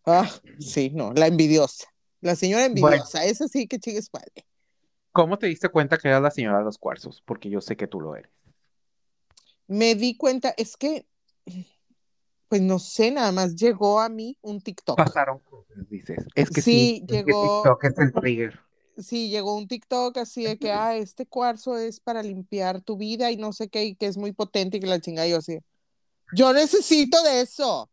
Ah, 0.05 0.29
sí, 0.59 0.91
no, 0.91 1.13
la 1.13 1.29
envidiosa. 1.29 1.87
La 2.21 2.35
señora 2.35 2.65
envidiosa, 2.65 3.25
esa 3.25 3.47
sí 3.47 3.69
que 3.69 3.79
chingues 3.79 4.11
padre. 4.11 4.45
¿Cómo 5.13 5.39
te 5.39 5.47
diste 5.47 5.69
cuenta 5.69 5.99
que 5.99 6.09
eras 6.09 6.21
la 6.21 6.33
señora 6.33 6.59
de 6.59 6.65
los 6.65 6.79
cuarzos? 6.79 7.23
Porque 7.25 7.49
yo 7.49 7.61
sé 7.61 7.77
que 7.77 7.87
tú 7.87 8.01
lo 8.01 8.17
eres. 8.17 8.33
Me 9.69 9.95
di 9.95 10.17
cuenta, 10.17 10.53
es 10.57 10.77
que, 10.77 11.07
pues 12.51 12.61
no 12.61 12.79
sé, 12.81 13.13
nada 13.13 13.31
más 13.33 13.55
llegó 13.55 14.01
a 14.01 14.09
mí 14.09 14.37
un 14.43 14.61
TikTok. 14.61 14.97
Pasaron 14.97 15.39
cosas, 15.39 15.89
dices. 15.89 16.19
Es 16.35 16.51
que 16.51 16.61
Sí, 16.61 16.97
sí, 16.99 17.05
es 17.05 17.09
que 17.09 17.17
llegó- 17.25 17.63
TikTok 17.63 17.85
es 17.85 17.99
el 17.99 18.13
trigger. 18.13 18.61
sí, 18.99 19.31
llegó 19.31 19.55
un 19.57 19.69
TikTok 19.69 20.19
así 20.19 20.45
de 20.45 20.59
que, 20.59 20.73
ah, 20.73 20.97
este 20.97 21.27
cuarzo 21.27 21.79
es 21.79 22.01
para 22.01 22.23
limpiar 22.25 22.83
tu 22.83 22.97
vida 22.97 23.31
y 23.31 23.37
no 23.37 23.53
sé 23.53 23.69
qué, 23.69 23.85
y 23.85 23.95
que 23.95 24.07
es 24.07 24.17
muy 24.19 24.33
potente 24.33 24.77
y 24.77 24.81
que 24.81 24.89
la 24.89 25.01
chinga 25.01 25.27
yo 25.29 25.39
así. 25.39 25.59
Yo 26.35 26.53
necesito 26.53 27.23
de 27.23 27.41
eso. 27.43 27.89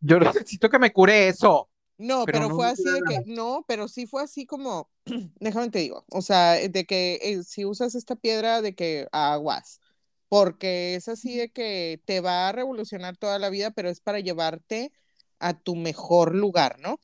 Yo 0.00 0.20
necesito 0.20 0.68
que 0.68 0.78
me 0.78 0.92
cure 0.92 1.28
eso. 1.28 1.68
No, 1.96 2.24
Pero 2.26 2.38
pero, 2.40 2.48
no 2.50 2.54
fue 2.56 2.66
así 2.68 2.84
de 2.84 3.00
que, 3.08 3.22
no, 3.26 3.64
pero 3.66 3.88
sí 3.88 4.06
fue 4.06 4.22
así 4.22 4.46
como, 4.46 4.88
déjame 5.40 5.70
te 5.70 5.80
digo, 5.80 6.04
o 6.12 6.22
sea, 6.22 6.52
de 6.52 6.84
que 6.84 7.18
eh, 7.22 7.42
si 7.42 7.64
usas 7.64 7.94
esta 7.96 8.14
piedra 8.16 8.60
de 8.62 8.74
que 8.74 9.08
aguas, 9.12 9.80
porque 10.28 10.94
es 10.94 11.08
así 11.08 11.36
de 11.36 11.50
que 11.50 12.00
te 12.04 12.20
va 12.20 12.48
a 12.48 12.52
revolucionar 12.52 13.16
toda 13.16 13.38
la 13.38 13.50
vida, 13.50 13.70
pero 13.70 13.88
es 13.88 14.00
para 14.00 14.20
llevarte 14.20 14.92
a 15.38 15.54
tu 15.54 15.76
mejor 15.76 16.34
lugar, 16.34 16.78
¿no? 16.80 17.00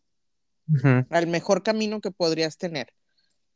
Al 1.11 1.27
mejor 1.27 1.63
camino 1.63 2.01
que 2.01 2.11
podrías 2.11 2.57
tener. 2.57 2.93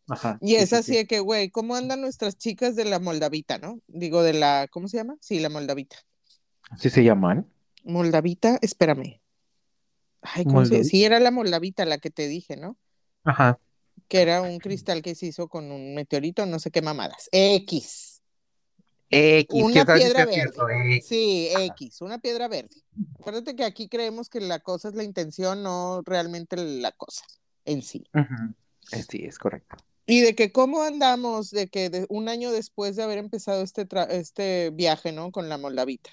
Ajá. 0.09 0.39
Y 0.41 0.49
sí, 0.49 0.57
es 0.57 0.71
sí, 0.71 0.75
así 0.75 0.93
sí. 0.93 0.99
de 0.99 1.07
que, 1.07 1.21
güey, 1.21 1.51
¿cómo 1.51 1.75
andan 1.75 2.01
nuestras 2.01 2.37
chicas 2.37 2.77
de 2.77 2.85
la 2.85 2.99
Moldavita, 2.99 3.59
no? 3.59 3.81
Digo, 3.87 4.23
de 4.23 4.33
la, 4.33 4.69
¿cómo 4.71 4.89
se 4.89 4.99
llama? 4.99 5.17
Sí, 5.21 5.39
la 5.39 5.51
Moldavita. 5.51 5.97
¿Así 6.71 6.91
se 6.91 7.05
llaman? 7.05 7.47
Moldavita, 7.85 8.59
espérame. 8.63 9.21
Ay, 10.21 10.45
¿cómo 10.45 10.65
se. 10.65 10.85
Sí, 10.85 11.05
era 11.05 11.21
la 11.21 11.31
Moldavita 11.31 11.85
la 11.85 11.99
que 11.99 12.11
te 12.11 12.27
dije, 12.29 12.57
¿no? 12.57 12.77
Ajá. 13.25 13.59
Que 14.09 14.23
era 14.23 14.43
un 14.43 14.59
cristal 14.59 15.03
que 15.03 15.15
se 15.15 15.27
hizo 15.27 15.49
con 15.49 15.71
un 15.71 15.95
meteorito, 15.95 16.47
no 16.47 16.59
sé 16.59 16.71
qué 16.71 16.83
mamadas. 16.83 17.29
X. 17.33 18.18
X, 19.11 19.63
Una 19.63 19.85
piedra 19.87 20.27
cierto, 20.27 20.69
X. 20.69 21.07
Sí, 21.07 21.49
X, 21.73 22.01
una 22.03 22.19
piedra 22.19 22.49
verde. 22.49 22.83
Acuérdate 23.19 23.57
que 23.57 23.65
aquí 23.65 23.89
creemos 23.89 24.29
que 24.29 24.41
la 24.41 24.61
cosa 24.61 24.89
es 24.89 24.95
la 24.95 25.05
intención, 25.05 25.63
no 25.63 26.03
realmente 26.05 26.57
la 26.57 26.93
cosa 26.93 27.25
en 27.65 27.83
sí. 27.83 28.05
Eh, 28.93 29.03
Sí, 29.09 29.25
es 29.25 29.39
correcto. 29.39 29.77
Y 30.07 30.21
de 30.23 30.35
que 30.35 30.53
cómo 30.53 30.83
andamos, 30.83 31.51
de 31.51 31.69
que 31.69 31.91
de- 31.91 32.07
un 32.09 32.29
año 32.31 32.51
después 32.51 32.97
de 32.97 33.03
haber 33.03 33.19
empezado 33.19 33.63
este, 33.63 33.87
este 34.11 34.71
viaje, 34.71 35.13
¿no? 35.13 35.31
Con 35.31 35.49
la 35.51 35.59
Moldavita. 35.59 36.11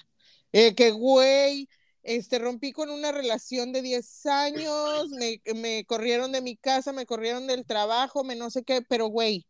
Eh, 0.52 0.74
que, 0.74 0.90
güey, 0.90 1.68
este, 2.02 2.38
rompí 2.38 2.72
con 2.72 2.90
una 2.90 3.10
relación 3.12 3.72
de 3.72 3.80
10 3.82 4.26
años, 4.26 5.08
me, 5.18 5.40
me 5.54 5.84
corrieron 5.86 6.30
de 6.32 6.40
mi 6.42 6.56
casa, 6.56 6.92
me 6.92 7.06
corrieron 7.06 7.46
del 7.46 7.64
trabajo, 7.64 8.22
me 8.22 8.36
no 8.36 8.50
sé 8.50 8.62
qué, 8.64 8.82
pero, 8.82 9.06
güey, 9.08 9.46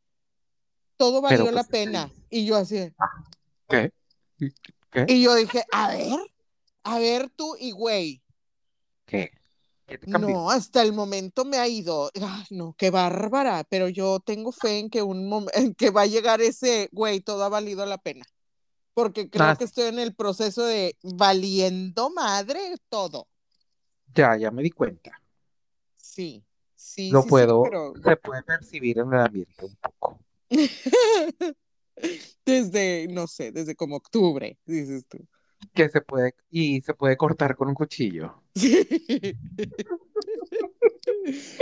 todo 0.96 1.20
valió 1.20 1.44
la 1.50 1.64
pues, 1.64 1.66
pena. 1.66 2.10
Y 2.30 2.46
yo 2.46 2.56
así, 2.56 2.92
¿Qué? 3.68 3.92
¿Qué? 4.90 5.04
y 5.08 5.22
yo 5.22 5.34
dije, 5.34 5.64
a 5.72 5.88
ver, 5.88 6.18
a 6.84 6.98
ver 6.98 7.30
tú 7.30 7.56
y, 7.58 7.72
güey, 7.72 8.22
¿Qué? 9.06 9.30
¿Qué 9.86 9.98
te 9.98 10.06
cambió? 10.06 10.28
No, 10.36 10.50
hasta 10.50 10.82
el 10.82 10.92
momento 10.92 11.44
me 11.44 11.58
ha 11.58 11.68
ido. 11.68 12.10
Ay, 12.20 12.44
no, 12.50 12.74
qué 12.76 12.90
bárbara, 12.90 13.64
pero 13.68 13.88
yo 13.88 14.20
tengo 14.20 14.52
fe 14.52 14.78
en 14.78 14.90
que 14.90 15.02
un 15.02 15.28
mom- 15.28 15.50
en 15.54 15.74
que 15.74 15.90
va 15.90 16.02
a 16.02 16.06
llegar 16.06 16.40
ese, 16.40 16.88
güey, 16.92 17.20
todo 17.20 17.44
ha 17.44 17.48
valido 17.48 17.84
la 17.86 17.98
pena. 17.98 18.24
Porque 18.94 19.28
creo 19.28 19.46
Ah, 19.46 19.56
que 19.56 19.64
estoy 19.64 19.86
en 19.88 19.98
el 19.98 20.14
proceso 20.14 20.64
de 20.64 20.96
valiendo 21.02 22.10
madre 22.10 22.76
todo. 22.88 23.28
Ya, 24.14 24.36
ya 24.36 24.50
me 24.50 24.62
di 24.62 24.70
cuenta. 24.70 25.20
Sí, 25.96 26.42
sí, 26.74 27.10
Lo 27.10 27.20
sí, 27.20 27.24
sí, 27.24 27.30
puedo, 27.30 27.62
pero 27.62 27.94
se 28.02 28.16
puede 28.16 28.42
percibir 28.42 28.98
en 28.98 29.12
el 29.12 29.20
ambiente 29.20 29.64
un 29.66 29.76
poco. 29.76 30.18
desde, 32.44 33.08
no 33.08 33.26
sé, 33.26 33.52
desde 33.52 33.74
como 33.74 33.96
octubre, 33.96 34.58
dices 34.64 35.06
tú. 35.08 35.18
Que 35.74 35.88
se 35.88 36.00
puede, 36.00 36.34
y 36.50 36.80
se 36.82 36.94
puede 36.94 37.16
cortar 37.16 37.56
con 37.56 37.68
un 37.68 37.74
cuchillo. 37.74 38.42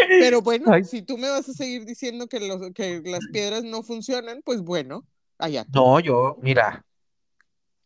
Pero 0.09 0.43
bueno, 0.43 0.73
Ay. 0.73 0.85
si 0.85 1.03
tú 1.03 1.19
me 1.19 1.29
vas 1.29 1.49
a 1.49 1.53
seguir 1.53 1.85
diciendo 1.85 2.27
que, 2.29 2.41
los, 2.41 2.73
que 2.73 3.03
las 3.05 3.27
piedras 3.33 3.65
no 3.65 3.83
funcionan, 3.83 4.43
pues 4.45 4.61
bueno, 4.61 5.07
allá. 5.39 5.67
No, 5.73 6.01
yo, 6.01 6.37
mira, 6.43 6.85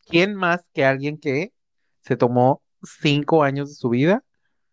¿quién 0.07 0.35
más 0.35 0.63
que 0.73 0.85
alguien 0.85 1.19
que 1.19 1.53
se 2.03 2.17
tomó 2.17 2.63
cinco 3.01 3.43
años 3.43 3.69
de 3.71 3.75
su 3.75 3.91
vida 3.91 4.25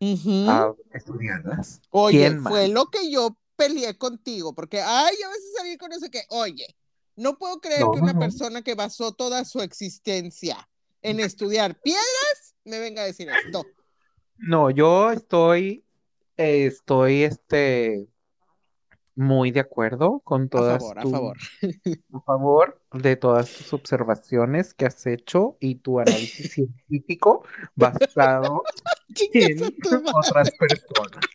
a 0.02 0.74
estudiarlas? 0.94 1.82
Oye, 1.90 2.20
¿Quién 2.20 2.40
más? 2.40 2.52
fue 2.52 2.68
lo 2.68 2.86
que 2.88 3.12
yo 3.12 3.38
peleé 3.56 3.98
contigo, 3.98 4.54
porque, 4.54 4.82
ay, 4.82 5.16
a 5.26 5.30
veces 5.30 5.54
salir 5.58 5.78
con 5.78 5.92
eso 5.94 6.10
que, 6.12 6.24
oye, 6.30 6.68
no 7.16 7.38
puedo 7.38 7.60
creer 7.60 7.82
No, 7.82 7.92
que 7.94 8.00
una 8.00 8.14
no, 8.14 8.20
persona 8.20 8.62
que 8.62 8.76
basó 8.76 9.14
toda 9.14 9.46
su 9.46 9.62
existencia 9.62 10.68
en 11.02 11.20
estudiar 11.20 11.80
piedras 11.82 12.56
me 12.64 12.80
venga 12.80 13.04
a 13.04 13.06
decir 13.06 13.30
esto. 13.30 13.66
No, 14.38 14.70
yo 14.70 15.12
estoy, 15.12 15.86
eh, 16.38 16.66
estoy, 16.66 17.24
este, 17.24 18.08
muy 19.16 19.52
de 19.52 19.62
acuerdo 19.62 20.20
con 20.26 20.44
A 20.44 20.50
todas 20.50 20.84
a 20.84 21.02
tus- 21.02 21.12
favor. 21.12 21.38
a 22.14 22.22
favor 22.22 22.82
de 22.92 23.16
todas 23.16 23.52
tus 23.54 23.72
observaciones 23.74 24.74
que 24.74 24.86
has 24.86 25.06
hecho 25.06 25.58
y 25.60 25.76
tu 25.76 26.00
análisis 26.00 26.52
científico 26.54 27.46
basado 27.76 28.64
en 29.34 29.74
otras 30.14 30.52
personas. 30.52 31.26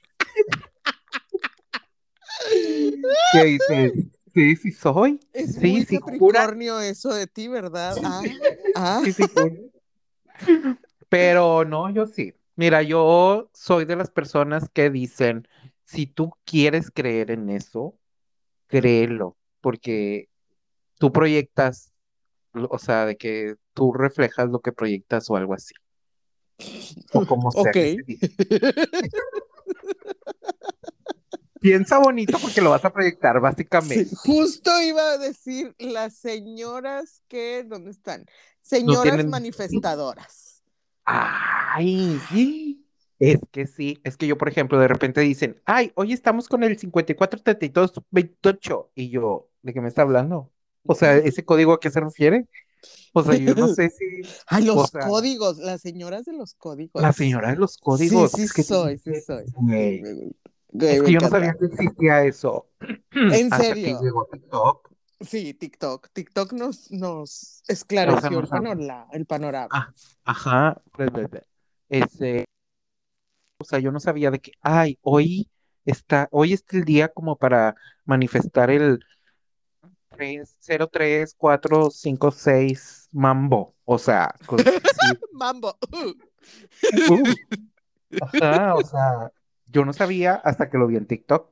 ¿Qué 3.33 3.45
dices? 3.45 3.93
Sí, 4.35 4.57
sí 4.57 4.73
soy. 4.73 5.21
Es 5.33 5.55
Sí, 5.55 5.71
muy 5.73 5.85
sí, 5.85 5.97
jura. 5.97 6.41
capricornio 6.41 6.81
eso 6.81 7.13
de 7.13 7.27
ti, 7.27 7.49
¿verdad? 7.49 7.99
Ah, 8.05 8.23
ah. 8.75 9.01
Sí, 9.05 9.13
sí. 9.13 9.27
Pero 11.09 11.65
no, 11.65 11.91
yo 11.91 12.07
sí. 12.07 12.35
Mira, 12.57 12.83
yo 12.83 13.51
soy 13.55 13.85
de 13.85 13.97
las 13.97 14.11
personas 14.11 14.69
que 14.73 14.91
dicen, 14.91 15.49
si 15.85 16.07
tú 16.07 16.33
quieres 16.45 16.91
creer 16.91 17.31
en 17.31 17.51
eso, 17.51 17.99
créelo, 18.67 19.37
porque 19.61 20.29
tú 20.99 21.13
proyectas, 21.13 21.93
o 22.53 22.79
sea, 22.79 23.07
de 23.07 23.17
que 23.17 23.57
tú 23.75 23.93
reflejas 23.93 24.49
lo 24.51 24.61
que 24.61 24.73
proyectas 24.73 25.29
o 25.31 25.37
algo 25.37 25.55
así. 25.55 25.75
O 27.13 27.25
como 27.27 27.51
sea 27.51 27.63
Ok. 27.63 27.77
Piensa 31.61 31.99
bonito 31.99 32.39
porque 32.41 32.61
lo 32.61 32.71
vas 32.71 32.85
a 32.85 32.93
proyectar, 32.93 33.37
Sí, 33.37 33.41
básicamente. 33.41 34.17
justo 34.17 34.71
iba 34.83 35.13
a 35.13 35.19
decir 35.19 35.75
las 35.79 36.15
señoras 36.15 37.23
que, 37.29 37.65
¿dónde 37.65 37.91
están? 37.91 38.25
Señoras 38.63 39.03
tienen- 39.03 39.31
manifestadoras. 39.31 40.63
Ay, 41.05 42.19
sí. 42.31 42.87
Es 43.19 43.39
que 43.51 43.67
sí, 43.67 43.99
es 44.05 44.17
que 44.17 44.27
yo, 44.27 44.39
por 44.39 44.49
ejemplo, 44.49 44.79
de 44.79 44.89
repente 44.89 45.21
dicen, 45.21 45.61
ay, 45.67 45.93
hoy 45.95 46.13
estamos 46.15 46.49
con 46.49 46.63
el 46.65 46.79
543228. 46.79 48.91
Y 48.95 49.11
yo, 49.11 49.49
¿de 49.63 49.75
qué 49.75 49.81
me 49.81 49.89
está 49.89 50.03
hablando? 50.03 50.51
O 50.87 50.95
sea, 50.95 51.17
¿ese 51.17 51.45
código 51.45 51.73
a 51.75 51.81
qué 51.81 51.91
se 51.91 52.01
refiere? 52.01 52.47
O 53.13 53.23
sea, 53.23 53.35
yo 53.35 53.55
no 53.55 53.69
sé 53.75 53.91
si 53.91 54.05
Ay, 54.47 54.65
los 54.65 54.77
O 54.77 54.87
sea- 54.87 55.07
códigos, 55.07 55.59
las 55.59 55.83
señoras 55.83 56.25
de 56.25 56.33
los 56.33 56.55
códigos. 56.55 57.03
la 57.03 57.13
señora 57.13 57.51
de 57.51 57.57
los 57.57 57.77
códigos. 57.77 58.31
Sí, 58.31 58.37
sí 58.39 58.43
es 58.45 58.53
que 58.55 58.63
soy, 58.63 58.97
sí 58.99 59.21
soy. 59.21 59.45
Güey, 59.53 60.03
Güey, 60.73 60.95
es 60.97 61.01
me 61.01 61.07
que 61.07 61.13
yo 61.13 61.21
no 61.21 61.29
sabía 61.29 61.55
que 61.59 61.67
existía 61.67 62.25
eso. 62.25 62.69
¿En 63.11 63.51
serio? 63.61 64.01
TikTok. 64.33 64.91
Sí, 65.21 65.53
TikTok. 65.55 66.09
TikTok 66.13 66.53
nos, 66.55 66.91
nos 66.91 67.63
esclareció 67.69 68.41
el, 68.41 68.49
panola- 68.49 69.07
el 69.13 69.27
panorama. 69.27 69.69
Ah, 69.71 69.93
Ajá, 70.25 70.81
pues, 70.93 71.11
pues, 71.11 71.29
pues, 71.29 71.43
este, 71.89 72.45
o 73.59 73.65
sea, 73.65 73.79
yo 73.81 73.91
no 73.93 74.01
sabía 74.01 74.31
de 74.31 74.39
que, 74.39 74.53
ay, 74.63 74.99
hoy 75.03 75.51
está, 75.85 76.29
hoy 76.31 76.53
es 76.55 76.65
el 76.71 76.85
día 76.85 77.09
como 77.09 77.37
para 77.37 77.75
manifestar 78.05 78.71
el 78.71 79.05
034456 80.17 83.09
mambo, 83.13 83.75
o 83.85 83.99
sea, 83.99 84.33
con- 84.47 84.59
sí, 84.61 84.65
Mambo. 85.33 85.77
uh, 85.93 86.15
ajá, 88.23 88.75
o 88.77 88.83
sea, 88.85 89.33
yo 89.73 89.85
no 89.85 89.93
sabía 89.93 90.35
hasta 90.35 90.71
que 90.71 90.79
lo 90.79 90.87
vi 90.87 90.97
en 90.97 91.07
TikTok 91.07 91.51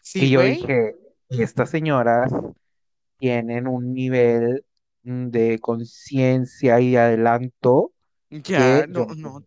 Sí, 0.00 0.20
y 0.20 0.30
yo 0.30 0.42
güey. 0.42 0.58
dije, 0.58 0.96
estas 1.30 1.70
señoras 1.70 2.32
tienen 3.18 3.66
un 3.68 3.94
nivel 3.94 4.64
mm, 5.04 5.28
de 5.30 5.58
conciencia 5.60 6.80
y 6.80 6.96
adelanto 6.96 7.92
Ya, 8.30 8.86
que 8.86 8.88
no, 8.88 9.06
yo 9.06 9.16
no. 9.16 9.44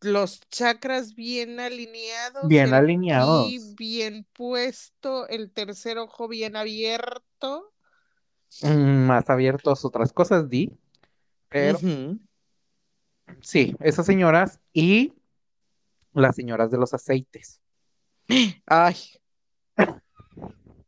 Los 0.00 0.40
chakras 0.50 1.14
bien 1.14 1.60
alineados. 1.60 2.52
Bien 2.52 2.72
alineados. 2.72 3.52
ki 3.52 3.74
bien 3.76 4.24
puesto, 4.32 5.28
el 5.28 5.52
tercer 5.52 5.98
ojo 5.98 6.28
bien 6.28 6.56
abierto. 6.56 7.74
Mm, 8.62 9.06
más 9.06 9.28
abiertos 9.30 9.84
otras 9.84 10.12
cosas, 10.12 10.48
di, 10.48 10.72
pero 11.48 11.80
sí, 13.40 13.74
esas 13.80 14.06
señoras 14.06 14.60
y 14.72 15.12
las 16.22 16.36
señoras 16.36 16.70
de 16.70 16.78
los 16.78 16.94
aceites. 16.94 17.60
Ay. 18.66 18.96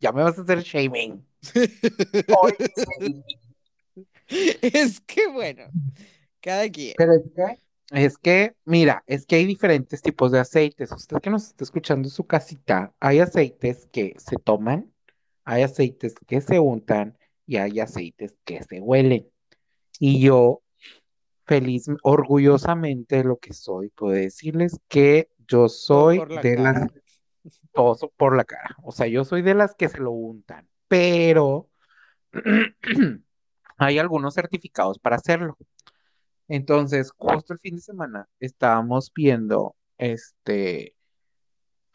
Ya 0.00 0.12
me 0.12 0.22
vas 0.22 0.38
a 0.38 0.42
hacer 0.42 0.62
shaming. 0.62 1.24
Es 4.30 5.00
que 5.00 5.26
bueno, 5.28 5.64
cada 6.42 6.68
quien. 6.68 6.92
Pero 6.98 7.14
es 7.14 7.22
que, 7.34 7.58
es 7.92 8.18
que, 8.18 8.54
mira, 8.66 9.02
es 9.06 9.24
que 9.24 9.36
hay 9.36 9.46
diferentes 9.46 10.02
tipos 10.02 10.30
de 10.32 10.38
aceites. 10.38 10.92
Usted 10.92 11.16
que 11.22 11.30
nos 11.30 11.46
está 11.46 11.64
escuchando 11.64 12.06
en 12.06 12.12
su 12.12 12.26
casita, 12.26 12.92
hay 13.00 13.20
aceites 13.20 13.88
que 13.90 14.14
se 14.18 14.36
toman 14.36 14.92
hay 15.48 15.62
aceites 15.62 16.14
que 16.26 16.42
se 16.42 16.58
untan 16.58 17.16
y 17.46 17.56
hay 17.56 17.80
aceites 17.80 18.34
que 18.44 18.62
se 18.62 18.82
huelen. 18.82 19.30
Y 19.98 20.20
yo, 20.20 20.62
feliz, 21.48 21.86
orgullosamente 22.02 23.24
lo 23.24 23.38
que 23.38 23.54
soy, 23.54 23.88
puedo 23.88 24.12
decirles 24.12 24.78
que 24.86 25.30
yo 25.48 25.68
soy 25.68 26.18
la 26.28 26.42
de 26.42 26.54
cara. 26.56 26.80
las, 26.80 26.92
todo 27.72 28.12
por 28.16 28.36
la 28.36 28.44
cara. 28.44 28.76
O 28.82 28.92
sea, 28.92 29.06
yo 29.08 29.24
soy 29.24 29.42
de 29.42 29.54
las 29.54 29.74
que 29.74 29.88
se 29.88 29.98
lo 29.98 30.12
untan, 30.12 30.68
pero 30.86 31.68
hay 33.78 33.98
algunos 33.98 34.34
certificados 34.34 34.98
para 34.98 35.16
hacerlo. 35.16 35.56
Entonces, 36.48 37.12
justo 37.16 37.54
el 37.54 37.60
fin 37.60 37.76
de 37.76 37.82
semana 37.82 38.28
estábamos 38.38 39.10
viendo 39.14 39.74
este 39.96 40.94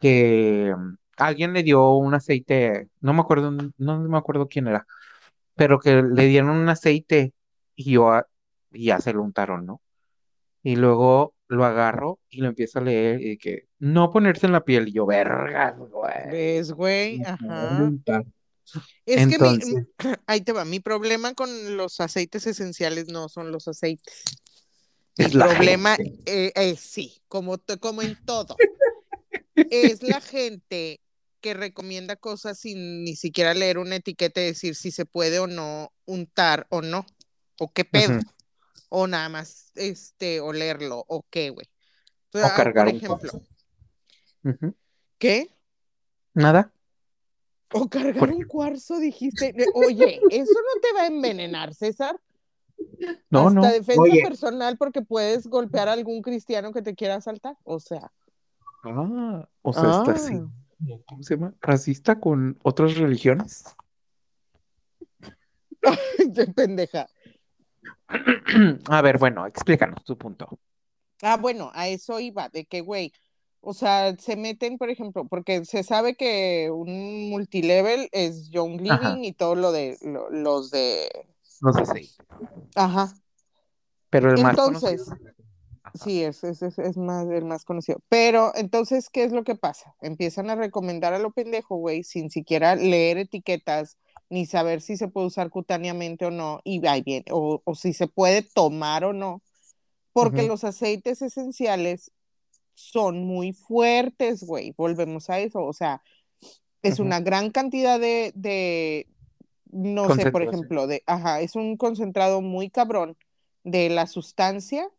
que 0.00 0.74
alguien 1.16 1.52
le 1.52 1.62
dio 1.62 1.92
un 1.94 2.14
aceite, 2.14 2.88
no 3.00 3.14
me 3.14 3.20
acuerdo, 3.20 3.52
no 3.78 4.00
me 4.00 4.18
acuerdo 4.18 4.48
quién 4.48 4.68
era, 4.68 4.86
pero 5.54 5.78
que 5.78 6.02
le 6.02 6.26
dieron 6.26 6.50
un 6.50 6.68
aceite 6.68 7.32
y 7.76 7.92
yo 7.92 8.10
a- 8.10 8.26
y 8.74 8.86
ya 8.86 9.00
se 9.00 9.12
lo 9.12 9.22
untaron, 9.22 9.66
¿no? 9.66 9.80
Y 10.62 10.76
luego 10.76 11.34
lo 11.48 11.64
agarro 11.64 12.18
y 12.30 12.40
lo 12.40 12.48
empiezo 12.48 12.78
a 12.78 12.82
leer 12.82 13.20
y 13.20 13.36
que 13.38 13.68
no 13.78 14.10
ponerse 14.10 14.46
en 14.46 14.52
la 14.52 14.64
piel 14.64 14.88
y 14.88 14.92
yo, 14.92 15.06
vergas, 15.06 15.76
güey. 15.78 16.30
¿Ves, 16.30 16.72
güey? 16.72 17.22
Ajá. 17.22 17.82
untar". 17.82 18.24
Es 19.06 19.28
que 19.28 19.38
mi- 19.38 19.54
Entonces, 19.54 19.86
ahí 20.26 20.40
te 20.40 20.52
va, 20.52 20.64
mi 20.64 20.80
problema 20.80 21.34
con 21.34 21.76
los 21.76 22.00
aceites 22.00 22.46
esenciales 22.46 23.08
no 23.08 23.28
son 23.28 23.52
los 23.52 23.68
aceites. 23.68 24.24
Mi 25.16 25.28
problema, 25.28 25.96
eh, 26.26 26.50
eh, 26.56 26.76
sí, 26.76 27.22
como, 27.28 27.56
como 27.80 28.02
en 28.02 28.16
todo, 28.24 28.56
es 29.70 30.02
la 30.02 30.20
gente 30.20 31.00
que 31.40 31.54
recomienda 31.54 32.16
cosas 32.16 32.58
sin 32.58 33.04
ni 33.04 33.14
siquiera 33.14 33.54
leer 33.54 33.78
una 33.78 33.96
etiqueta 33.96 34.40
y 34.40 34.46
decir 34.46 34.74
si 34.74 34.90
se 34.90 35.04
puede 35.04 35.38
o 35.38 35.46
no 35.46 35.92
untar 36.04 36.66
o 36.70 36.82
no, 36.82 37.06
o 37.60 37.70
qué 37.72 37.84
pedo. 37.84 38.18
O 38.94 39.08
nada 39.08 39.28
más 39.28 39.72
este, 39.74 40.40
olerlo, 40.40 41.04
o 41.08 41.24
qué, 41.28 41.50
güey. 41.50 41.66
O 42.32 42.38
cargar 42.56 42.86
por 42.86 42.94
un 42.94 42.96
ejemplo, 42.96 43.18
cuarzo. 43.18 43.42
¿qué? 45.18 45.50
Nada. 46.32 46.72
O 47.72 47.88
cargar 47.88 48.18
Por 48.18 48.30
un 48.30 48.44
cuarzo, 48.44 49.00
dijiste. 49.00 49.52
Oye, 49.74 50.20
eso 50.30 50.52
no 50.52 50.80
te 50.80 50.92
va 50.94 51.02
a 51.02 51.06
envenenar, 51.06 51.74
César. 51.74 52.20
No, 53.30 53.48
Hasta 53.48 53.60
no. 53.60 53.62
defensa 53.62 54.02
Oye, 54.02 54.22
personal 54.22 54.76
porque 54.76 55.02
puedes 55.02 55.48
golpear 55.48 55.88
a 55.88 55.92
algún 55.92 56.22
cristiano 56.22 56.72
que 56.72 56.82
te 56.82 56.94
quiera 56.94 57.16
asaltar. 57.16 57.56
O 57.64 57.80
sea, 57.80 58.12
ah, 58.84 59.48
o 59.62 59.72
sea, 59.72 59.90
está 59.90 60.12
así. 60.12 60.34
ah, 60.34 60.98
¿Cómo 61.06 61.22
se 61.24 61.34
llama? 61.34 61.54
¿Racista 61.60 62.20
con 62.20 62.58
otras 62.62 62.96
religiones? 62.96 63.64
qué 66.34 66.46
pendeja. 66.46 67.08
A 68.88 69.02
ver, 69.02 69.18
bueno, 69.18 69.46
explícanos 69.46 70.04
tu 70.04 70.16
punto. 70.16 70.58
Ah, 71.22 71.36
bueno, 71.36 71.70
a 71.74 71.88
eso 71.88 72.20
iba, 72.20 72.48
de 72.48 72.64
que, 72.66 72.80
güey, 72.80 73.12
o 73.60 73.72
sea, 73.72 74.14
se 74.18 74.36
meten, 74.36 74.76
por 74.78 74.90
ejemplo, 74.90 75.26
porque 75.26 75.64
se 75.64 75.82
sabe 75.82 76.16
que 76.16 76.70
un 76.70 77.30
multilevel 77.30 78.08
es 78.12 78.50
Young 78.50 78.80
Ajá. 78.90 79.10
Living 79.14 79.24
y 79.24 79.32
todo 79.32 79.54
lo 79.54 79.72
de 79.72 79.96
lo- 80.02 80.28
los 80.30 80.70
de. 80.70 81.08
No 81.62 81.72
sé 81.72 81.86
si. 81.86 82.10
Ajá. 82.74 83.14
Pero 84.10 84.32
el 84.32 84.42
más 84.42 84.50
Entonces, 84.50 85.04
conocido. 85.04 85.32
Ajá. 85.82 85.94
Sí, 86.02 86.22
es, 86.24 86.42
es, 86.44 86.62
es, 86.62 86.78
es 86.78 86.96
más, 86.96 87.26
el 87.28 87.44
más 87.44 87.64
conocido. 87.64 88.00
Pero 88.08 88.52
entonces, 88.56 89.08
¿qué 89.10 89.24
es 89.24 89.32
lo 89.32 89.44
que 89.44 89.54
pasa? 89.54 89.94
Empiezan 90.00 90.50
a 90.50 90.56
recomendar 90.56 91.14
a 91.14 91.18
lo 91.18 91.30
pendejo, 91.30 91.76
güey, 91.76 92.02
sin 92.04 92.30
siquiera 92.30 92.74
leer 92.74 93.18
etiquetas, 93.18 93.96
ni 94.34 94.46
saber 94.46 94.80
si 94.80 94.96
se 94.96 95.06
puede 95.06 95.28
usar 95.28 95.48
cutáneamente 95.48 96.26
o 96.26 96.32
no, 96.32 96.60
y 96.64 96.84
ahí 96.88 97.02
viene, 97.02 97.26
o, 97.30 97.62
o 97.64 97.74
si 97.76 97.92
se 97.92 98.08
puede 98.08 98.42
tomar 98.42 99.04
o 99.04 99.12
no, 99.12 99.42
porque 100.12 100.42
los 100.42 100.64
aceites 100.64 101.22
esenciales 101.22 102.10
son 102.74 103.24
muy 103.24 103.52
fuertes, 103.52 104.42
güey. 104.42 104.74
Volvemos 104.76 105.30
a 105.30 105.38
eso, 105.38 105.64
o 105.64 105.72
sea, 105.72 106.02
es 106.82 106.98
una 106.98 107.20
gran 107.20 107.50
cantidad 107.50 108.00
de, 108.00 108.32
de, 108.34 109.06
no 109.70 110.12
sé, 110.16 110.32
por 110.32 110.42
ejemplo, 110.42 110.88
de, 110.88 111.04
ajá, 111.06 111.40
es 111.40 111.54
un 111.54 111.76
concentrado 111.76 112.42
muy 112.42 112.70
cabrón 112.70 113.16
de 113.62 113.88
la 113.88 114.08
sustancia 114.08 114.90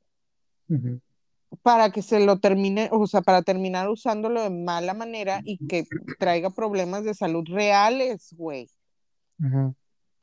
para 1.61 1.89
que 1.91 2.01
se 2.01 2.21
lo 2.21 2.39
termine, 2.39 2.87
o 2.91 3.05
sea, 3.05 3.21
para 3.21 3.41
terminar 3.41 3.89
usándolo 3.89 4.41
de 4.41 4.49
mala 4.49 4.93
manera 4.93 5.41
y 5.43 5.57
que 5.67 5.85
traiga 6.19 6.51
problemas 6.51 7.03
de 7.03 7.13
salud 7.13 7.43
reales, 7.49 8.29
güey. 8.37 8.69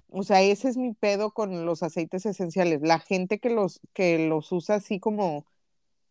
O 0.08 0.22
sea, 0.22 0.42
ese 0.42 0.68
es 0.68 0.76
mi 0.76 0.92
pedo 0.94 1.32
con 1.32 1.64
los 1.64 1.82
aceites 1.82 2.26
esenciales. 2.26 2.80
La 2.82 2.98
gente 2.98 3.38
que 3.38 3.50
los, 3.50 3.80
que 3.94 4.26
los 4.28 4.52
usa 4.52 4.76
así 4.76 5.00
como 5.00 5.46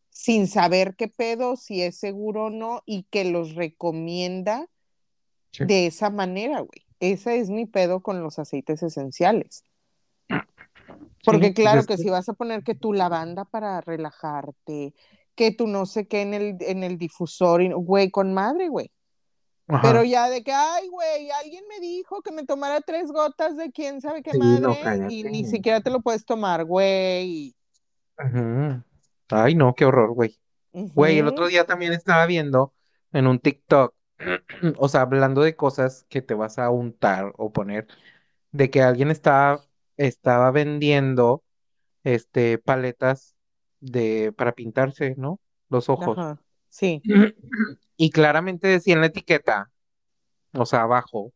sin 0.09 0.47
saber 0.47 0.95
qué 0.95 1.07
pedo, 1.07 1.55
si 1.55 1.81
es 1.81 1.97
seguro 1.97 2.45
o 2.45 2.49
no, 2.49 2.81
y 2.85 3.03
que 3.03 3.25
los 3.25 3.55
recomienda 3.55 4.67
Sí. 5.53 5.65
de 5.65 5.85
esa 5.87 6.09
manera, 6.09 6.59
güey. 6.61 6.85
Ese 7.01 7.37
es 7.39 7.49
mi 7.49 7.65
pedo 7.65 8.01
con 8.01 8.23
los 8.23 8.39
aceites 8.39 8.81
esenciales. 8.83 9.63
Porque 11.25 11.47
Sí, 11.47 11.53
claro 11.53 11.83
pues 11.85 11.87
que 11.87 11.97
si 12.03 12.09
vas 12.09 12.29
a 12.29 12.33
poner 12.33 12.63
que 12.63 12.73
tu 12.73 12.93
lavanda 12.93 13.45
para 13.45 13.81
relajarte, 13.81 14.93
que 15.35 15.51
tu 15.51 15.67
no 15.67 15.85
sé 15.85 16.07
qué 16.07 16.21
en 16.21 16.33
el, 16.33 16.57
en 16.61 16.83
el 16.83 16.97
difusor, 16.97 17.61
y- 17.61 17.71
güey, 17.73 18.09
con 18.11 18.33
madre, 18.33 18.69
güey. 18.69 18.91
Ajá. 19.71 19.81
Pero 19.83 20.03
ya 20.03 20.29
de 20.29 20.43
que, 20.43 20.51
ay, 20.51 20.89
güey, 20.89 21.31
alguien 21.31 21.63
me 21.69 21.79
dijo 21.79 22.21
que 22.21 22.33
me 22.33 22.45
tomara 22.45 22.81
tres 22.81 23.09
gotas 23.09 23.55
de 23.55 23.71
quién 23.71 24.01
sabe 24.01 24.21
qué 24.21 24.31
Sí, 24.31 24.39
no, 24.39 24.75
madre 24.83 25.07
y 25.09 25.23
ni 25.23 25.45
siquiera 25.45 25.79
te 25.79 25.89
lo 25.89 26.01
puedes 26.01 26.25
tomar, 26.25 26.65
güey. 26.65 27.55
Ay, 29.29 29.55
no, 29.55 29.73
qué 29.73 29.85
horror, 29.85 30.13
güey. 30.13 30.37
Güey, 30.73 31.19
el 31.19 31.27
otro 31.27 31.47
día 31.47 31.65
también 31.65 31.93
estaba 31.93 32.25
viendo 32.25 32.73
en 33.13 33.27
un 33.27 33.39
TikTok, 33.39 33.95
o 34.77 34.89
sea, 34.89 35.01
hablando 35.01 35.41
de 35.41 35.55
cosas 35.55 36.05
que 36.09 36.21
te 36.21 36.33
vas 36.33 36.59
a 36.59 36.69
untar 36.69 37.31
o 37.37 37.53
poner, 37.53 37.87
de 38.51 38.69
que 38.69 38.81
alguien 38.81 39.09
estaba, 39.09 39.61
estaba 39.95 40.51
vendiendo 40.51 41.43
este 42.03 42.57
paletas 42.57 43.35
de 43.79 44.33
para 44.35 44.51
pintarse, 44.51 45.15
¿no? 45.17 45.39
Los 45.69 45.87
ojos. 45.87 46.17
Ajá, 46.17 46.41
sí, 46.71 47.01
Y 47.97 48.09
claramente 48.09 48.67
decía 48.67 48.95
en 48.95 49.01
la 49.01 49.07
etiqueta, 49.07 49.69
o 50.53 50.65
sea, 50.65 50.81
abajo, 50.81 51.33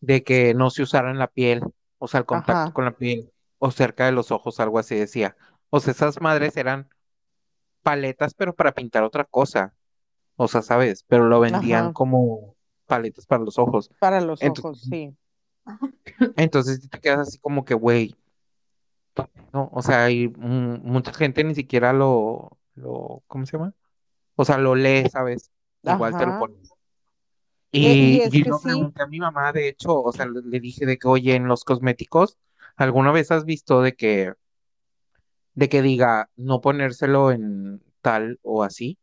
de 0.00 0.22
que 0.22 0.54
no 0.54 0.70
se 0.70 0.82
usara 0.82 1.10
en 1.10 1.18
la 1.18 1.28
piel, 1.28 1.62
o 1.98 2.08
sea, 2.08 2.20
el 2.20 2.26
contacto 2.26 2.52
ajá, 2.52 2.72
con 2.72 2.84
la 2.84 2.96
piel, 2.96 3.30
o 3.58 3.70
cerca 3.70 4.04
de 4.06 4.12
los 4.12 4.30
ojos, 4.30 4.60
algo 4.60 4.78
así 4.78 4.94
decía. 4.94 5.36
O 5.70 5.80
sea, 5.80 5.92
esas 5.92 6.20
madres 6.20 6.56
eran 6.56 6.88
paletas, 7.82 8.34
pero 8.34 8.54
para 8.54 8.72
pintar 8.72 9.04
otra 9.04 9.24
cosa. 9.24 9.74
O 10.36 10.48
sea, 10.48 10.60
¿sabes? 10.62 11.04
Pero 11.08 11.28
lo 11.28 11.40
vendían 11.40 11.84
ajá, 11.84 11.92
como 11.92 12.56
paletas 12.86 13.26
para 13.26 13.42
los 13.42 13.58
ojos. 13.58 13.90
para 13.98 14.20
los 14.20 14.42
Entonces, 14.42 14.64
ojos, 14.64 14.80
sí. 14.82 15.16
entonces 16.36 16.88
te 16.88 17.00
quedas 17.00 17.20
así 17.28 17.38
como 17.38 17.64
que, 17.64 17.74
güey, 17.74 18.14
¿no? 19.52 19.70
O 19.72 19.82
sea, 19.82 20.04
hay 20.04 20.28
mucha 20.28 21.12
gente 21.12 21.42
ni 21.44 21.54
siquiera 21.54 21.92
lo, 21.92 22.58
lo, 22.74 23.22
¿cómo 23.26 23.46
se 23.46 23.56
llama? 23.56 23.72
O 24.36 24.44
sea, 24.44 24.58
lo 24.58 24.74
lee, 24.74 25.08
¿sabes? 25.10 25.50
Igual 25.82 26.16
te 26.16 26.26
lo 26.26 26.38
pones. 26.38 26.70
E- 27.72 27.78
y 27.78 28.16
Y 28.16 28.20
es 28.20 28.32
yo 28.32 28.58
sí, 28.58 28.64
pregunté 28.64 29.02
a 29.02 29.06
mi 29.06 29.18
mamá, 29.18 29.52
de 29.52 29.68
hecho, 29.68 30.02
o 30.02 30.12
sea, 30.12 30.26
le, 30.26 30.60
dije 30.60 30.86
de 30.86 30.98
que, 30.98 31.08
oye, 31.08 31.34
en 31.34 31.48
los 31.48 31.64
cosméticos, 31.64 32.38
¿alguna 32.76 33.12
vez 33.12 33.30
has 33.30 33.44
visto 33.44 33.82
de 33.82 33.94
que, 33.94 34.32
de 35.54 35.68
que 35.68 35.82
diga 35.82 36.30
no 36.36 36.60
ponérselo 36.60 37.30
en 37.32 37.82
tal 38.00 38.38
o 38.42 38.62
así? 38.62 38.98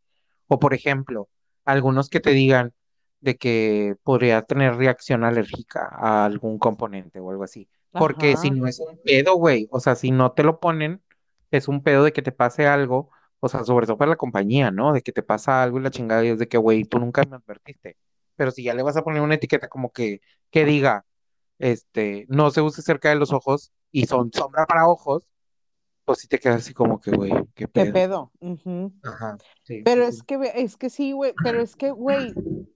O 0.47 0.59
por 0.59 0.73
ejemplo, 0.73 1.29
algunos 1.65 2.09
que 2.09 2.19
te 2.19 2.31
digan 2.31 2.73
de 3.21 3.38
que 3.38 3.95
podría 4.03 4.43
tener 4.43 4.75
reacción 4.75 5.23
alérgica 5.23 5.89
a 5.91 6.25
algún 6.25 6.59
componente 6.59 7.19
o 7.19 7.31
algo 7.31 7.43
así. 7.43 7.69
Porque 7.91 8.38
si 8.38 8.51
no 8.51 8.67
es 8.67 8.79
un 8.79 8.99
pedo, 9.03 9.36
güey, 9.36 9.67
o 9.71 9.79
sea, 9.79 9.95
si 9.95 10.11
no 10.11 10.34
te 10.34 10.43
lo 10.43 10.59
ponen, 10.59 11.01
es 11.51 11.67
un 11.67 11.84
pedo 11.84 12.03
de 12.03 12.13
que 12.13 12.21
te 12.21 12.31
pase 12.31 12.67
algo, 12.67 13.11
o 13.43 13.49
sea, 13.49 13.65
sobre 13.65 13.85
todo 13.85 13.97
para 13.97 14.11
la 14.11 14.15
compañía, 14.15 14.71
¿no? 14.71 14.93
De 14.93 15.01
que 15.01 15.11
te 15.11 15.21
pasa 15.21 15.61
algo 15.63 15.77
y 15.77 15.83
la 15.83 15.91
chingada 15.91 16.23
y 16.23 16.29
es 16.29 16.39
de 16.39 16.47
que, 16.47 16.57
güey, 16.57 16.85
tú 16.85 16.97
nunca 16.97 17.23
me 17.29 17.35
advertiste. 17.35 17.97
Pero 18.37 18.51
si 18.51 18.63
ya 18.63 18.73
le 18.73 18.83
vas 18.83 18.95
a 18.95 19.03
poner 19.03 19.21
una 19.21 19.35
etiqueta 19.35 19.67
como 19.67 19.91
que, 19.91 20.21
que 20.49 20.63
diga, 20.63 21.05
este, 21.59 22.25
no 22.29 22.51
se 22.51 22.61
use 22.61 22.81
cerca 22.81 23.09
de 23.09 23.15
los 23.15 23.33
ojos 23.33 23.73
y 23.91 24.05
son 24.05 24.31
sombra 24.31 24.65
para 24.65 24.87
ojos, 24.87 25.27
pues 26.05 26.19
sí 26.19 26.29
te 26.29 26.39
quedas 26.39 26.61
así 26.61 26.73
como 26.73 27.01
que, 27.01 27.11
güey, 27.11 27.31
qué 27.53 27.65
qué 27.65 27.67
pedo. 27.67 27.93
pedo. 27.93 28.31
Ujú. 28.39 28.91
Ajá, 29.03 29.37
sí, 29.63 29.75
sí, 29.75 29.81
Pero 29.83 30.03
es 30.03 30.23
que, 30.23 30.39
es 30.55 30.77
que 30.77 30.89
sí, 30.89 31.11
güey, 31.11 31.33
pero 31.43 31.59
es 31.59 31.75
que, 31.75 31.91
güey, 31.91 32.33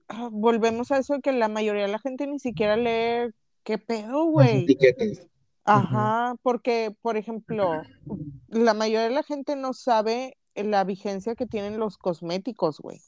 ah, 0.08 0.28
volvemos 0.30 0.90
a 0.92 0.98
eso 0.98 1.14
de 1.14 1.20
que 1.20 1.32
la 1.32 1.48
mayoría 1.48 1.82
de 1.82 1.92
la 1.92 1.98
gente 1.98 2.26
ni 2.26 2.38
siquiera 2.38 2.76
lee 2.76 3.32
qué 3.64 3.78
pedo, 3.78 4.24
güey. 4.24 4.64
etiquetas. 4.64 5.26
Ajá, 5.64 6.34
porque, 6.42 6.94
por 7.02 7.16
ejemplo, 7.16 7.82
la 8.48 8.72
mayoría 8.72 9.08
de 9.08 9.14
la 9.14 9.22
gente 9.22 9.54
no 9.56 9.74
sabe 9.74 10.37
la 10.64 10.84
vigencia 10.84 11.34
que 11.34 11.46
tienen 11.46 11.78
los 11.78 11.98
cosméticos, 11.98 12.80
güey, 12.80 13.00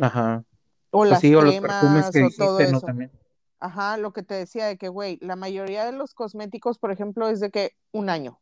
Ajá. 0.00 0.44
o 0.90 0.98
Pues 0.98 1.10
las 1.10 1.20
sí, 1.20 1.34
o 1.34 1.42
los 1.42 1.54
perfumes 1.54 2.10
cremas, 2.10 2.36
que 2.36 2.42
o 2.42 2.46
todo 2.46 2.58
¿no? 2.60 2.64
eso. 2.64 2.80
También. 2.80 3.10
Ajá, 3.58 3.96
lo 3.96 4.12
que 4.12 4.22
te 4.22 4.34
decía 4.34 4.66
de 4.66 4.76
que, 4.76 4.88
güey, 4.88 5.18
la 5.22 5.36
mayoría 5.36 5.84
de 5.84 5.92
los 5.92 6.14
cosméticos, 6.14 6.78
por 6.78 6.92
ejemplo, 6.92 7.28
es 7.28 7.40
de 7.40 7.50
que 7.50 7.72
un 7.92 8.10
año. 8.10 8.40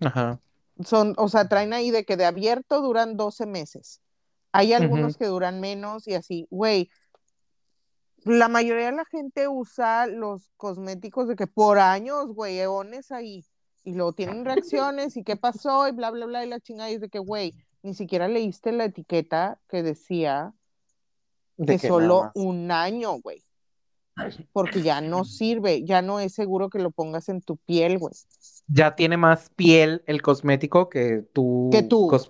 Ajá. 0.00 0.40
Son, 0.84 1.14
o 1.16 1.28
sea, 1.28 1.48
traen 1.48 1.72
ahí 1.72 1.90
de 1.90 2.04
que 2.04 2.16
de 2.16 2.24
abierto 2.26 2.80
duran 2.82 3.16
12 3.16 3.46
meses. 3.46 4.00
Hay 4.52 4.72
algunos 4.72 5.16
que 5.16 5.26
duran 5.26 5.60
menos 5.60 6.08
y 6.08 6.14
así, 6.14 6.46
güey. 6.50 6.90
La 8.24 8.48
mayoría 8.48 8.86
de 8.86 8.96
la 8.96 9.04
gente 9.04 9.48
usa 9.48 10.06
los 10.06 10.50
cosméticos 10.56 11.28
de 11.28 11.36
que 11.36 11.46
por 11.46 11.78
años, 11.78 12.34
güey, 12.34 12.58
eones 12.58 13.12
ahí. 13.12 13.46
Y 13.84 13.94
luego 13.94 14.12
tienen 14.12 14.44
reacciones 14.44 15.16
y 15.16 15.24
qué 15.24 15.36
pasó 15.36 15.88
y 15.88 15.92
bla, 15.92 16.10
bla, 16.10 16.26
bla. 16.26 16.44
Y 16.44 16.48
la 16.48 16.60
chingada 16.60 16.90
y 16.90 16.94
es 16.94 17.00
de 17.00 17.08
que, 17.08 17.18
güey, 17.18 17.54
ni 17.82 17.94
siquiera 17.94 18.28
leíste 18.28 18.72
la 18.72 18.84
etiqueta 18.84 19.58
que 19.68 19.82
decía 19.82 20.52
De 21.56 21.74
que 21.74 21.78
que 21.80 21.88
solo 21.88 22.30
un 22.34 22.70
año, 22.70 23.14
güey. 23.20 23.42
Porque 24.52 24.82
ya 24.82 25.00
no 25.00 25.24
sirve, 25.24 25.82
ya 25.84 26.02
no 26.02 26.20
es 26.20 26.34
seguro 26.34 26.68
que 26.68 26.78
lo 26.78 26.90
pongas 26.90 27.30
en 27.30 27.40
tu 27.40 27.56
piel, 27.56 27.98
güey. 27.98 28.12
Ya 28.66 28.94
tiene 28.94 29.16
más 29.16 29.48
piel 29.56 30.02
el 30.06 30.20
cosmético 30.20 30.90
que 30.90 31.24
tu 31.32 31.70
Que 31.72 31.82
tú. 31.82 32.06
cos- 32.10 32.28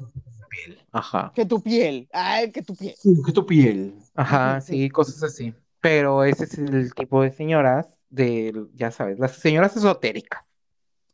piel. 0.48 0.78
Ajá. 0.92 1.32
Que 1.34 1.44
tu 1.46 1.60
piel, 1.62 2.08
ay, 2.12 2.50
que 2.52 2.62
tu 2.62 2.74
piel. 2.76 2.94
Que 3.26 3.32
tu 3.32 3.44
piel. 3.46 3.94
Ajá, 4.14 4.58
Ujú, 4.58 4.66
sí, 4.66 4.88
cosas 4.90 5.22
así. 5.24 5.52
Pero 5.80 6.22
ese 6.24 6.44
es 6.44 6.58
el 6.58 6.92
tipo 6.94 7.22
de 7.22 7.32
señoras 7.32 7.88
de, 8.08 8.66
ya 8.74 8.90
sabes, 8.90 9.18
las 9.18 9.32
señoras 9.32 9.76
esotéricas. 9.76 10.42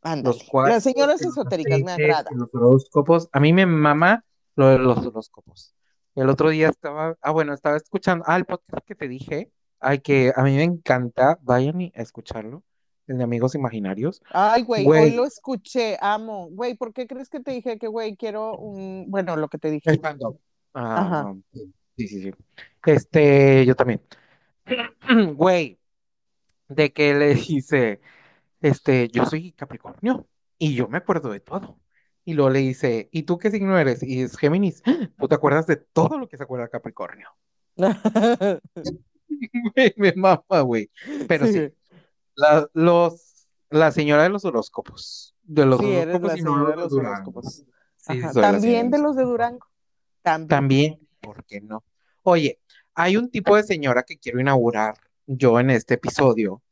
Ándale. 0.07 0.39
Las 0.69 0.85
señoras 0.85 1.21
esotéricas 1.21 1.81
me 1.81 1.91
agrada. 1.93 2.31
Los 2.33 2.49
horóscopos. 2.55 3.29
A 3.33 3.41
mí 3.41 3.53
me 3.53 3.67
mama 3.67 4.25
lo 4.55 4.69
de 4.69 4.79
los 4.79 4.99
horóscopos. 5.05 5.75
El 6.15 6.29
otro 6.31 6.51
día 6.51 6.69
estaba, 6.69 7.17
ah, 7.21 7.31
bueno, 7.33 7.53
estaba 7.53 7.77
escuchando, 7.77 8.25
ah, 8.29 8.37
el 8.37 8.45
podcast 8.45 8.87
que 8.87 8.95
te 8.95 9.09
dije, 9.09 9.51
ay, 9.81 9.99
que 9.99 10.33
a 10.35 10.43
mí 10.45 10.55
me 10.55 10.63
encanta, 10.63 11.39
vayan 11.43 11.81
y- 11.81 11.93
a 11.97 12.03
escucharlo, 12.03 12.63
el 13.09 13.19
de 13.19 13.25
Amigos 13.25 13.55
Imaginarios. 13.57 14.23
Ay, 14.31 14.63
güey, 14.63 14.87
hoy 14.87 15.11
lo 15.11 15.25
escuché, 15.27 15.99
amo. 16.01 16.49
Güey, 16.53 16.75
¿por 16.77 16.93
qué 16.93 17.07
crees 17.09 17.29
que 17.29 17.41
te 17.41 17.51
dije 17.51 17.77
que, 17.77 17.89
güey, 17.89 18.17
quiero 18.17 18.57
un, 18.57 19.07
bueno, 19.09 19.37
lo 19.37 19.49
que 19.49 19.59
te 19.59 19.71
dije? 19.71 19.91
El 19.91 19.97
stand-up. 19.97 20.41
Ah, 20.73 21.01
Ajá. 21.01 21.35
sí, 21.97 22.09
sí, 22.09 22.23
sí. 22.23 22.31
Este, 22.87 23.67
yo 23.67 23.75
también. 23.75 24.01
Güey, 25.35 25.79
de 26.69 26.93
que 26.93 27.15
le 27.15 27.35
dice, 27.35 28.01
este, 28.61 29.09
yo 29.09 29.27
soy 29.27 29.53
Capricornio 29.53 30.27
y 30.59 30.75
yo 30.75 30.89
me 30.89 30.99
acuerdo 30.99 31.31
de 31.31 31.41
todo. 31.41 31.79
Y 32.25 32.35
luego 32.35 32.51
le 32.51 32.59
dice, 32.61 33.09
¿y 33.13 33.23
tú 33.23 33.39
qué 33.39 33.51
signo 33.51 33.79
eres? 33.79 34.03
Y 34.03 34.23
es 34.23 34.37
Géminis. 34.37 34.83
¿Tú 35.19 35.29
te 35.29 35.35
acuerdas 35.35 35.67
de 35.67 35.77
todo 35.77 36.19
lo 36.19 36.29
que 36.29 36.37
se 36.37 36.43
acuerda 36.43 36.69
Capricornio? 36.69 37.29
Güey, 39.29 39.95
me 39.97 40.13
mama, 40.15 40.61
güey. 40.63 40.91
Pero 41.29 41.47
sí, 41.47 41.69
la, 42.35 42.69
los, 42.73 43.49
la 43.71 43.91
señora 43.91 44.23
de 44.23 44.29
los 44.31 44.45
horóscopos. 44.45 45.35
De 45.43 45.67
los 45.67 45.81
Sí, 45.81 45.93
eres 45.93 46.17
horóscopos 46.17 46.33
la 46.33 46.39
y 46.39 46.43
no 46.43 46.53
señora 46.55 46.71
de 46.71 46.77
los 46.77 46.91
Durango. 46.91 47.11
horóscopos. 47.11 47.65
Sí, 47.97 48.21
señora 48.21 48.33
También 48.53 48.91
de 48.91 48.97
de 48.97 49.03
los 49.03 49.17
de 49.17 49.23
Durango. 49.25 49.67
También. 50.23 50.49
También, 50.49 51.09
¿por 51.21 51.45
qué 51.45 51.61
no? 51.61 51.85
Oye, 52.23 52.61
hay 52.95 53.17
un 53.17 53.31
tipo 53.31 53.57
de 53.57 53.63
señora 53.63 54.03
que 54.03 54.19
quiero 54.19 54.41
inaugurar 54.41 54.97
yo 55.27 55.61
en 55.61 55.71
este 55.71 55.95
episodio, 55.95 56.63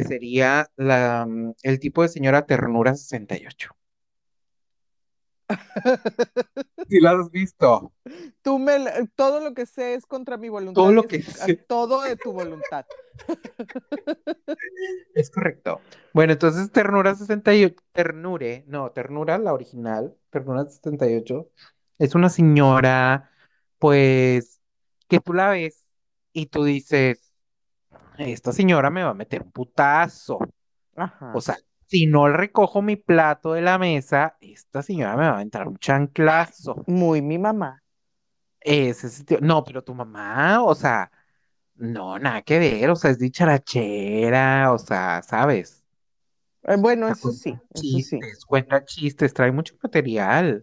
que 0.00 0.04
sería 0.04 0.70
la, 0.76 1.26
el 1.62 1.78
tipo 1.80 2.02
de 2.02 2.08
señora 2.08 2.46
ternura 2.46 2.94
68. 2.94 3.76
¿Sí 6.88 7.00
la 7.00 7.12
has 7.12 7.30
visto? 7.30 7.92
Tú 8.42 8.58
me, 8.58 8.78
todo 9.14 9.40
lo 9.40 9.54
que 9.54 9.66
sé 9.66 9.94
es 9.94 10.06
contra 10.06 10.36
mi 10.36 10.48
voluntad. 10.48 10.80
Todo 10.82 10.92
lo 10.92 11.02
es 11.02 11.08
que 11.08 11.16
a- 11.42 11.46
sé. 11.46 11.56
Todo 11.56 12.02
de 12.02 12.16
tu 12.16 12.32
voluntad. 12.32 12.86
Es 15.14 15.30
correcto. 15.30 15.80
Bueno, 16.12 16.32
entonces 16.32 16.70
Ternura 16.72 17.14
68, 17.14 17.82
Ternure, 17.92 18.64
no, 18.66 18.90
Ternura, 18.90 19.38
la 19.38 19.52
original, 19.52 20.16
Ternura 20.30 20.64
68, 20.64 21.48
es 21.98 22.14
una 22.14 22.28
señora, 22.28 23.30
pues, 23.78 24.60
que 25.08 25.20
tú 25.20 25.34
la 25.34 25.50
ves 25.50 25.84
y 26.32 26.46
tú 26.46 26.64
dices, 26.64 27.31
esta 28.18 28.52
señora 28.52 28.90
me 28.90 29.02
va 29.02 29.10
a 29.10 29.14
meter 29.14 29.42
un 29.42 29.52
putazo. 29.52 30.38
Ajá. 30.96 31.32
O 31.34 31.40
sea, 31.40 31.56
si 31.86 32.06
no 32.06 32.28
recojo 32.28 32.82
mi 32.82 32.96
plato 32.96 33.52
de 33.52 33.62
la 33.62 33.78
mesa, 33.78 34.36
esta 34.40 34.82
señora 34.82 35.16
me 35.16 35.28
va 35.28 35.38
a 35.38 35.42
entrar 35.42 35.68
un 35.68 35.78
chanclazo. 35.78 36.84
Muy 36.86 37.22
mi 37.22 37.38
mamá. 37.38 37.82
Ese 38.60 39.08
sitio- 39.08 39.38
No, 39.40 39.64
pero 39.64 39.82
tu 39.82 39.94
mamá, 39.94 40.62
o 40.62 40.74
sea, 40.74 41.10
no, 41.74 42.18
nada 42.18 42.42
que 42.42 42.58
ver, 42.58 42.90
o 42.90 42.96
sea, 42.96 43.10
es 43.10 43.18
dicharachera, 43.18 44.72
o 44.72 44.78
sea, 44.78 45.22
¿sabes? 45.22 45.84
Eh, 46.64 46.76
bueno, 46.78 47.08
eso 47.08 47.32
sí, 47.32 47.50
eso 47.50 47.82
sí. 47.82 47.90
chistes, 47.96 48.44
cuenta 48.44 48.84
chistes, 48.84 49.34
trae 49.34 49.50
mucho 49.50 49.74
material. 49.82 50.62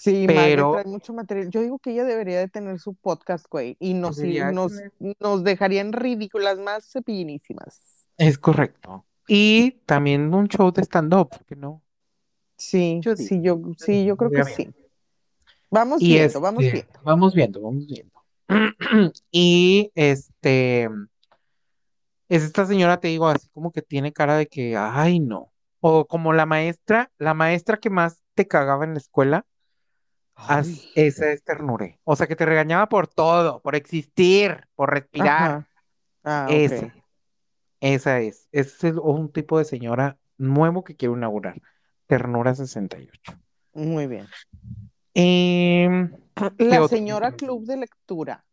Sí, 0.00 0.24
Pero- 0.26 0.72
trae 0.72 0.84
mucho 0.84 1.12
material. 1.12 1.50
Yo 1.50 1.60
digo 1.60 1.78
que 1.78 1.90
ella 1.92 2.04
debería 2.04 2.38
de 2.38 2.48
tener 2.48 2.78
su 2.78 2.94
podcast, 2.94 3.46
güey, 3.50 3.76
y 3.78 3.92
nos, 3.92 4.18
nos, 4.18 4.72
nos 5.20 5.44
dejarían 5.44 5.92
ridículas 5.92 6.58
más 6.58 6.90
cepillinísimas. 6.90 8.06
Es 8.16 8.38
correcto. 8.38 9.04
Y 9.28 9.72
también 9.84 10.32
un 10.32 10.48
show 10.48 10.72
de 10.72 10.82
stand-up, 10.82 11.28
¿por 11.28 11.44
qué 11.44 11.54
no? 11.54 11.82
Sí, 12.56 12.98
Yo 13.02 13.14
sí, 13.16 13.40
yo, 13.42 13.60
sí, 13.78 14.04
yo 14.04 14.16
creo 14.16 14.30
que 14.30 14.44
sí. 14.44 14.70
Vamos 15.70 16.02
Y 16.02 16.08
viendo, 16.14 16.40
vamos 16.40 16.62
viendo. 16.62 16.92
Vamos 17.04 17.34
viendo, 17.34 17.60
vamos 17.60 17.86
viendo. 17.86 19.12
Y 19.30 19.92
este 19.94 20.88
es 22.28 22.42
esta 22.42 22.64
señora, 22.66 22.98
te 23.00 23.08
digo, 23.08 23.28
así 23.28 23.48
como 23.50 23.70
que 23.70 23.82
tiene 23.82 24.12
cara 24.12 24.36
de 24.36 24.46
que, 24.46 24.76
ay, 24.76 25.20
no. 25.20 25.52
O 25.80 26.06
como 26.06 26.32
la 26.32 26.46
maestra, 26.46 27.10
la 27.18 27.34
maestra 27.34 27.76
que 27.78 27.90
más 27.90 28.22
te 28.34 28.46
cagaba 28.46 28.84
en 28.84 28.92
la 28.94 28.98
escuela, 28.98 29.46
Ay. 30.48 30.90
esa 30.94 31.30
es 31.32 31.42
ternure. 31.44 32.00
O 32.04 32.16
sea, 32.16 32.26
que 32.26 32.36
te 32.36 32.46
regañaba 32.46 32.88
por 32.88 33.06
todo, 33.06 33.60
por 33.62 33.74
existir, 33.76 34.66
por 34.74 34.90
respirar. 34.90 35.66
Ah. 36.24 36.46
Esa, 36.50 36.92
esa 37.80 38.20
es. 38.20 38.48
Ese 38.52 38.88
es 38.88 38.94
un 38.96 39.32
tipo 39.32 39.58
de 39.58 39.64
señora 39.64 40.18
nuevo 40.38 40.84
que 40.84 40.96
quiero 40.96 41.16
inaugurar. 41.16 41.60
Ternura 42.06 42.54
68. 42.54 43.32
Muy 43.74 44.06
bien. 44.06 44.26
Em, 45.14 46.12
La 46.58 46.88
señora? 46.88 47.32
Club 47.32 47.64
de 47.66 47.76
Lectura. 47.76 48.44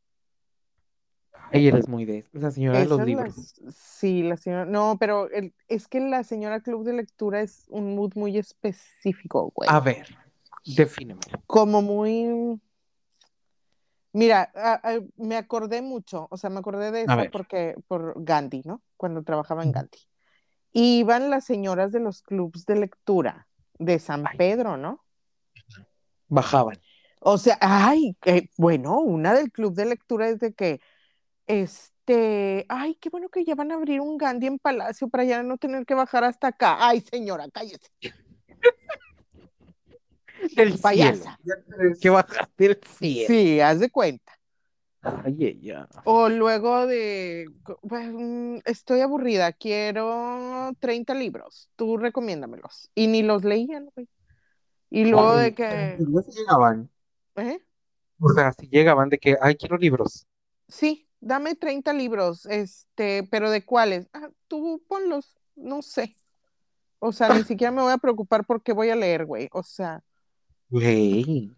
ay, 1.51 1.67
eres 1.67 1.87
muy 1.87 2.05
de 2.05 2.25
la 2.33 2.51
señora 2.51 2.79
de 2.79 2.85
los 2.85 3.03
libros. 3.05 3.55
sí, 3.73 4.23
la 4.23 4.37
señora. 4.37 4.65
No, 4.65 4.97
pero 4.99 5.29
el- 5.31 5.53
es 5.67 5.87
que 5.87 5.99
la 5.99 6.23
señora 6.23 6.59
Club 6.61 6.83
de 6.83 6.93
Lectura 6.93 7.41
es 7.41 7.65
un 7.69 7.95
mood 7.95 8.13
muy 8.15 8.37
específico, 8.37 9.51
güey. 9.55 9.69
A 9.71 9.79
ver, 9.79 10.07
defínemelo. 10.65 11.43
Como 11.45 11.81
muy. 11.81 12.59
Mira, 14.13 14.51
a- 14.55 14.81
a- 14.83 14.99
me 15.17 15.35
acordé 15.37 15.81
mucho, 15.81 16.27
o 16.31 16.37
sea, 16.37 16.49
me 16.49 16.59
acordé 16.59 16.91
de 16.91 17.03
eso 17.03 17.31
porque 17.31 17.75
por 17.87 18.13
Gandhi, 18.23 18.61
¿no? 18.65 18.81
Cuando 18.95 19.23
trabajaba 19.23 19.63
en 19.63 19.71
Gandhi. 19.71 19.99
Y 20.71 20.99
iban 20.99 21.29
las 21.29 21.45
señoras 21.45 21.91
de 21.91 21.99
los 21.99 22.21
clubs 22.21 22.65
de 22.65 22.75
lectura 22.75 23.47
de 23.77 23.99
San 23.99 24.25
Ay. 24.27 24.37
Pedro, 24.37 24.77
¿no? 24.77 25.03
Bajaban. 26.27 26.79
O 27.19 27.37
sea, 27.37 27.57
ay, 27.61 28.15
bueno, 28.57 28.99
una 28.99 29.33
del 29.33 29.51
club 29.51 29.73
de 29.73 29.85
lectura 29.85 30.29
es 30.29 30.39
de 30.39 30.53
que, 30.53 30.81
este, 31.47 32.65
ay, 32.69 32.95
qué 32.95 33.09
bueno 33.09 33.29
que 33.29 33.43
ya 33.43 33.55
van 33.55 33.71
a 33.71 33.75
abrir 33.75 34.01
un 34.01 34.17
Gandhi 34.17 34.47
en 34.47 34.59
Palacio 34.59 35.09
para 35.09 35.23
ya 35.23 35.43
no 35.43 35.57
tener 35.57 35.85
que 35.85 35.95
bajar 35.95 36.23
hasta 36.23 36.47
acá. 36.47 36.77
Ay, 36.79 37.01
señora, 37.01 37.47
cállese. 37.51 37.89
Del 40.55 40.77
Payasa. 40.79 41.37
cielo. 41.37 41.37
Ya 41.43 41.55
tienes 41.77 41.99
que 41.99 42.09
bajar 42.09 42.49
del 42.57 42.79
cielo. 42.97 43.27
Sí, 43.27 43.59
haz 43.59 43.79
de 43.79 43.89
cuenta. 43.89 44.33
Ay, 45.01 45.45
ella. 45.45 45.87
O 46.03 46.27
luego 46.29 46.85
de, 46.85 47.45
pues, 47.81 48.09
mm, 48.11 48.57
estoy 48.65 49.01
aburrida, 49.01 49.53
quiero 49.53 50.71
30 50.79 51.13
libros, 51.13 51.69
tú 51.75 51.97
recomiéndamelos. 51.97 52.89
Y 52.95 53.07
ni 53.07 53.23
los 53.23 53.43
leían, 53.43 53.89
güey. 53.95 54.07
Y 54.89 55.05
luego 55.05 55.35
de 55.35 55.53
que, 55.53 55.97
Ya 55.99 56.21
sí 56.21 56.31
llegaban. 56.39 56.89
¿eh? 57.35 57.59
O 58.19 58.29
sea, 58.29 58.51
si 58.53 58.67
llegaban 58.67 59.09
de 59.09 59.17
que, 59.17 59.37
ay, 59.41 59.55
quiero 59.55 59.77
libros. 59.77 60.25
Sí, 60.67 61.07
dame 61.19 61.55
30 61.55 61.93
libros, 61.93 62.45
este, 62.47 63.23
pero 63.29 63.49
¿de 63.51 63.63
cuáles? 63.63 64.09
Ah, 64.13 64.29
tú 64.47 64.83
ponlos, 64.87 65.37
no 65.55 65.81
sé. 65.81 66.15
O 66.99 67.11
sea, 67.11 67.29
ni 67.29 67.43
siquiera 67.43 67.71
me 67.71 67.81
voy 67.81 67.93
a 67.93 67.97
preocupar 67.97 68.45
porque 68.45 68.73
voy 68.73 68.89
a 68.89 68.95
leer, 68.95 69.25
güey. 69.25 69.49
O 69.51 69.63
sea, 69.63 70.03
Güey. 70.69 71.55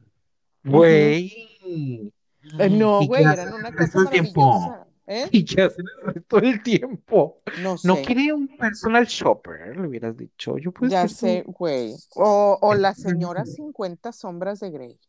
Güey. 0.63 2.11
eh, 2.59 2.69
no, 2.69 3.01
¿Y 3.01 3.05
qué 3.05 3.07
güey, 3.07 3.23
eran 3.23 3.53
una 3.53 3.69
el 3.69 3.75
cosa 3.75 3.99
maravillosa. 3.99 4.85
¿Eh? 5.11 5.27
¿Y 5.31 5.43
qué 5.43 5.63
hacen 5.63 5.85
el 6.03 6.13
resto 6.13 6.39
del 6.39 6.61
tiempo? 6.61 7.41
No 7.63 7.75
No 7.83 7.95
sé, 7.95 8.03
quiere 8.03 8.31
un 8.31 8.47
personal 8.47 9.07
shopper, 9.07 9.75
le 9.75 9.87
hubieras 9.87 10.15
dicho. 10.15 10.59
Yo 10.59 10.71
puedo 10.71 10.91
ya 10.91 11.07
sé, 11.07 11.43
güey. 11.47 11.95
O, 12.13 12.59
o 12.61 12.75
la 12.75 12.93
señora 12.93 13.43
50 13.43 14.11
sombras 14.11 14.59
de 14.59 14.69
Grey. 14.69 14.99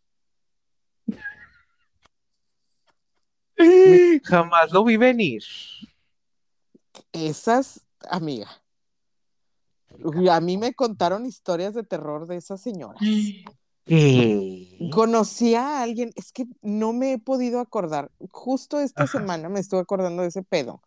Jamás 4.25 4.73
lo 4.73 4.85
vi 4.85 4.97
venir. 4.97 5.43
esas, 7.13 7.87
amiga. 8.09 8.49
A 10.31 10.41
mí 10.41 10.57
me 10.57 10.73
contaron 10.73 11.27
historias 11.27 11.75
de 11.75 11.83
terror 11.83 12.27
de 12.27 12.37
esas 12.37 12.63
señoras. 12.63 13.03
¿Qué? 13.91 14.89
Conocí 14.93 15.57
a 15.57 15.83
alguien, 15.83 16.13
es 16.15 16.31
que 16.33 16.47
no 16.63 16.93
me 16.93 17.13
he 17.13 17.19
podido 17.19 17.59
acordar. 17.59 18.13
Justo 18.31 18.79
esta 18.79 19.03
Ajá. 19.03 19.19
semana 19.19 19.49
me 19.49 19.59
estuve 19.59 19.81
acordando 19.81 20.23
de 20.23 20.29
ese 20.29 20.45
pedo. 20.45 20.81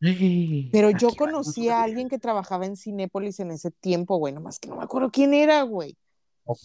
Pero 0.00 0.90
yo 0.90 1.08
Aquí 1.08 1.16
va, 1.18 1.26
conocí 1.26 1.68
a 1.68 1.82
alguien 1.82 2.08
que 2.08 2.18
trabajaba 2.18 2.64
en 2.64 2.76
Cinépolis 2.76 3.38
en 3.40 3.50
ese 3.50 3.70
tiempo, 3.70 4.16
güey, 4.16 4.32
nomás 4.32 4.58
que 4.58 4.68
no 4.68 4.76
me 4.76 4.84
acuerdo 4.84 5.10
quién 5.10 5.34
era, 5.34 5.60
güey. 5.62 5.96
Ok. 6.44 6.60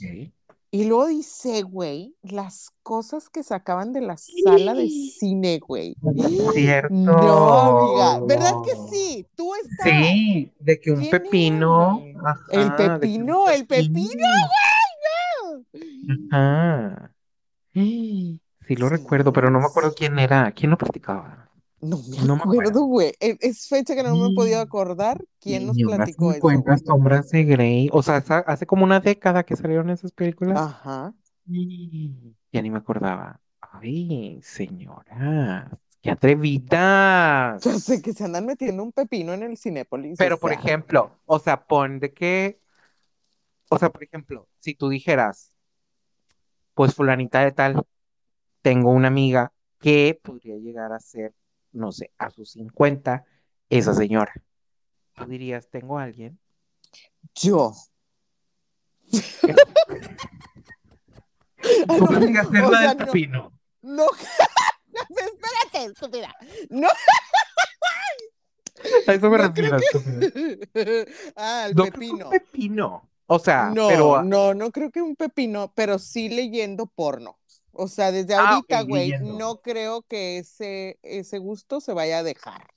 Y 0.72 0.86
luego 0.86 1.06
dice, 1.08 1.62
güey, 1.64 2.16
las 2.24 2.72
cosas 2.82 3.30
que 3.30 3.44
sacaban 3.44 3.92
de 3.94 4.02
la 4.02 4.16
sala 4.18 4.74
de 4.74 4.90
cine, 4.90 5.60
güey. 5.60 5.96
Cierto. 6.54 6.94
No, 6.94 7.92
amiga, 7.92 8.26
¿verdad 8.26 8.54
que 8.66 8.72
sí? 8.90 9.28
Tú 9.36 9.54
estás. 9.54 9.86
Sí, 9.88 10.52
de 10.60 10.80
que 10.80 10.92
un 10.92 10.98
¿Quién 11.02 11.10
era, 11.14 11.24
pepino. 11.24 12.00
güey? 12.00 12.16
ajá, 12.24 12.40
El 12.52 12.76
pepino, 13.00 13.50
el 13.50 13.68
pepino, 13.68 14.28
Ajá. 16.32 17.14
Sí, 17.74 18.76
lo 18.76 18.90
Sí, 18.90 18.90
recuerdo, 18.90 19.32
pero 19.34 19.50
no 19.52 19.60
me 19.60 19.66
acuerdo 19.68 19.92
sí. 19.92 19.96
quién 19.96 20.18
era. 20.20 20.52
¿Quién 20.54 20.72
lo 20.72 20.78
practicaba? 20.78 21.50
No 21.82 21.98
me 22.08 22.18
No 22.26 22.36
me 22.38 22.42
acuerdo, 22.44 22.86
güey. 22.86 23.14
Es, 23.20 23.38
es 23.42 23.68
fecha 23.68 23.96
que 23.96 24.04
no 24.04 24.16
me 24.16 24.28
he 24.28 24.32
podido 24.32 24.60
acordar 24.62 25.24
quién 25.40 25.68
nos 25.68 25.78
Y 25.78 25.84
unas 25.86 26.16
platicó 26.16 26.32
eso. 26.32 26.42
50 26.42 26.78
güey. 26.78 26.80
sombras 26.80 27.30
de 27.30 27.44
Grey. 27.44 27.90
O 27.92 28.02
sea, 28.04 28.18
hace- 28.18 28.44
hace 28.48 28.66
como 28.66 28.84
una 28.84 29.00
década 29.00 29.44
que 29.44 29.56
salieron 29.56 29.90
esas 29.90 30.12
películas. 30.12 30.62
Ajá. 30.64 31.14
Y 31.48 32.36
Ya 32.52 32.62
ni 32.62 32.72
me 32.72 32.78
acordaba. 32.80 33.42
Ay, 33.62 34.40
señora, 34.44 35.72
qué 36.02 36.12
atrevidas. 36.12 37.64
Ya 37.64 37.80
sé 37.80 38.02
que 38.02 38.14
se 38.14 38.26
andan 38.26 38.46
metiendo 38.46 38.84
un 38.84 38.92
pepino 38.92 39.34
en 39.34 39.44
el 39.44 39.58
Cinépolis. 39.58 40.18
Pero, 40.18 40.40
por 40.40 40.52
sea, 40.52 40.60
ejemplo, 40.60 41.20
o 41.26 41.40
sea, 41.40 41.66
pon 41.68 42.00
de 42.00 42.14
que, 42.14 42.60
o 43.70 43.78
sea, 43.78 43.90
por 43.92 44.04
ejemplo, 44.04 44.48
si 44.60 44.76
tú 44.76 44.90
dijeras, 44.90 45.53
pues 46.74 46.96
fulanita 46.96 47.42
de 47.42 47.52
tal, 47.52 47.86
tengo 48.62 48.92
una 48.92 49.08
amiga 49.10 49.52
que 49.80 50.20
podría 50.22 50.56
llegar 50.58 50.92
a 50.94 51.00
ser, 51.00 51.34
no 51.72 51.92
sé, 51.92 52.12
a 52.18 52.30
sus 52.30 52.52
50, 52.52 53.26
esa 53.70 53.94
señora. 53.94 54.34
Tú 55.14 55.26
dirías, 55.26 55.70
tengo 55.70 56.00
a 56.00 56.04
alguien. 56.04 56.40
Yo. 57.36 57.74
¿Cómo 61.88 62.00
no, 62.00 62.06
podría 62.20 62.44
ser 62.46 62.64
o 62.64 62.72
la 62.72 62.80
sea, 62.80 62.90
del 62.90 62.98
no. 62.98 63.06
pepino? 63.06 63.60
No. 63.82 64.06
Espérate, 65.10 65.86
estúpida. 65.92 66.34
No, 66.70 66.88
A 69.08 69.14
eso 69.14 69.30
me 69.30 69.38
No 69.38 69.48
refiero, 69.48 69.78
estúpido. 69.78 70.30
ah, 71.36 71.68
el 71.70 71.76
No 71.76 71.86
que 71.86 71.92
pepino. 71.92 72.30
pepino. 72.30 73.10
O 73.36 73.40
sea, 73.40 73.70
No, 73.74 73.88
pero 73.88 74.24
no, 74.24 74.54
no 74.54 74.72
creo 74.72 74.92
que 74.92 75.02
un 75.02 75.16
pepino, 75.16 75.72
pero 75.76 75.98
sí 76.00 76.30
leyendo 76.30 76.86
porno. 76.88 77.40
O 77.72 77.88
sea, 77.88 78.12
desde 78.12 78.36
Ah, 78.36 78.50
ahorita, 78.56 78.82
güey, 78.84 79.12
no 79.22 79.62
creo 79.62 80.04
que 80.04 80.38
ese, 80.38 81.00
ese 81.02 81.40
gusto 81.40 81.82
se 81.82 81.94
vaya 81.94 82.20
a 82.20 82.24
dejar. 82.24 82.68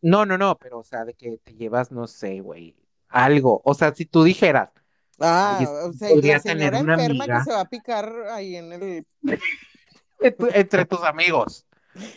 no, 0.00 0.24
no, 0.24 0.38
no, 0.38 0.56
pero 0.58 0.78
o 0.78 0.84
sea, 0.84 1.04
de 1.04 1.14
que 1.14 1.38
te 1.38 1.54
llevas, 1.54 1.90
no 1.92 2.06
sé, 2.06 2.40
güey, 2.40 2.74
algo. 3.08 3.60
O 3.64 3.74
sea, 3.74 3.94
si 3.94 4.06
tú 4.06 4.24
dijeras, 4.24 4.70
Ah, 5.20 5.58
o 5.88 5.92
sea, 5.92 6.10
la 6.10 6.40
tener 6.40 6.40
señora 6.40 6.80
una 6.80 6.94
enferma 6.94 7.24
amiga. 7.24 7.38
que 7.40 7.44
se 7.44 7.52
va 7.52 7.60
a 7.60 7.64
picar 7.68 8.12
ahí 8.30 8.56
en 8.56 8.72
el... 8.72 9.06
"Entre- 10.20 10.84
tus 10.86 11.02
amigos. 11.02 11.66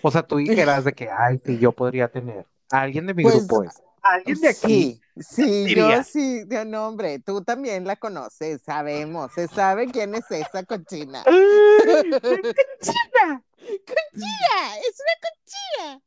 O 0.02 0.12
sea, 0.12 0.24
tú 0.24 0.38
dijeras 0.38 0.84
de 0.86 0.94
que, 0.94 1.10
ay, 1.10 1.40
sí, 1.46 1.58
yo 1.58 1.72
podría 1.72 2.08
tener 2.10 2.46
a 2.72 2.82
alguien 2.82 3.08
de 3.08 3.14
mi 3.14 3.24
Pues, 3.24 3.36
grupo 3.48 3.64
es. 3.64 3.82
Alguien 4.04 4.40
de 4.40 4.50
aquí. 4.50 4.68
Sí, 4.68 5.02
sí, 5.20 5.76
yo 5.76 6.04
sí, 6.04 6.44
de- 6.46 6.66
no, 6.66 6.88
hombre, 6.88 7.20
tú 7.20 7.44
también 7.44 7.86
la 7.86 7.96
conoces, 7.96 8.62
sabemos, 8.66 9.32
se 9.34 9.48
sabe 9.48 9.88
quién 9.88 10.16
es 10.16 10.30
esa 10.32 10.64
cochina. 10.64 11.24
China. 12.82 13.44
¡Cochina! 13.58 14.78
¡Es 14.80 14.98
una 15.00 15.16
cochina! 15.22 16.02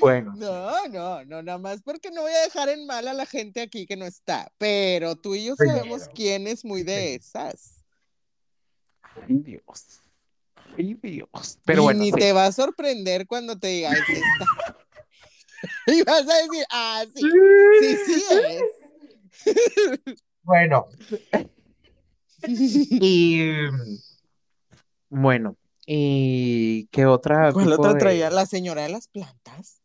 Bueno, 0.00 0.32
No, 0.36 0.88
no, 0.88 1.24
no, 1.24 1.42
nada 1.42 1.58
más 1.58 1.80
porque 1.82 2.10
no 2.10 2.22
voy 2.22 2.32
a 2.32 2.40
dejar 2.42 2.68
en 2.68 2.86
mal 2.86 3.06
a 3.08 3.14
la 3.14 3.24
gente 3.24 3.62
aquí 3.62 3.86
que 3.86 3.96
no 3.96 4.04
está, 4.04 4.50
pero 4.58 5.14
tú 5.16 5.34
y 5.34 5.44
yo 5.44 5.54
Pero- 5.56 5.70
sabemos 5.70 6.08
quién 6.14 6.46
es 6.48 6.64
muy 6.64 6.82
de 6.82 7.14
esas. 7.14 7.84
ay, 9.02 9.36
Dios. 9.38 10.00
Ay, 10.76 10.94
Dios. 11.00 11.58
Pero 11.64 11.82
y 11.82 11.84
bueno, 11.84 12.00
ni 12.00 12.10
sí. 12.10 12.18
te 12.18 12.32
va 12.32 12.46
a 12.46 12.52
sorprender 12.52 13.26
cuando 13.28 13.56
te 13.58 13.68
diga, 13.68 13.92
es 13.92 13.98
esta. 14.08 14.76
y 15.86 16.02
vas 16.02 16.22
a 16.28 16.36
decir, 16.42 16.64
ah, 16.70 17.04
sí, 17.14 17.22
sí, 17.80 17.96
sí 17.96 18.24
es. 19.46 19.54
Bueno, 20.42 20.88
y 22.46 23.40
mm, 23.72 23.96
bueno, 25.08 25.56
¿y 25.86 26.86
qué 26.88 27.06
otra 27.06 27.52
¿Cuál 27.52 27.72
otra 27.72 27.94
de- 27.94 28.00
traía? 28.00 28.30
La 28.30 28.46
señora 28.46 28.82
de 28.82 28.90
las 28.90 29.08
plantas. 29.08 29.80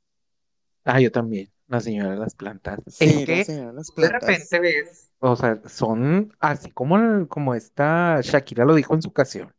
Ah, 0.84 1.00
yo 1.00 1.12
también, 1.12 1.50
la 1.68 1.80
señora 1.80 2.12
de 2.12 2.18
las 2.18 2.36
plantas. 2.36 2.80
Sí, 2.88 3.06
Es 3.06 3.16
la 3.16 3.24
que 3.26 3.44
señora 3.46 3.68
de 3.70 3.74
las 3.74 3.88
de 3.88 3.96
plantas. 3.96 4.20
repente 4.20 4.60
ves, 4.60 5.12
o 5.20 5.36
sea, 5.36 5.62
son 5.68 6.36
así 6.40 6.72
como, 6.72 7.28
como 7.28 7.54
esta 7.56 8.20
Shakira 8.22 8.66
lo 8.66 8.76
dijo 8.76 8.96
en 8.96 9.02
su 9.02 9.10
ocasión, 9.10 9.54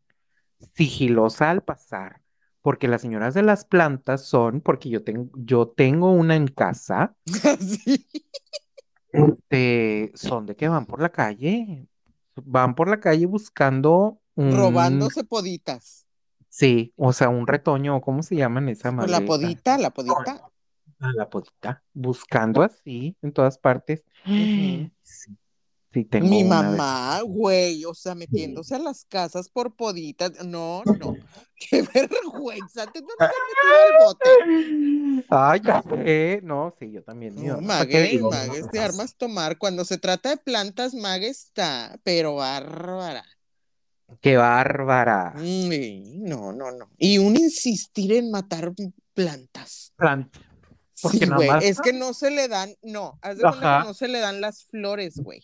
sigilosa 0.74 1.50
al 1.50 1.62
pasar, 1.62 2.20
porque 2.62 2.88
las 2.88 3.02
señoras 3.02 3.34
de 3.34 3.42
las 3.42 3.64
plantas 3.64 4.24
son, 4.26 4.60
porque 4.60 4.88
yo 4.90 5.02
tengo, 5.04 5.30
yo 5.34 5.68
tengo 5.68 6.12
una 6.12 6.36
en 6.36 6.48
casa, 6.48 7.14
Sí. 7.60 8.06
este, 9.12 10.12
son 10.14 10.46
de 10.46 10.56
que 10.56 10.68
van 10.68 10.86
por 10.86 11.00
la 11.00 11.10
calle, 11.10 11.86
van 12.36 12.74
por 12.74 12.88
la 12.88 13.00
calle 13.00 13.26
buscando 13.26 14.20
un, 14.34 14.56
Robándose 14.56 15.24
poditas. 15.24 16.06
sí, 16.48 16.92
o 16.96 17.12
sea, 17.12 17.28
un 17.28 17.46
retoño, 17.46 18.00
¿cómo 18.00 18.22
se 18.22 18.36
llaman 18.36 18.68
esa 18.68 18.94
Pues 18.94 19.10
la 19.10 19.20
podita, 19.24 19.78
la 19.78 19.90
podita. 19.90 20.50
A 21.00 21.12
la 21.14 21.30
podita, 21.30 21.82
buscando 21.94 22.62
así 22.62 23.16
en 23.22 23.32
todas 23.32 23.56
partes. 23.56 24.04
Sí, 24.24 24.90
sí, 25.92 26.04
tengo 26.04 26.26
Mi 26.28 26.44
mamá, 26.44 27.20
güey, 27.22 27.84
o 27.84 27.94
sea, 27.94 28.14
metiéndose 28.14 28.74
a 28.74 28.78
las 28.78 29.04
casas 29.04 29.48
por 29.48 29.74
poditas. 29.74 30.44
No, 30.44 30.82
no. 30.84 31.14
Qué 31.70 31.82
vergüenza. 31.82 32.86
¿Te 32.86 33.00
se 33.00 33.06
han 33.18 33.30
metido 33.48 33.76
al 33.86 34.04
bote? 34.06 35.26
Ay, 35.28 35.60
ya 35.62 35.82
sé. 35.82 36.40
No, 36.42 36.74
sí, 36.78 36.90
yo 36.90 37.02
también. 37.02 37.34
No, 37.34 37.56
mamá, 37.56 37.78
¿para 37.78 37.86
qué 37.86 38.18
Mague? 38.20 38.48
Mague 38.48 38.62
de 38.72 38.80
armas 38.80 39.14
tomar. 39.16 39.58
Cuando 39.58 39.84
se 39.84 39.98
trata 39.98 40.30
de 40.30 40.36
plantas, 40.38 40.94
Mague 40.94 41.28
está, 41.28 41.98
pero 42.02 42.36
bárbara. 42.36 43.24
Qué 44.20 44.36
bárbara. 44.36 45.34
Mm, 45.36 46.24
no, 46.24 46.52
no, 46.52 46.70
no. 46.72 46.90
Y 46.98 47.18
un 47.18 47.36
insistir 47.36 48.12
en 48.12 48.30
matar 48.30 48.72
plantas. 49.14 49.92
Plan- 49.96 50.30
Porque 51.02 51.18
Sí, 51.18 51.26
güey, 51.26 51.48
es 51.62 51.80
que 51.80 51.92
no 51.92 52.12
se 52.12 52.30
le 52.30 52.48
dan, 52.48 52.74
no, 52.82 53.18
haz 53.22 53.36
de 53.36 53.42
cuenta 53.42 53.76
Ajá. 53.76 53.82
que 53.82 53.88
no 53.88 53.94
se 53.94 54.08
le 54.08 54.18
dan 54.20 54.40
las 54.40 54.64
flores, 54.64 55.16
güey. 55.16 55.42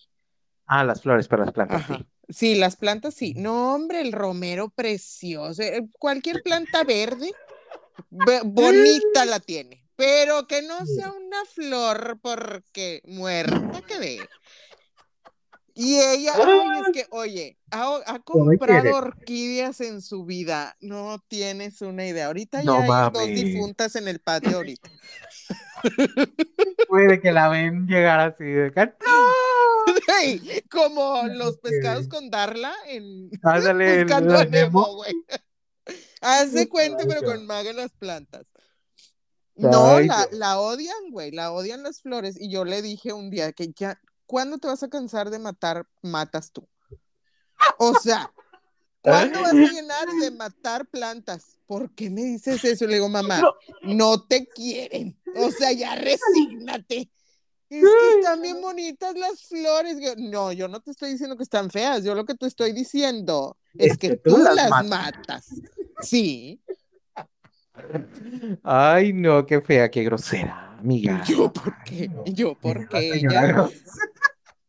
Ah, 0.66 0.84
las 0.84 1.02
flores 1.02 1.28
para 1.28 1.44
las 1.44 1.54
plantas, 1.54 1.82
Ajá. 1.82 1.98
sí. 1.98 2.06
Sí, 2.28 2.54
las 2.56 2.76
plantas 2.76 3.14
sí. 3.14 3.34
No, 3.36 3.74
hombre, 3.74 4.00
el 4.00 4.12
romero 4.12 4.70
precioso. 4.70 5.62
eh, 5.62 5.86
Cualquier 5.98 6.42
planta 6.42 6.82
verde, 6.82 7.30
bonita 8.44 9.24
la 9.24 9.40
tiene. 9.40 9.84
Pero 9.96 10.46
que 10.46 10.62
no 10.62 10.84
sea 10.84 11.10
una 11.12 11.44
flor 11.46 12.18
porque 12.20 13.00
muerta 13.06 13.80
que 13.86 13.98
ve. 13.98 14.18
Y 15.78 15.98
ella, 15.98 16.32
ay, 16.34 16.80
es 16.80 16.92
que, 16.92 17.06
oye, 17.10 17.58
ha, 17.70 18.18
comprado 18.24 18.96
orquídeas 18.96 19.80
en 19.82 20.00
su 20.00 20.24
vida. 20.24 20.74
No 20.80 21.22
tienes 21.28 21.82
una 21.82 22.06
idea. 22.06 22.26
Ahorita 22.26 22.62
No 22.62 22.78
ya 22.86 23.04
hay 23.04 23.12
dos 23.12 23.26
difuntas 23.26 23.94
en 23.96 24.08
el 24.08 24.20
patio 24.20 24.56
ahorita. 24.56 24.90
Puede 26.88 27.20
que 27.20 27.30
la 27.30 27.50
ven 27.50 27.86
llegar 27.86 28.20
así 28.20 28.44
de 28.44 28.72
que, 28.72 28.80
Como 30.70 31.22
los 31.28 31.58
pescados 31.58 32.08
con 32.08 32.30
Darla 32.30 32.74
en 32.86 33.30
Ándale, 33.42 34.04
buscando 34.04 34.38
a 34.38 34.44
Nemo. 34.44 34.96
Güey. 34.96 35.14
Haz 36.20 36.52
de 36.52 36.68
cuenta, 36.68 37.04
pero 37.06 37.22
con 37.22 37.46
Maga 37.46 37.70
en 37.70 37.76
las 37.76 37.92
plantas. 37.92 38.46
No, 39.54 40.00
la, 40.00 40.28
la 40.32 40.60
odian, 40.60 41.10
güey, 41.10 41.30
la 41.30 41.52
odian 41.52 41.82
las 41.82 42.02
flores. 42.02 42.36
Y 42.38 42.50
yo 42.50 42.64
le 42.64 42.82
dije 42.82 43.12
un 43.12 43.30
día 43.30 43.52
que 43.52 43.72
ya, 43.72 44.00
¿cuándo 44.26 44.58
te 44.58 44.68
vas 44.68 44.82
a 44.82 44.88
cansar 44.88 45.30
de 45.30 45.38
matar, 45.38 45.86
matas 46.02 46.52
tú? 46.52 46.68
O 47.78 47.94
sea, 47.94 48.32
¿cuándo 49.00 49.40
vas 49.40 49.52
a 49.52 49.54
llenar 49.54 50.08
de 50.20 50.30
matar 50.30 50.86
plantas? 50.86 51.58
¿Por 51.66 51.94
qué 51.94 52.10
me 52.10 52.22
dices 52.22 52.64
eso? 52.64 52.86
Le 52.86 52.94
digo, 52.94 53.08
mamá, 53.08 53.42
no 53.82 54.22
te 54.24 54.46
quieren. 54.46 55.18
O 55.36 55.50
sea, 55.50 55.72
ya 55.72 55.96
resígnate. 55.96 57.10
Es 57.68 57.82
que 57.82 58.18
están 58.20 58.42
bien 58.42 58.60
bonitas 58.60 59.14
las 59.16 59.42
flores. 59.42 59.98
Yo, 60.00 60.14
no, 60.16 60.52
yo 60.52 60.68
no 60.68 60.80
te 60.80 60.90
estoy 60.92 61.10
diciendo 61.12 61.36
que 61.36 61.42
están 61.42 61.70
feas. 61.70 62.04
Yo 62.04 62.14
lo 62.14 62.24
que 62.24 62.34
te 62.34 62.46
estoy 62.46 62.72
diciendo 62.72 63.56
es 63.74 63.98
que 63.98 64.16
tú 64.16 64.36
las 64.38 64.70
matas. 64.86 65.48
Sí. 66.00 66.60
Ay, 68.62 69.12
no, 69.12 69.44
qué 69.46 69.60
fea, 69.60 69.90
qué 69.90 70.02
grosera. 70.04 70.76
amiga. 70.78 71.22
Yo, 71.26 71.52
¿por 71.52 71.74
qué? 71.84 72.08
no. 72.08 72.24
Yo, 72.26 72.54
¿por 72.54 72.88
qué? 72.88 73.14
Ella- 73.14 73.68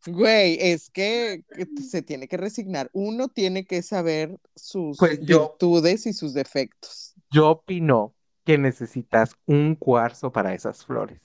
Güey, 0.05 0.57
es 0.61 0.89
que 0.89 1.43
se 1.85 2.01
tiene 2.01 2.29
que 2.29 2.37
resignar. 2.37 2.89
Uno 2.93 3.27
tiene 3.27 3.65
que 3.65 3.81
saber 3.81 4.39
sus 4.55 4.97
Pues 4.97 5.19
yo- 5.21 5.49
virtudes 5.49 6.05
y 6.05 6.13
sus 6.13 6.33
defectos. 6.33 7.13
Yo 7.29 7.49
opino 7.49 8.13
que 8.45 8.57
necesitas 8.57 9.31
un 9.45 9.75
cuarzo 9.75 10.31
para 10.31 10.53
esas 10.53 10.85
flores. 10.85 11.19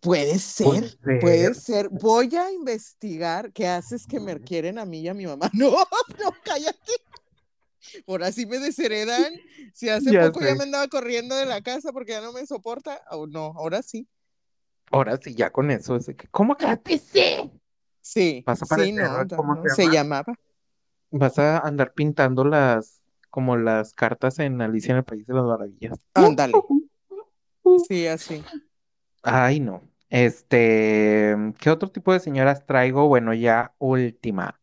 Puede 0.00 0.38
ser, 0.38 0.66
Puede 0.66 1.20
puede 1.20 1.54
ser. 1.54 1.88
Voy 1.88 2.34
a 2.36 2.50
investigar 2.52 3.52
qué 3.52 3.66
haces 3.66 4.06
que 4.06 4.20
me 4.20 4.38
quieren 4.40 4.78
a 4.78 4.84
mí 4.84 5.00
y 5.00 5.08
a 5.08 5.14
mi 5.14 5.26
mamá. 5.26 5.50
No, 5.54 5.70
no, 5.70 6.34
cállate. 6.44 6.92
Ahora 8.06 8.30
sí 8.32 8.44
me 8.46 8.58
desheredan. 8.58 9.32
Si 9.72 9.88
hace 9.88 10.12
Ya 10.12 10.30
poco 10.30 10.40
ya 10.44 10.54
me 10.54 10.64
andaba 10.64 10.88
corriendo 10.88 11.34
de 11.36 11.46
la 11.46 11.62
casa 11.62 11.92
porque 11.92 12.12
ya 12.12 12.20
no 12.20 12.32
me 12.32 12.46
soporta, 12.46 13.00
o 13.10 13.26
no, 13.26 13.52
ahora 13.56 13.82
sí. 13.82 14.06
Ahora 14.90 15.18
sí, 15.22 15.34
ya 15.34 15.50
con 15.50 15.70
eso, 15.70 15.96
es 15.96 16.06
que, 16.06 16.28
¿cómo 16.30 16.56
que 16.56 16.76
te 16.78 16.98
sé? 16.98 17.50
Sí, 18.00 18.42
Vas 18.46 18.62
a 18.62 18.76
sí, 18.76 18.92
no, 18.92 19.24
no, 19.24 19.36
¿cómo 19.36 19.54
no, 19.54 19.62
se 19.68 19.74
se 19.74 19.82
llama? 19.84 19.94
llamaba. 19.94 20.34
Vas 21.10 21.38
a 21.38 21.58
andar 21.58 21.92
pintando 21.92 22.44
las, 22.44 23.02
como 23.30 23.56
las 23.56 23.92
cartas 23.92 24.38
en 24.38 24.60
Alicia 24.62 24.92
en 24.92 24.98
el 24.98 25.04
País 25.04 25.26
de 25.26 25.34
las 25.34 25.44
Maravillas. 25.44 25.98
Ándale. 26.14 26.54
Sí, 27.86 28.06
así. 28.06 28.42
Ay, 29.22 29.60
no. 29.60 29.82
Este, 30.10 31.36
¿qué 31.58 31.70
otro 31.70 31.90
tipo 31.90 32.12
de 32.12 32.20
señoras 32.20 32.64
traigo? 32.66 33.08
Bueno, 33.08 33.34
ya 33.34 33.74
última. 33.78 34.58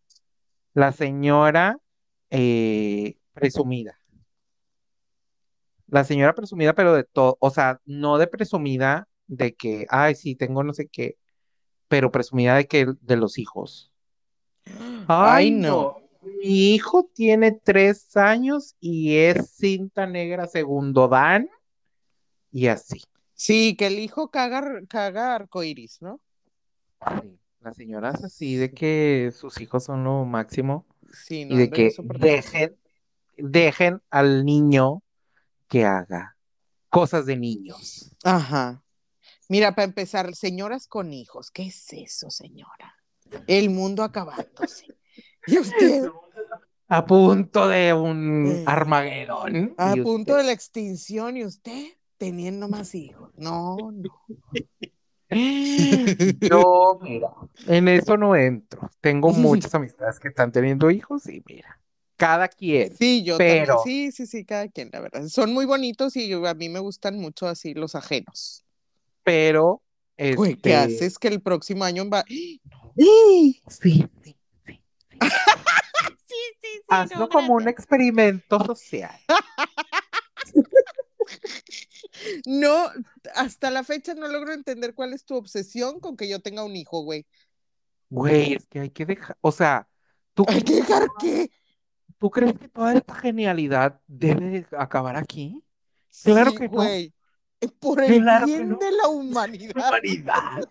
La 0.73 0.91
señora 0.91 1.79
eh, 2.29 3.17
presumida. 3.33 3.99
La 5.87 6.03
señora 6.03 6.33
presumida, 6.33 6.73
pero 6.73 6.93
de 6.93 7.03
todo, 7.03 7.37
o 7.39 7.49
sea, 7.51 7.79
no 7.85 8.17
de 8.17 8.27
presumida 8.27 9.07
de 9.27 9.53
que, 9.53 9.85
ay, 9.89 10.15
sí, 10.15 10.35
tengo 10.35 10.63
no 10.63 10.73
sé 10.73 10.87
qué, 10.87 11.17
pero 11.87 12.11
presumida 12.11 12.55
de 12.55 12.67
que 12.67 12.87
de 13.01 13.15
los 13.15 13.37
hijos. 13.37 13.91
Ay, 15.07 15.51
no. 15.51 16.01
Mi 16.21 16.73
hijo 16.73 17.07
tiene 17.13 17.51
tres 17.51 18.17
años 18.17 18.75
y 18.79 19.15
es 19.15 19.51
cinta 19.51 20.07
negra 20.07 20.47
segundo 20.47 21.07
dan 21.07 21.47
y 22.51 22.67
así. 22.67 23.01
Sí, 23.35 23.75
que 23.75 23.87
el 23.87 23.99
hijo 23.99 24.29
caga, 24.31 24.63
caga 24.87 25.35
arcoiris, 25.35 26.01
¿no? 26.01 26.21
Sí, 27.21 27.37
Las 27.61 27.75
señoras 27.75 28.23
así 28.23 28.55
de 28.55 28.71
que 28.71 29.31
sus 29.37 29.59
hijos 29.59 29.83
son 29.83 30.03
lo 30.03 30.25
máximo 30.25 30.85
Sí, 31.11 31.45
no, 31.45 31.55
y 31.55 31.57
de 31.59 31.69
que 31.69 31.93
dejen, 32.19 32.77
dejen 33.37 34.01
al 34.09 34.43
niño 34.45 35.01
que 35.67 35.85
haga 35.85 36.37
cosas 36.89 37.25
de 37.25 37.35
niños. 37.37 38.11
Ajá. 38.23 38.81
Mira, 39.49 39.75
para 39.75 39.85
empezar, 39.85 40.33
señoras 40.35 40.87
con 40.87 41.13
hijos, 41.13 41.51
¿qué 41.51 41.63
es 41.67 41.91
eso, 41.93 42.29
señora? 42.29 42.95
El 43.47 43.69
mundo 43.69 44.03
acabándose. 44.03 44.87
Y 45.47 45.59
usted 45.59 46.03
A 46.87 47.05
punto 47.05 47.67
de 47.67 47.93
un 47.93 48.45
Eh, 48.47 48.63
Armagedón. 48.67 49.73
a 49.77 49.93
punto 49.95 50.31
usted- 50.33 50.37
de 50.37 50.43
la 50.43 50.51
extinción 50.51 51.35
y 51.37 51.43
usted 51.45 51.87
teniendo 52.17 52.67
más 52.67 52.95
hijos. 52.95 53.31
No, 53.37 53.77
no. 53.91 54.25
Yo, 56.39 56.99
mira, 57.01 57.29
en 57.67 57.87
eso 57.87 58.17
no 58.17 58.35
entro. 58.35 58.89
Tengo 59.01 59.29
muchas 59.33 59.73
amistades 59.75 60.19
que 60.19 60.27
están 60.27 60.51
teniendo 60.51 60.91
hijos 60.91 61.27
y 61.27 61.41
mira, 61.47 61.79
cada 62.15 62.47
quien. 62.47 62.95
Sí, 62.95 63.23
yo 63.23 63.37
Pero- 63.37 63.77
también. 63.77 64.11
Sí, 64.11 64.11
sí, 64.11 64.27
sí, 64.27 64.45
cada 64.45 64.67
quien, 64.67 64.89
la 64.93 64.99
verdad. 64.99 65.27
Son 65.27 65.51
muy 65.53 65.65
bonitos 65.65 66.15
y 66.15 66.31
a 66.31 66.53
mí 66.53 66.69
me 66.69 66.79
gustan 66.79 67.19
mucho 67.19 67.47
así 67.47 67.73
los 67.73 67.95
ajenos. 67.95 68.63
Pero, 69.23 69.81
Güey, 70.17 70.55
¿qué 70.55 70.73
este, 70.73 70.75
haces 70.75 71.19
que 71.19 71.27
el 71.27 71.41
próximo 71.41 71.83
año 71.83 72.07
va? 72.09 72.23
Sí, 72.97 73.61
sí, 73.67 74.07
sí. 74.23 74.31
Sí, 74.31 74.37
sí, 75.19 76.35
sí, 76.61 76.81
Hazlo 76.87 77.27
como 77.27 77.55
un 77.55 77.67
experimento 77.67 78.57
social. 78.63 79.19
No, 82.45 82.89
hasta 83.35 83.71
la 83.71 83.83
fecha 83.83 84.13
no 84.13 84.27
logro 84.27 84.53
entender 84.53 84.93
cuál 84.93 85.13
es 85.13 85.25
tu 85.25 85.35
obsesión 85.35 85.99
con 85.99 86.15
que 86.17 86.27
yo 86.29 86.39
tenga 86.41 86.63
un 86.63 86.75
hijo, 86.75 87.01
güey. 87.03 87.25
Güey, 88.09 88.53
es 88.53 88.67
que 88.67 88.79
hay 88.79 88.89
que 88.91 89.05
dejar, 89.05 89.37
o 89.41 89.51
sea, 89.51 89.87
¿tú, 90.33 90.45
Hay 90.47 90.61
que 90.61 90.75
dejar 90.75 91.07
que. 91.19 91.49
¿tú 92.17 92.29
crees 92.29 92.57
que 92.57 92.69
toda 92.69 92.93
esta 92.93 93.13
genialidad 93.15 93.99
debe 94.07 94.45
de 94.45 94.67
acabar 94.77 95.15
aquí? 95.17 95.63
Claro 96.23 96.51
Sí, 96.51 96.57
que 96.57 96.65
no. 96.69 96.73
güey. 96.75 97.13
Eh, 97.61 97.67
Por 97.79 98.01
el 98.01 98.21
Claro 98.21 98.45
que 98.45 98.51
bien 98.53 98.69
no. 98.69 98.77
de 98.77 98.91
la 98.91 99.07
humanidad. 99.09 99.89
Humanidad. 99.89 100.69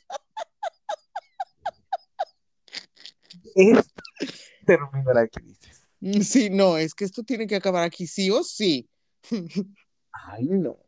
Es 3.54 3.78
termina 4.66 5.12
la 5.12 5.28
crisis. 5.28 5.86
Mm, 6.00 6.20
Sí, 6.20 6.50
no, 6.50 6.76
es 6.78 6.94
que 6.94 7.04
esto 7.04 7.22
tiene 7.22 7.46
que 7.46 7.56
acabar 7.56 7.82
aquí, 7.84 8.06
sí 8.06 8.30
o 8.30 8.42
sí. 8.42 8.88
Ay, 10.12 10.44
no. 10.46 10.78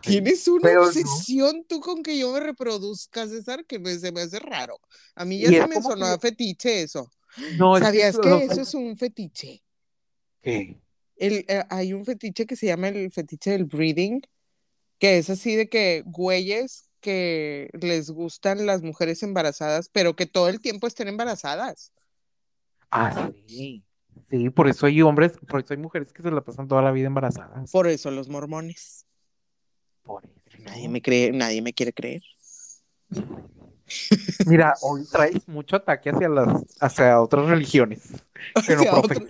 Tienes 0.00 0.48
una 0.48 0.62
pero 0.62 0.80
no. 0.82 0.86
obsesión 0.88 1.64
tú 1.68 1.80
con 1.80 2.02
que 2.02 2.18
yo 2.18 2.32
me 2.32 2.40
reproduzca, 2.40 3.26
César, 3.28 3.64
que 3.66 3.78
me, 3.78 3.96
se 3.98 4.10
me 4.12 4.22
hace 4.22 4.38
raro. 4.40 4.78
A 5.14 5.24
mí 5.24 5.38
ya 5.38 5.50
se 5.50 5.68
me 5.68 5.80
sonó 5.80 6.06
que- 6.06 6.12
a 6.12 6.18
fetiche 6.18 6.82
eso. 6.82 7.10
No, 7.56 7.76
es 7.76 7.82
¿Sabías 7.82 8.16
que 8.18 8.28
que 8.28 8.44
eso 8.44 8.60
es 8.62 8.74
un 8.74 8.96
fetiche? 8.96 9.62
¿Qué? 10.42 10.80
El, 11.16 11.44
eh, 11.48 11.64
hay 11.70 11.92
un 11.92 12.04
fetiche 12.04 12.46
que 12.46 12.56
se 12.56 12.66
llama 12.66 12.88
el 12.88 13.10
fetiche 13.12 13.52
del 13.52 13.64
breeding, 13.64 14.22
que 14.98 15.18
es 15.18 15.30
así 15.30 15.54
de 15.54 15.68
que 15.68 16.02
güeyes 16.04 16.88
que 17.00 17.70
les 17.72 18.10
gustan 18.10 18.66
las 18.66 18.82
mujeres 18.82 19.22
embarazadas, 19.22 19.88
pero 19.88 20.14
que 20.14 20.26
todo 20.26 20.48
el 20.48 20.60
tiempo 20.60 20.86
estén 20.86 21.08
embarazadas. 21.08 21.92
Ah, 22.90 23.30
sí. 23.46 23.84
Sí, 24.30 24.50
por 24.50 24.68
eso 24.68 24.86
hay 24.86 25.00
hombres, 25.02 25.32
por 25.48 25.60
eso 25.60 25.74
hay 25.74 25.78
mujeres 25.78 26.12
que 26.12 26.22
se 26.22 26.30
la 26.30 26.42
pasan 26.42 26.68
toda 26.68 26.82
la 26.82 26.90
vida 26.92 27.06
embarazadas. 27.06 27.70
Por 27.70 27.88
eso 27.88 28.10
los 28.10 28.28
mormones. 28.28 29.04
Por 30.02 30.24
eso. 30.24 30.32
Nadie 30.64 30.88
me 30.88 31.02
cree, 31.02 31.32
nadie 31.32 31.62
me 31.62 31.72
quiere 31.72 31.92
creer. 31.92 32.22
Mira, 34.46 34.74
hoy 34.82 35.04
traes 35.10 35.46
mucho 35.48 35.76
ataque 35.76 36.10
hacia 36.10 36.28
las, 36.28 36.64
hacia 36.80 37.20
otras 37.20 37.46
religiones 37.46 38.00
que 38.66 38.76
no 38.76 38.82
otro-. 38.92 39.26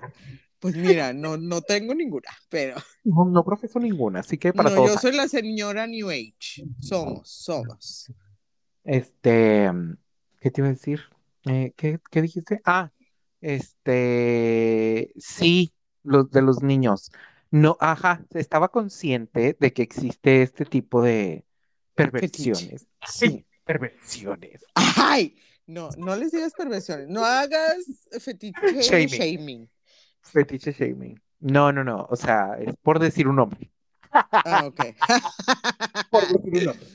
Pues 0.61 0.77
mira, 0.77 1.13
no, 1.13 1.37
no 1.37 1.61
tengo 1.61 1.93
ninguna, 1.93 2.29
pero 2.49 2.77
No, 3.03 3.25
no 3.25 3.45
profeso 3.45 3.81
ninguna, 3.81 4.21
así 4.21 4.39
que 4.39 4.53
para 4.53 4.71
no, 4.71 4.77
todos. 4.77 4.93
yo 4.93 4.99
soy 4.99 5.17
la 5.17 5.27
señora 5.27 5.89
New 5.89 6.09
Age. 6.09 6.65
Somos, 6.79 7.29
somos. 7.29 8.13
Este, 8.85 9.69
¿qué 10.41 10.51
te 10.53 10.61
iba 10.61 10.69
a 10.69 10.73
decir? 10.73 11.01
Eh, 11.47 11.73
¿qué, 11.77 11.99
qué 12.13 12.23
dijiste? 12.23 12.61
Ah, 12.65 12.93
este, 13.41 15.13
sí, 15.19 15.73
los 16.05 16.31
de 16.31 16.43
los 16.43 16.63
niños. 16.63 17.11
No, 17.53 17.77
ajá, 17.81 18.25
estaba 18.31 18.69
consciente 18.71 19.57
de 19.61 19.73
que 19.73 19.83
existe 19.83 20.43
este 20.43 20.65
tipo 20.65 21.03
de 21.03 21.45
perversiones. 21.95 22.89
Sí. 23.07 23.47
Perversiones. 23.65 24.65
Ay, 24.75 25.37
no, 25.67 25.91
no 25.97 26.17
les 26.17 26.33
digas 26.33 26.53
perversiones, 26.57 27.09
no 27.09 27.25
hagas 27.25 27.77
fetiche 28.21 28.83
Shaming. 28.83 29.09
shaming. 29.09 29.71
Fetiche 30.23 30.73
shaming. 30.73 31.23
No, 31.41 31.71
no, 31.73 31.85
no, 31.85 32.07
o 32.11 32.17
sea, 32.17 32.57
es 32.59 32.75
por 32.83 32.99
decir 32.99 33.29
un 33.29 33.37
nombre. 33.37 33.71
Ah, 34.11 34.65
ok. 34.67 34.81
Por 36.11 36.27
decir 36.29 36.59
un 36.59 36.65
nombre. 36.65 36.87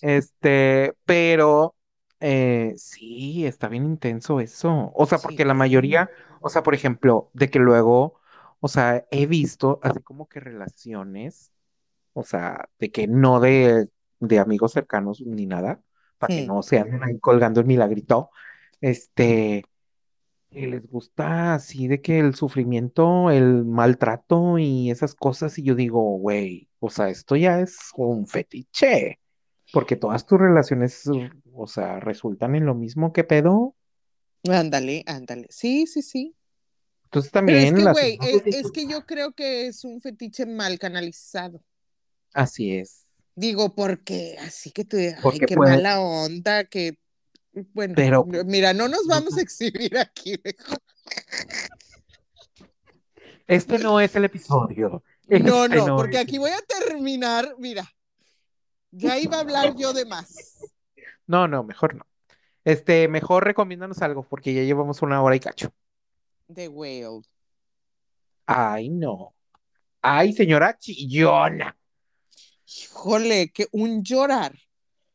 Este, 0.00 0.94
pero 1.04 1.76
eh, 2.20 2.74
sí, 2.76 3.46
está 3.46 3.68
bien 3.68 3.84
intenso 3.84 4.40
eso. 4.40 4.92
O 4.94 5.06
sea, 5.06 5.18
Sí. 5.18 5.22
porque 5.24 5.44
la 5.44 5.54
mayoría, 5.54 6.10
o 6.40 6.48
sea, 6.48 6.62
por 6.62 6.74
ejemplo, 6.74 7.30
de 7.34 7.50
que 7.50 7.58
luego, 7.58 8.20
o 8.64 8.68
sea, 8.68 9.04
he 9.10 9.26
visto 9.26 9.80
así 9.82 9.98
como 10.02 10.28
que 10.28 10.38
relaciones, 10.38 11.50
o 12.12 12.22
sea, 12.22 12.68
de 12.78 12.92
que 12.92 13.08
no 13.08 13.40
de, 13.40 13.88
de 14.20 14.38
amigos 14.38 14.70
cercanos 14.70 15.20
ni 15.20 15.46
nada, 15.46 15.82
para 16.16 16.32
que 16.32 16.46
no 16.46 16.62
se 16.62 16.78
anden 16.78 17.02
ahí 17.02 17.18
colgando 17.18 17.58
el 17.58 17.66
milagrito, 17.66 18.30
este, 18.80 19.64
que 20.48 20.66
les 20.68 20.86
gusta 20.86 21.54
así 21.54 21.88
de 21.88 22.00
que 22.00 22.20
el 22.20 22.36
sufrimiento, 22.36 23.32
el 23.32 23.64
maltrato 23.64 24.60
y 24.60 24.92
esas 24.92 25.16
cosas, 25.16 25.58
y 25.58 25.64
yo 25.64 25.74
digo, 25.74 26.18
güey, 26.18 26.68
o 26.78 26.88
sea, 26.88 27.08
esto 27.08 27.34
ya 27.34 27.58
es 27.58 27.90
un 27.96 28.28
fetiche. 28.28 29.18
Porque 29.72 29.96
todas 29.96 30.24
tus 30.24 30.38
relaciones, 30.38 31.02
o 31.52 31.66
sea, 31.66 31.98
resultan 31.98 32.54
en 32.54 32.66
lo 32.66 32.76
mismo 32.76 33.12
que 33.12 33.24
pedo. 33.24 33.74
Ándale, 34.48 35.02
ándale. 35.06 35.48
Sí, 35.50 35.88
sí, 35.88 36.02
sí. 36.02 36.36
Entonces 37.12 37.30
Pero 37.30 37.40
también 37.46 37.58
es 37.66 37.72
que, 37.74 37.84
las- 37.84 37.92
güey, 37.92 38.18
es, 38.22 38.42
es 38.64 38.70
que 38.72 38.86
yo 38.86 39.04
creo 39.04 39.32
que 39.32 39.66
es 39.66 39.84
un 39.84 40.00
fetiche 40.00 40.46
mal 40.46 40.78
canalizado. 40.78 41.62
Así 42.32 42.74
es. 42.74 43.04
Digo, 43.34 43.74
porque 43.74 44.38
así 44.40 44.70
que 44.70 44.86
tú, 44.86 44.96
ay, 44.96 45.14
Porque 45.22 45.40
qué 45.44 45.54
puede- 45.54 45.72
mala 45.72 46.00
onda, 46.00 46.64
que, 46.64 46.98
bueno, 47.74 47.92
Pero- 47.96 48.24
mira, 48.46 48.72
no 48.72 48.88
nos 48.88 49.06
vamos 49.06 49.36
a 49.36 49.42
exhibir 49.42 49.98
aquí. 49.98 50.40
Este 53.46 53.78
no 53.78 54.00
es 54.00 54.16
el 54.16 54.24
episodio. 54.24 55.02
No, 55.28 55.64
Este 55.66 55.76
no, 55.76 55.96
porque 55.96 56.16
es- 56.16 56.22
aquí 56.22 56.38
voy 56.38 56.50
a 56.50 56.60
terminar, 56.62 57.56
mira, 57.58 57.84
Ya 58.90 59.18
iba 59.18 59.36
a 59.36 59.40
hablar 59.40 59.74
yo 59.76 59.92
de 59.92 60.04
más. 60.04 60.58
No, 61.26 61.48
no, 61.48 61.62
mejor 61.64 61.94
no. 61.94 62.06
Este, 62.64 63.08
mejor 63.08 63.44
recomiéndanos 63.44 64.00
algo, 64.02 64.22
porque 64.22 64.52
ya 64.54 64.62
llevamos 64.62 65.00
una 65.02 65.22
hora 65.22 65.34
y 65.36 65.40
cacho. 65.40 65.72
The 66.52 66.68
Whale. 66.68 67.22
Ay, 68.46 68.88
no. 68.88 69.34
Ay, 70.00 70.32
señora 70.32 70.76
chillona. 70.78 71.76
Híjole, 72.66 73.50
que 73.52 73.68
un 73.72 74.02
llorar. 74.02 74.58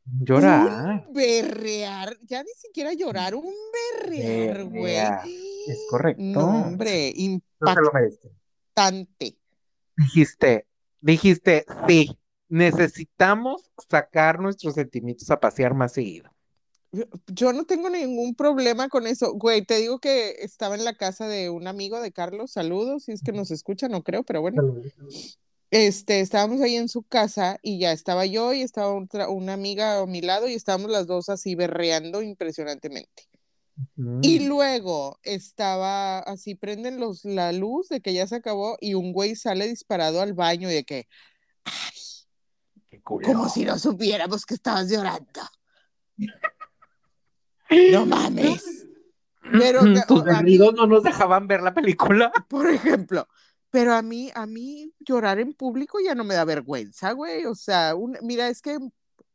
Llorar. 0.06 1.06
Un 1.08 1.14
berrear. 1.14 2.18
Ya 2.22 2.44
ni 2.44 2.52
siquiera 2.56 2.94
llorar, 2.94 3.36
un 3.36 3.54
berrear, 4.02 4.64
güey. 4.66 4.96
Es 5.68 5.86
correcto. 5.90 6.22
No, 6.22 6.62
hombre, 6.62 7.12
impactante. 7.16 8.20
Dijiste, 9.96 10.68
dijiste, 11.02 11.66
sí, 11.88 12.18
necesitamos 12.48 13.70
sacar 13.90 14.40
nuestros 14.40 14.76
sentimientos 14.76 15.30
a 15.32 15.40
pasear 15.40 15.74
más 15.74 15.94
seguido. 15.94 16.32
Yo, 17.28 17.54
no 17.54 17.66
tengo 17.66 17.90
ningún 17.90 18.34
problema 18.36 18.90
con 18.90 19.08
eso. 19.08 19.34
Güey, 19.34 19.66
te 19.66 19.78
digo 19.78 20.00
que 20.00 20.38
estaba 20.40 20.76
en 20.76 20.86
la 20.86 20.94
casa 20.94 21.28
de 21.28 21.50
un 21.50 21.68
amigo 21.68 22.00
de 22.00 22.12
Carlos. 22.12 22.52
Saludos, 22.52 23.04
si 23.04 23.12
es 23.12 23.22
que 23.22 23.34
nos 23.34 23.52
escucha, 23.52 23.90
no 23.90 24.04
creo, 24.04 24.24
pero 24.24 24.42
bueno. 24.42 24.76
Este, 25.70 26.22
estábamos 26.22 26.62
ahí 26.62 26.78
en 26.78 26.88
su 26.88 27.04
casa 27.04 27.60
y 27.62 27.78
ya 27.80 27.92
estaba 27.92 28.26
yo 28.26 28.54
y 28.54 28.62
estaba 28.62 28.94
otra, 28.94 29.30
una 29.30 29.54
amiga 29.54 30.00
a 30.00 30.06
mi 30.06 30.22
lado 30.22 30.48
y 30.48 30.54
estábamos 30.54 30.90
las 30.90 31.08
dos 31.08 31.28
así 31.28 31.56
berreando 31.56 32.22
impresionantemente. 32.22 33.28
Y 34.22 34.48
luego 34.48 35.20
estaba 35.24 36.20
así, 36.20 36.56
prenden 36.56 37.00
los, 37.00 37.26
la 37.26 37.52
luz 37.52 37.90
de 37.90 38.02
que 38.02 38.14
ya 38.14 38.26
se 38.26 38.36
acabó 38.36 38.78
y 38.80 38.96
un 38.96 39.12
güey 39.12 39.36
sale 39.36 39.68
disparado 39.68 40.22
al 40.22 40.34
baño 40.34 40.72
y 40.72 40.74
de 40.74 40.84
que, 40.84 41.08
ay, 41.66 42.00
Qué 42.90 43.02
como 43.02 43.50
si 43.50 43.66
no 43.66 43.78
supiéramos 43.78 44.46
que 44.46 44.56
estabas 44.56 44.90
llorando. 44.90 45.42
No 47.92 48.06
mames. 48.06 48.88
Pero 49.52 49.82
Tus 50.08 50.26
mí- 50.26 50.32
amigos 50.34 50.74
no 50.76 50.88
nos 50.88 51.04
dejaban 51.04 51.48
ver 51.48 51.62
la 51.62 51.74
película. 51.74 52.32
por 52.50 52.70
ejemplo. 52.70 53.28
Pero 53.70 53.94
a 53.94 54.02
mí, 54.02 54.32
a 54.34 54.46
mí 54.46 54.94
llorar 55.00 55.40
en 55.40 55.54
público 55.54 56.00
ya 56.04 56.16
no 56.16 56.24
me 56.24 56.36
da 56.36 56.46
vergüenza, 56.46 57.12
güey. 57.12 57.46
O 57.46 57.56
sea, 57.56 57.96
un- 57.96 58.18
mira, 58.22 58.48
es 58.50 58.62
que 58.62 58.78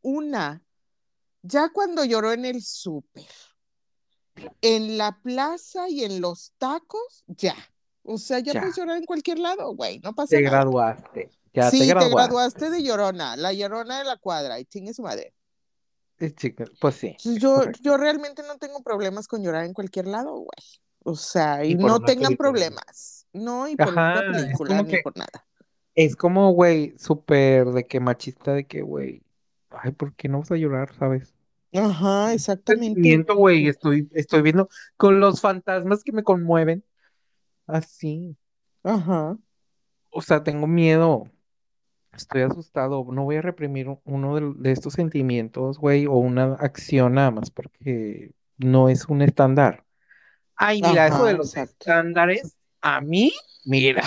una, 0.03 0.63
ya 1.43 1.69
cuando 1.71 2.05
lloró 2.05 2.33
en 2.33 2.45
el 2.45 2.63
súper, 2.63 3.25
en 4.61 4.99
la 4.99 5.19
plaza 5.23 5.89
y 5.89 6.05
en 6.05 6.21
los 6.21 6.53
tacos, 6.59 7.25
ya. 7.27 7.55
O 8.03 8.19
sea, 8.19 8.41
ya, 8.41 8.53
Ya. 8.55 8.61
puedes 8.61 8.77
llorar 8.77 8.97
en 8.97 9.05
cualquier 9.05 9.39
lado, 9.39 9.75
güey. 9.75 10.01
No 10.01 10.15
pasa 10.15 10.37
Te 10.37 10.43
nada. 10.43 10.57
graduaste. 10.59 11.31
Ya 11.55 11.71
sí, 11.71 11.81
te 11.81 11.87
graduaste. 11.87 12.15
graduaste 12.17 12.71
de 12.71 12.83
llorona, 12.83 13.37
la 13.37 13.53
llorona 13.53 13.99
de 13.99 14.05
la 14.05 14.17
cuadra, 14.17 14.59
y 14.59 14.65
chingue 14.65 14.95
su 14.95 15.03
madre. 15.03 15.35
Pues 16.81 16.94
sí. 16.94 17.16
Yo, 17.39 17.57
correcto. 17.57 17.81
yo 17.82 17.97
realmente 17.97 18.43
no 18.43 18.59
tengo 18.59 18.82
problemas 18.82 19.28
con 19.28 19.43
llorar 19.43 19.65
en 19.65 19.74
cualquier 19.74 20.07
lado, 20.07 20.32
güey. 20.32 20.81
O 21.05 21.16
sea, 21.16 21.65
y, 21.65 21.74
no 21.74 22.01
tengan 22.01 22.36
película. 22.36 22.51
problemas. 22.51 23.27
No, 23.32 23.66
y 23.69 23.77
por 23.77 23.89
Ajá, 23.89 24.20
una 24.20 24.32
película, 24.32 24.82
ni 24.82 24.90
que- 24.90 25.01
por 25.03 25.16
nada. 25.16 25.47
Es 25.94 26.16
como, 26.16 26.53
güey, 26.53 26.94
súper 26.99 27.66
de 27.66 27.86
que 27.86 28.01
machista, 28.01 28.55
de 28.55 28.66
que, 28.66 28.82
güey, 28.82 29.23
ay, 29.70 29.93
¿por 29.93 30.15
qué 30.15 30.28
no 30.28 30.39
vas 30.39 30.51
a 30.51 30.57
llorar, 30.57 30.94
sabes? 30.99 31.35
Ajá, 31.74 32.32
exactamente. 32.32 32.94
Sentimiento, 32.94 33.36
güey, 33.36 33.66
estoy, 33.66 34.09
estoy 34.12 34.43
viendo 34.43 34.69
con 34.97 35.20
los 35.20 35.40
fantasmas 35.40 36.03
que 36.05 36.12
me 36.12 36.23
conmueven. 36.23 36.85
Así. 37.66 38.36
Ajá. 38.82 39.36
O 40.11 40.23
sea, 40.23 40.43
tengo 40.43 40.66
miedo. 40.66 41.24
Estoy 42.13 42.43
asustado. 42.43 43.05
No 43.11 43.25
voy 43.25 43.37
a 43.37 43.43
reprimir 43.43 43.89
uno 44.05 44.35
de, 44.37 44.53
de 44.57 44.73
estos 44.73 44.95
sentimientos, 44.95 45.79
güey, 45.79 46.07
o 46.07 46.13
una 46.13 46.55
acción 46.55 47.15
nada 47.15 47.31
más 47.31 47.51
porque 47.51 48.33
no 48.59 48.89
es 48.89 49.07
un 49.07 49.23
estándar. 49.23 49.85
Ay, 50.55 50.81
mira, 50.83 51.07
eso 51.07 51.17
Ajá, 51.17 51.25
de 51.27 51.35
los 51.35 51.49
exacto. 51.57 51.73
estándares, 51.81 52.57
a 52.81 53.01
mí, 53.01 53.33
mira, 53.65 54.03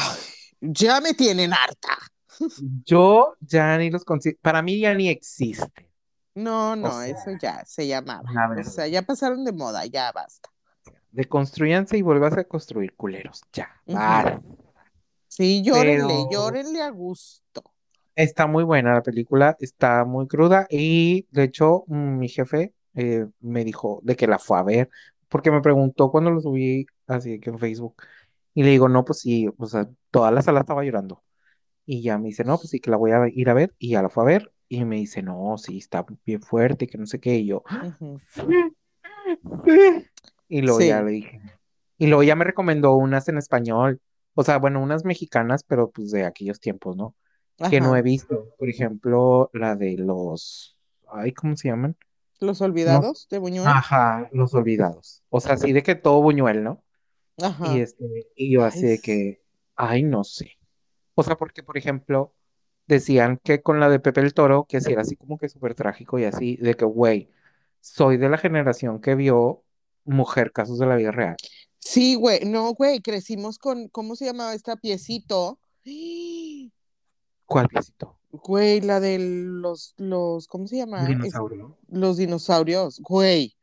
Ya 0.61 1.01
me 1.01 1.13
tienen 1.13 1.51
harta. 1.53 1.97
yo 2.85 3.35
ya 3.39 3.77
ni 3.77 3.89
los 3.89 4.05
considero, 4.05 4.39
para 4.41 4.61
mí 4.61 4.79
ya 4.79 4.93
ni 4.93 5.09
existe. 5.09 5.89
No, 6.35 6.75
no, 6.75 6.91
sea, 6.91 7.07
eso 7.07 7.31
ya 7.41 7.63
se 7.65 7.87
llamaba. 7.87 8.29
la 8.31 8.61
O 8.61 8.63
sea, 8.63 8.87
ya 8.87 9.01
pasaron 9.01 9.43
de 9.45 9.53
moda, 9.53 9.85
ya 9.85 10.11
basta. 10.11 10.49
Deconstruyanse 11.11 11.97
y 11.97 12.01
vuelvas 12.01 12.37
a 12.37 12.43
construir 12.43 12.93
culeros. 12.95 13.41
Ya, 13.53 13.69
vale. 13.87 14.41
Sí, 15.27 15.61
llórenle, 15.63 16.25
Pero- 16.29 16.29
llórenle 16.29 16.81
a 16.81 16.89
gusto. 16.89 17.63
Está 18.15 18.47
muy 18.47 18.63
buena 18.63 18.93
la 18.93 19.03
película, 19.03 19.57
está 19.59 20.05
muy 20.05 20.27
cruda 20.27 20.67
y 20.69 21.27
de 21.31 21.43
hecho 21.43 21.83
mm, 21.87 22.17
mi 22.17 22.29
jefe 22.29 22.73
eh, 22.93 23.25
me 23.41 23.65
dijo 23.65 23.99
de 24.03 24.15
que 24.15 24.27
la 24.27 24.39
fue 24.39 24.57
a 24.57 24.63
ver 24.63 24.89
porque 25.27 25.51
me 25.51 25.61
preguntó 25.61 26.11
cuando 26.11 26.31
lo 26.31 26.39
subí 26.39 26.85
así 27.07 27.39
que 27.39 27.49
en 27.49 27.59
Facebook 27.59 27.95
y 28.53 28.63
le 28.63 28.69
digo, 28.69 28.87
no, 28.89 29.03
pues 29.03 29.19
sí, 29.19 29.49
o 29.57 29.65
sea, 29.65 29.89
toda 30.11 30.31
la 30.31 30.41
sala 30.41 30.61
estaba 30.61 30.83
llorando 30.83 31.23
y 31.85 32.01
ya 32.03 32.17
me 32.17 32.27
dice, 32.29 32.43
no, 32.45 32.57
pues 32.57 32.69
sí, 32.69 32.79
que 32.79 32.89
la 32.91 32.97
voy 32.97 33.11
a 33.11 33.27
ir 33.29 33.49
a 33.49 33.53
ver 33.53 33.73
y 33.79 33.91
ya 33.91 34.01
la 34.01 34.09
fue 34.09 34.23
a 34.23 34.27
ver 34.27 34.53
y 34.69 34.85
me 34.85 34.95
dice, 34.97 35.21
no, 35.23 35.57
sí, 35.57 35.77
está 35.77 36.05
bien 36.25 36.41
fuerte, 36.41 36.87
que 36.87 36.97
no 36.97 37.05
sé 37.05 37.19
qué 37.19 37.35
y 37.35 37.47
yo, 37.47 37.63
y 40.47 40.61
luego 40.61 40.79
Sí. 40.79 40.87
ya 40.87 41.01
le 41.01 41.11
dije, 41.11 41.41
y 41.97 42.07
luego 42.07 42.23
ya 42.23 42.35
me 42.35 42.45
recomendó 42.45 42.95
unas 42.95 43.27
en 43.29 43.37
español, 43.37 44.01
o 44.33 44.43
sea, 44.43 44.57
bueno, 44.57 44.81
unas 44.81 45.05
mexicanas, 45.05 45.63
pero 45.63 45.91
pues 45.91 46.11
de 46.11 46.25
aquellos 46.25 46.59
tiempos, 46.59 46.97
¿no? 46.97 47.15
Que 47.69 47.81
no 47.81 47.95
he 47.95 48.01
visto. 48.01 48.53
Por 48.57 48.69
ejemplo, 48.69 49.49
la 49.53 49.75
de 49.75 49.97
los, 49.97 50.77
ay, 51.11 51.31
¿cómo 51.31 51.55
se 51.55 51.69
llaman? 51.69 51.95
Los 52.39 52.61
olvidados 52.61 53.27
de 53.29 53.37
Buñuel. 53.37 53.67
Ajá, 53.67 54.29
los 54.33 54.53
olvidados. 54.53 55.23
O 55.29 55.39
sea, 55.39 55.53
así 55.53 55.71
de 55.71 55.83
que 55.83 55.95
todo 55.95 56.21
Buñuel, 56.21 56.63
¿no? 56.63 56.83
Ajá. 57.41 57.75
Y 57.75 57.81
este, 57.81 58.05
y 58.35 58.53
yo 58.53 58.63
así 58.63 58.81
de 58.81 58.99
que, 58.99 59.41
ay, 59.75 60.03
no 60.03 60.23
sé. 60.23 60.57
O 61.15 61.23
sea, 61.23 61.37
porque, 61.37 61.63
por 61.63 61.77
ejemplo, 61.77 62.33
decían 62.87 63.39
que 63.43 63.61
con 63.61 63.79
la 63.79 63.89
de 63.89 63.99
Pepe 63.99 64.21
el 64.21 64.33
Toro, 64.33 64.65
que 64.67 64.81
sí 64.81 64.91
era 64.91 65.01
así 65.01 65.15
como 65.15 65.37
que 65.37 65.49
súper 65.49 65.75
trágico 65.75 66.19
y 66.19 66.25
así, 66.25 66.57
de 66.57 66.75
que, 66.75 66.85
güey, 66.85 67.29
soy 67.79 68.17
de 68.17 68.29
la 68.29 68.37
generación 68.37 68.99
que 68.99 69.15
vio 69.15 69.63
Mujer, 70.03 70.51
casos 70.51 70.77
de 70.77 70.85
la 70.85 70.95
vida 70.95 71.11
real. 71.11 71.35
Sí, 71.79 72.15
güey, 72.15 72.45
no, 72.45 72.73
güey, 72.73 72.99
crecimos 72.99 73.57
con, 73.57 73.87
¿cómo 73.89 74.15
se 74.15 74.25
llamaba 74.25 74.53
esta 74.53 74.75
piecito? 74.75 75.59
¿Cuál 77.45 77.67
visitó? 77.73 78.17
Güey, 78.31 78.81
la 78.81 78.99
de 78.99 79.17
los, 79.19 79.93
los, 79.97 80.47
¿cómo 80.47 80.67
se 80.67 80.77
llama? 80.77 81.01
Es- 81.03 81.07
Dinosaurio. 81.09 81.77
los 81.87 82.17
dinosaurios, 82.17 82.99
güey. 82.99 83.55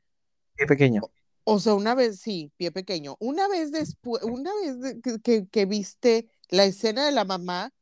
Qué 0.57 0.67
pequeño. 0.67 1.03
O 1.45 1.59
sea, 1.59 1.75
una 1.75 1.95
vez, 1.95 2.21
sí, 2.21 2.53
pie 2.57 2.71
pequeño. 2.71 3.17
Una 3.19 3.49
vez 3.49 3.73
después, 3.73 4.23
una 4.23 4.51
vez 4.63 4.81
de- 4.81 5.01
que, 5.01 5.19
que- 5.21 5.47
que 5.49 5.67
viste 5.67 6.31
la 6.49 6.65
escena 6.65 7.05
de 7.05 7.13
la 7.13 7.25
mamá, 7.25 7.73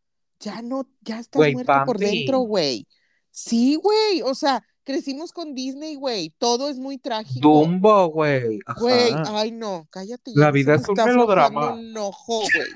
ya 0.41 0.63
no, 0.63 0.89
ya 1.03 1.21
estás 1.21 1.39
Güey, 1.39 1.53
muerto 1.53 1.73
por 1.85 1.99
dentro, 1.99 2.39
güey. 2.41 2.87
Sí, 3.31 3.77
güey. 3.77 4.23
O 4.23 4.35
sea, 4.35 4.65
crecimos 4.83 5.33
con 5.33 5.55
Disney, 5.55 5.95
güey. 5.97 6.35
Todo 6.39 6.71
es 6.71 6.79
muy 6.79 6.97
trágico. 6.97 7.47
Dumbo, 7.47 8.07
güey. 8.09 8.59
Güey, 8.81 9.13
ay 9.27 9.53
no, 9.53 9.87
cállate. 9.91 10.33
ya 10.35 10.41
La 10.41 10.51
vida 10.51 10.75
es 10.75 10.89
un 10.89 10.99
está 10.99 11.05
melodrama. 11.07 11.75
un 11.75 11.95
ojo, 11.99 12.39
güey. 12.41 12.69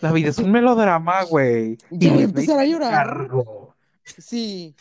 La 0.00 0.12
vida 0.12 0.30
es 0.30 0.38
un 0.38 0.50
melodrama, 0.50 1.22
güey. 1.30 1.78
Ya 1.90 2.12
voy 2.12 2.22
a 2.22 2.24
empezar 2.24 2.58
a 2.58 2.64
llorar. 2.64 3.28
Sí. 4.04 4.74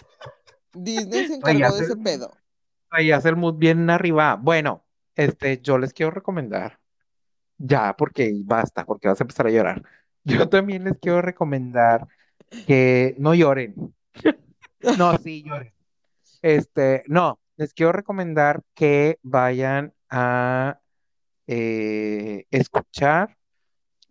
Disney 0.73 1.27
se 1.27 1.35
encargó 1.35 1.75
de 1.75 1.83
ese 1.83 1.97
pedo. 1.97 2.31
Ahí 2.89 3.11
hace 3.11 3.29
el 3.29 3.35
mood 3.35 3.55
bien 3.55 3.89
arriba. 3.89 4.35
Bueno, 4.35 4.85
este, 5.15 5.61
yo 5.61 5.77
les 5.77 5.93
quiero 5.93 6.11
recomendar. 6.11 6.79
Ya, 7.57 7.95
porque 7.95 8.33
basta, 8.43 8.85
porque 8.85 9.07
vas 9.07 9.21
a 9.21 9.23
empezar 9.23 9.47
a 9.47 9.51
llorar. 9.51 9.83
Yo 10.23 10.49
también 10.49 10.83
les 10.83 10.97
quiero 10.99 11.21
recomendar 11.21 12.07
que 12.67 13.15
no 13.17 13.33
lloren. 13.33 13.75
No, 14.97 15.15
sí, 15.19 15.43
lloren. 15.43 15.71
Este, 16.41 17.03
no, 17.05 17.39
les 17.55 17.71
quiero 17.75 17.91
recomendar 17.91 18.63
que 18.73 19.19
vayan 19.21 19.93
a 20.09 20.79
eh, 21.45 22.47
escuchar 22.49 23.37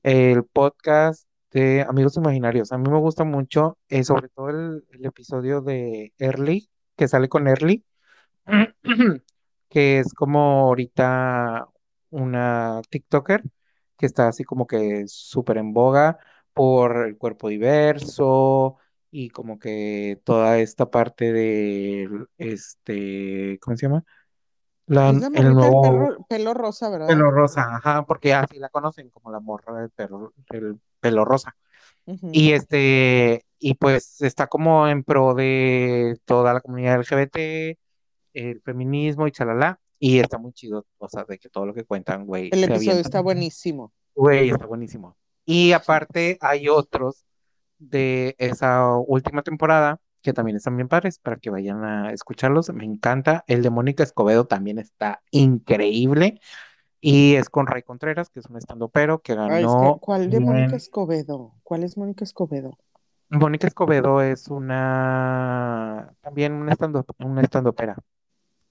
el 0.03 0.45
podcast 0.45 1.29
de 1.53 1.83
Amigos 1.83 2.17
Imaginarios. 2.17 2.73
A 2.73 2.79
mí 2.79 2.89
me 2.91 2.99
gusta 2.99 3.25
mucho, 3.25 3.79
eh, 3.89 4.05
sobre 4.05 4.29
todo 4.29 4.51
el, 4.51 4.85
el 4.91 5.05
episodio 5.07 5.61
de 5.63 6.13
Early, 6.19 6.71
que 6.97 7.09
sale 7.09 7.29
con 7.29 7.49
Early, 7.49 7.85
que 9.69 9.99
es 10.01 10.15
como 10.15 10.41
ahorita 10.69 11.69
una 12.11 12.83
TikToker 12.91 13.43
que 13.97 14.07
está 14.07 14.29
así 14.29 14.45
como 14.45 14.67
que 14.67 15.05
súper 15.09 15.59
en 15.59 15.73
boga 15.75 16.19
por 16.55 17.07
el 17.07 17.19
cuerpo 17.19 17.49
diverso 17.49 18.79
y 19.11 19.31
como 19.31 19.59
que 19.59 20.21
toda 20.25 20.59
esta 20.59 20.91
parte 20.91 21.33
del, 21.33 22.27
este, 22.39 23.59
¿cómo 23.61 23.77
se 23.77 23.87
llama? 23.87 24.05
La, 24.91 25.11
Es 25.11 25.21
la 25.21 25.29
el 25.39 25.55
nuevo 25.55 26.27
pelo 26.29 26.53
rosa, 26.53 26.91
¿verdad? 26.91 27.07
pelo 27.07 27.31
rosa, 27.31 27.77
ajá, 27.77 28.05
porque 28.05 28.35
así 28.35 28.59
la 28.59 28.71
conocen 28.71 29.09
como 29.11 29.31
la 29.31 29.39
morra 29.39 29.81
del 29.81 29.91
pelo, 29.91 30.35
del 30.51 30.81
pelo 30.99 31.25
rosa. 31.25 31.55
Y 32.33 32.51
este, 32.51 33.45
y 33.61 33.75
pues 33.75 34.21
está 34.21 34.49
como 34.49 34.89
en 34.89 35.05
pro 35.05 35.35
de 35.35 36.19
toda 36.25 36.53
la 36.53 36.61
comunidad 36.61 36.99
LGBT, 36.99 37.79
el 38.35 38.61
feminismo 38.63 39.29
y 39.29 39.31
chalala. 39.31 39.79
Y 40.01 40.19
está 40.19 40.39
muy 40.39 40.53
chido, 40.53 40.85
o 40.99 41.09
sea, 41.09 41.23
de 41.23 41.39
que 41.39 41.49
todo 41.49 41.67
lo 41.67 41.75
que 41.75 41.85
cuentan, 41.85 42.27
güey. 42.27 42.49
El 42.51 42.65
episodio 42.65 42.91
avientan. 42.91 42.99
está 42.99 43.21
buenísimo. 43.21 43.93
Güey, 44.17 44.51
está 44.51 44.67
buenísimo. 44.67 45.17
Y 45.45 45.71
aparte 45.71 46.37
hay 46.41 46.69
otros 46.69 47.25
de 47.79 48.35
esa 48.39 48.97
última 48.97 49.43
temporada 49.43 50.01
que 50.23 50.33
también 50.33 50.57
están 50.57 50.77
bien 50.77 50.89
padres 50.89 51.19
para 51.19 51.37
que 51.37 51.51
vayan 51.51 51.85
a 51.85 52.13
escucharlos. 52.13 52.71
Me 52.71 52.85
encanta. 52.85 53.45
El 53.47 53.63
de 53.63 53.71
Mónica 53.71 54.03
Escobedo 54.03 54.47
también 54.47 54.79
está 54.79 55.23
increíble. 55.31 56.41
Y 57.01 57.37
es 57.37 57.49
con 57.49 57.67
Ray 57.67 57.83
Contreras, 57.83 58.29
que 58.29 58.41
es 58.41 58.47
un 58.47 58.59
estandopero 58.59 59.21
que 59.21 59.33
Ay, 59.33 59.39
es 59.39 59.47
que, 59.47 59.51
ganó. 59.63 59.99
¿cuál 60.01 60.29
de 60.31 60.41
Mónica 60.41 60.77
Escobedo? 60.77 61.55
¿Cuál 61.63 61.85
es 61.85 61.97
Mónica 61.97 62.25
Escobedo? 62.25 62.77
Mónica 63.31 63.67
Escobedo 63.67 64.21
es 64.21 64.49
una 64.49 66.13
también 66.21 66.53
un 66.55 66.69
estando, 66.69 67.07
una 67.21 67.43
estandopera. 67.43 67.97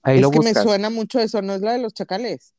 Ahí 0.02 0.16
es 0.16 0.22
lo 0.22 0.30
que 0.30 0.40
me 0.40 0.54
suena 0.54 0.90
mucho 0.90 1.18
eso, 1.18 1.42
¿no 1.42 1.54
es 1.54 1.62
la 1.62 1.72
de 1.72 1.78
los 1.78 1.92
chacales? 1.92 2.54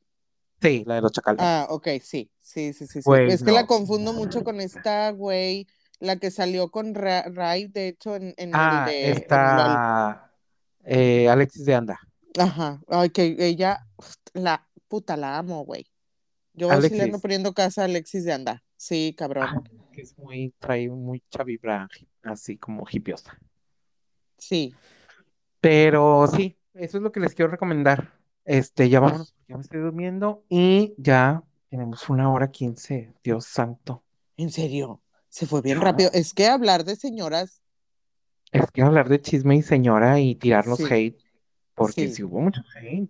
Sí, 0.61 0.83
la 0.85 0.95
de 0.95 1.01
los 1.01 1.11
chacales. 1.11 1.39
Ah, 1.41 1.67
ok, 1.69 1.87
sí, 2.01 2.29
sí, 2.39 2.73
sí, 2.73 2.85
sí. 2.85 3.01
sí. 3.01 3.01
Güey, 3.03 3.31
es 3.31 3.43
que 3.43 3.51
la 3.51 3.65
confundo 3.65 4.13
mucho 4.13 4.43
con 4.43 4.59
esta, 4.61 5.11
güey, 5.11 5.67
la 6.01 6.17
que 6.17 6.31
salió 6.31 6.69
con 6.69 6.93
Ra- 6.93 7.23
Ray, 7.29 7.67
de 7.67 7.87
hecho, 7.87 8.15
en, 8.17 8.33
en 8.37 8.53
Ah, 8.53 8.85
el 8.87 8.93
de... 8.93 9.05
en 9.11 9.17
está 9.17 10.31
eh, 10.83 11.29
Alexis 11.29 11.63
de 11.63 11.75
Anda. 11.75 11.99
Ajá, 12.37 12.81
ay, 12.87 13.09
que 13.11 13.35
ella, 13.39 13.87
la 14.33 14.67
puta, 14.87 15.15
la 15.15 15.37
amo, 15.37 15.63
güey. 15.63 15.85
Yo 16.53 16.69
sí 16.81 16.89
le 16.89 17.03
ando 17.03 17.19
poniendo 17.19 17.53
casa 17.53 17.83
a 17.83 17.85
Alexis 17.85 18.25
de 18.25 18.33
Anda. 18.33 18.63
Sí, 18.75 19.15
cabrón. 19.17 19.45
Ah, 19.47 19.61
que 19.93 20.01
es 20.01 20.17
muy, 20.17 20.53
trae 20.59 20.89
mucha 20.89 21.43
vibra 21.43 21.87
así 22.23 22.57
como 22.57 22.85
hipiosa. 22.91 23.39
Sí. 24.37 24.73
Pero 25.61 26.27
sí, 26.27 26.57
eso 26.73 26.97
es 26.97 27.03
lo 27.03 27.11
que 27.11 27.19
les 27.19 27.35
quiero 27.35 27.51
recomendar. 27.51 28.19
Este, 28.43 28.89
ya 28.89 28.99
vámonos, 28.99 29.33
porque 29.33 29.51
ya 29.53 29.57
me 29.57 29.61
estoy 29.61 29.79
durmiendo 29.81 30.43
y 30.49 30.95
ya 30.97 31.43
tenemos 31.69 32.09
una 32.09 32.31
hora 32.31 32.49
quince, 32.49 33.13
Dios 33.23 33.45
santo. 33.45 34.03
En 34.35 34.49
serio, 34.49 35.01
se 35.31 35.47
fue 35.47 35.61
bien 35.61 35.79
rápido. 35.81 36.09
Es 36.13 36.33
que 36.33 36.47
hablar 36.47 36.83
de 36.83 36.95
señoras, 36.95 37.61
Es 38.51 38.69
que 38.69 38.81
hablar 38.81 39.07
de 39.07 39.21
chisme 39.21 39.55
y 39.55 39.61
señora 39.61 40.19
y 40.19 40.35
tirarnos 40.35 40.77
Sí. 40.77 40.83
hate, 40.89 41.17
porque 41.73 42.09
Sí. 42.09 42.15
si 42.15 42.23
hubo 42.23 42.41
mucho 42.41 42.61
hate. 42.75 43.09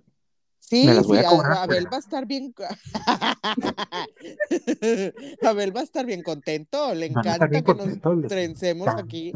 sí, 0.59 0.85
Me 0.85 0.93
las 0.93 1.07
voy 1.07 1.17
sí, 1.17 1.25
a 1.25 1.27
a- 1.27 1.31
cobrar, 1.31 1.57
Abel 1.57 1.87
va 1.91 1.97
a 1.97 1.99
estar 1.99 2.25
bien. 2.27 2.53
Abel 5.41 5.75
va 5.75 5.81
a 5.81 5.83
estar 5.83 6.05
bien 6.05 6.23
contento. 6.23 6.93
Le 6.93 7.07
encanta 7.07 7.49
que 7.49 7.61
nos 7.61 8.27
trencemos 8.29 8.87
aquí. 8.87 9.33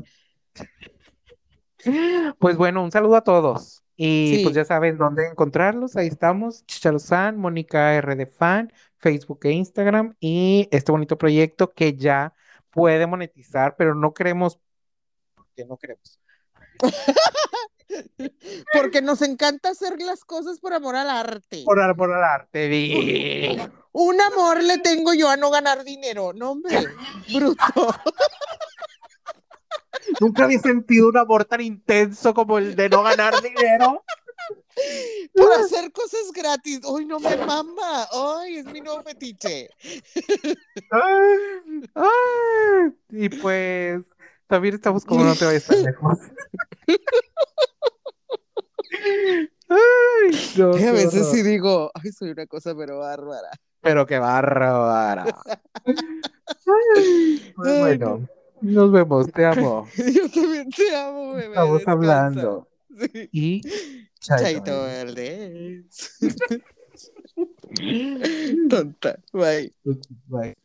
Pues 2.39 2.57
bueno, 2.57 2.83
un 2.83 2.91
saludo 2.91 3.15
a 3.15 3.23
todos. 3.23 3.83
Y 3.97 4.37
Sí. 4.37 4.43
pues 4.43 4.55
ya 4.55 4.65
saben 4.65 4.97
dónde 4.97 5.27
encontrarlos. 5.27 5.95
Ahí 5.95 6.07
estamos. 6.07 6.65
Chicharo-san, 6.65 7.37
Mónica 7.37 7.93
R 7.95 8.15
de 8.15 8.25
Fan, 8.25 8.71
Facebook 8.97 9.39
e 9.43 9.51
Instagram. 9.51 10.15
Y 10.19 10.67
este 10.71 10.91
bonito 10.91 11.17
proyecto 11.17 11.71
que 11.73 11.95
ya 11.95 12.33
puede 12.75 13.07
monetizar, 13.07 13.75
pero 13.77 13.95
no 13.95 14.13
queremos. 14.13 14.59
porque 15.33 15.65
no 15.65 15.77
queremos? 15.77 16.19
Porque 18.73 19.01
nos 19.01 19.21
encanta 19.21 19.69
hacer 19.69 20.01
las 20.01 20.25
cosas 20.25 20.59
por 20.59 20.73
amor 20.73 20.97
al 20.97 21.09
arte. 21.09 21.61
Por, 21.63 21.95
por 21.95 22.09
el 22.09 22.23
arte. 22.23 22.67
di. 22.67 23.57
Un 23.93 24.19
amor 24.19 24.61
le 24.61 24.79
tengo 24.79 25.13
yo 25.13 25.29
a 25.29 25.37
no 25.37 25.49
ganar 25.49 25.85
dinero. 25.85 26.33
No, 26.33 26.51
hombre, 26.51 26.83
bruto. 27.33 27.63
Nunca 30.19 30.43
había 30.43 30.59
sentido 30.59 31.07
un 31.07 31.17
amor 31.17 31.45
tan 31.45 31.61
intenso 31.61 32.33
como 32.33 32.57
el 32.57 32.75
de 32.75 32.89
no 32.89 33.03
ganar 33.03 33.41
dinero. 33.41 34.03
Por 35.33 35.53
hacer 35.53 35.91
cosas 35.91 36.31
gratis. 36.33 36.81
Ay, 36.85 37.05
no 37.05 37.19
me 37.19 37.35
mama. 37.37 38.07
Ay, 38.11 38.57
es 38.57 38.65
mi 38.65 38.81
nuevo 38.81 39.01
fetiche. 39.03 39.69
Ay, 40.91 41.83
ay. 41.95 42.91
Y 43.09 43.29
pues 43.29 44.01
también 44.47 44.75
estamos 44.75 45.05
como 45.05 45.23
no 45.23 45.35
te 45.35 45.45
vayas 45.45 45.65
tan 45.65 45.83
lejos. 45.83 46.17
Ay, 49.69 50.31
no, 50.57 50.77
Y 50.77 50.83
a 50.83 50.91
veces 50.91 51.21
horror. 51.23 51.35
sí 51.35 51.41
digo, 51.43 51.91
ay, 51.93 52.11
soy 52.11 52.29
una 52.31 52.45
cosa 52.45 52.75
pero 52.75 52.99
bárbara. 52.99 53.49
Pero 53.81 54.05
qué 54.05 54.19
bárbara. 54.19 55.25
Ay, 55.85 57.53
Pues 57.55 57.79
bueno, 57.79 58.27
nos 58.61 58.91
vemos, 58.91 59.31
te 59.31 59.45
amo. 59.45 59.87
Yo 59.97 60.29
también 60.29 60.69
te 60.69 60.95
amo, 60.95 61.33
bebé. 61.33 61.47
Estamos 61.49 61.77
descansa. 61.79 61.91
hablando. 61.91 62.67
Sí. 62.97 63.29
Y 63.31 63.61
Chaito 64.19 64.83
verdes. 64.83 66.17
Tonta. 68.69 69.19
Bye. 69.33 69.73
Bye. 70.27 70.55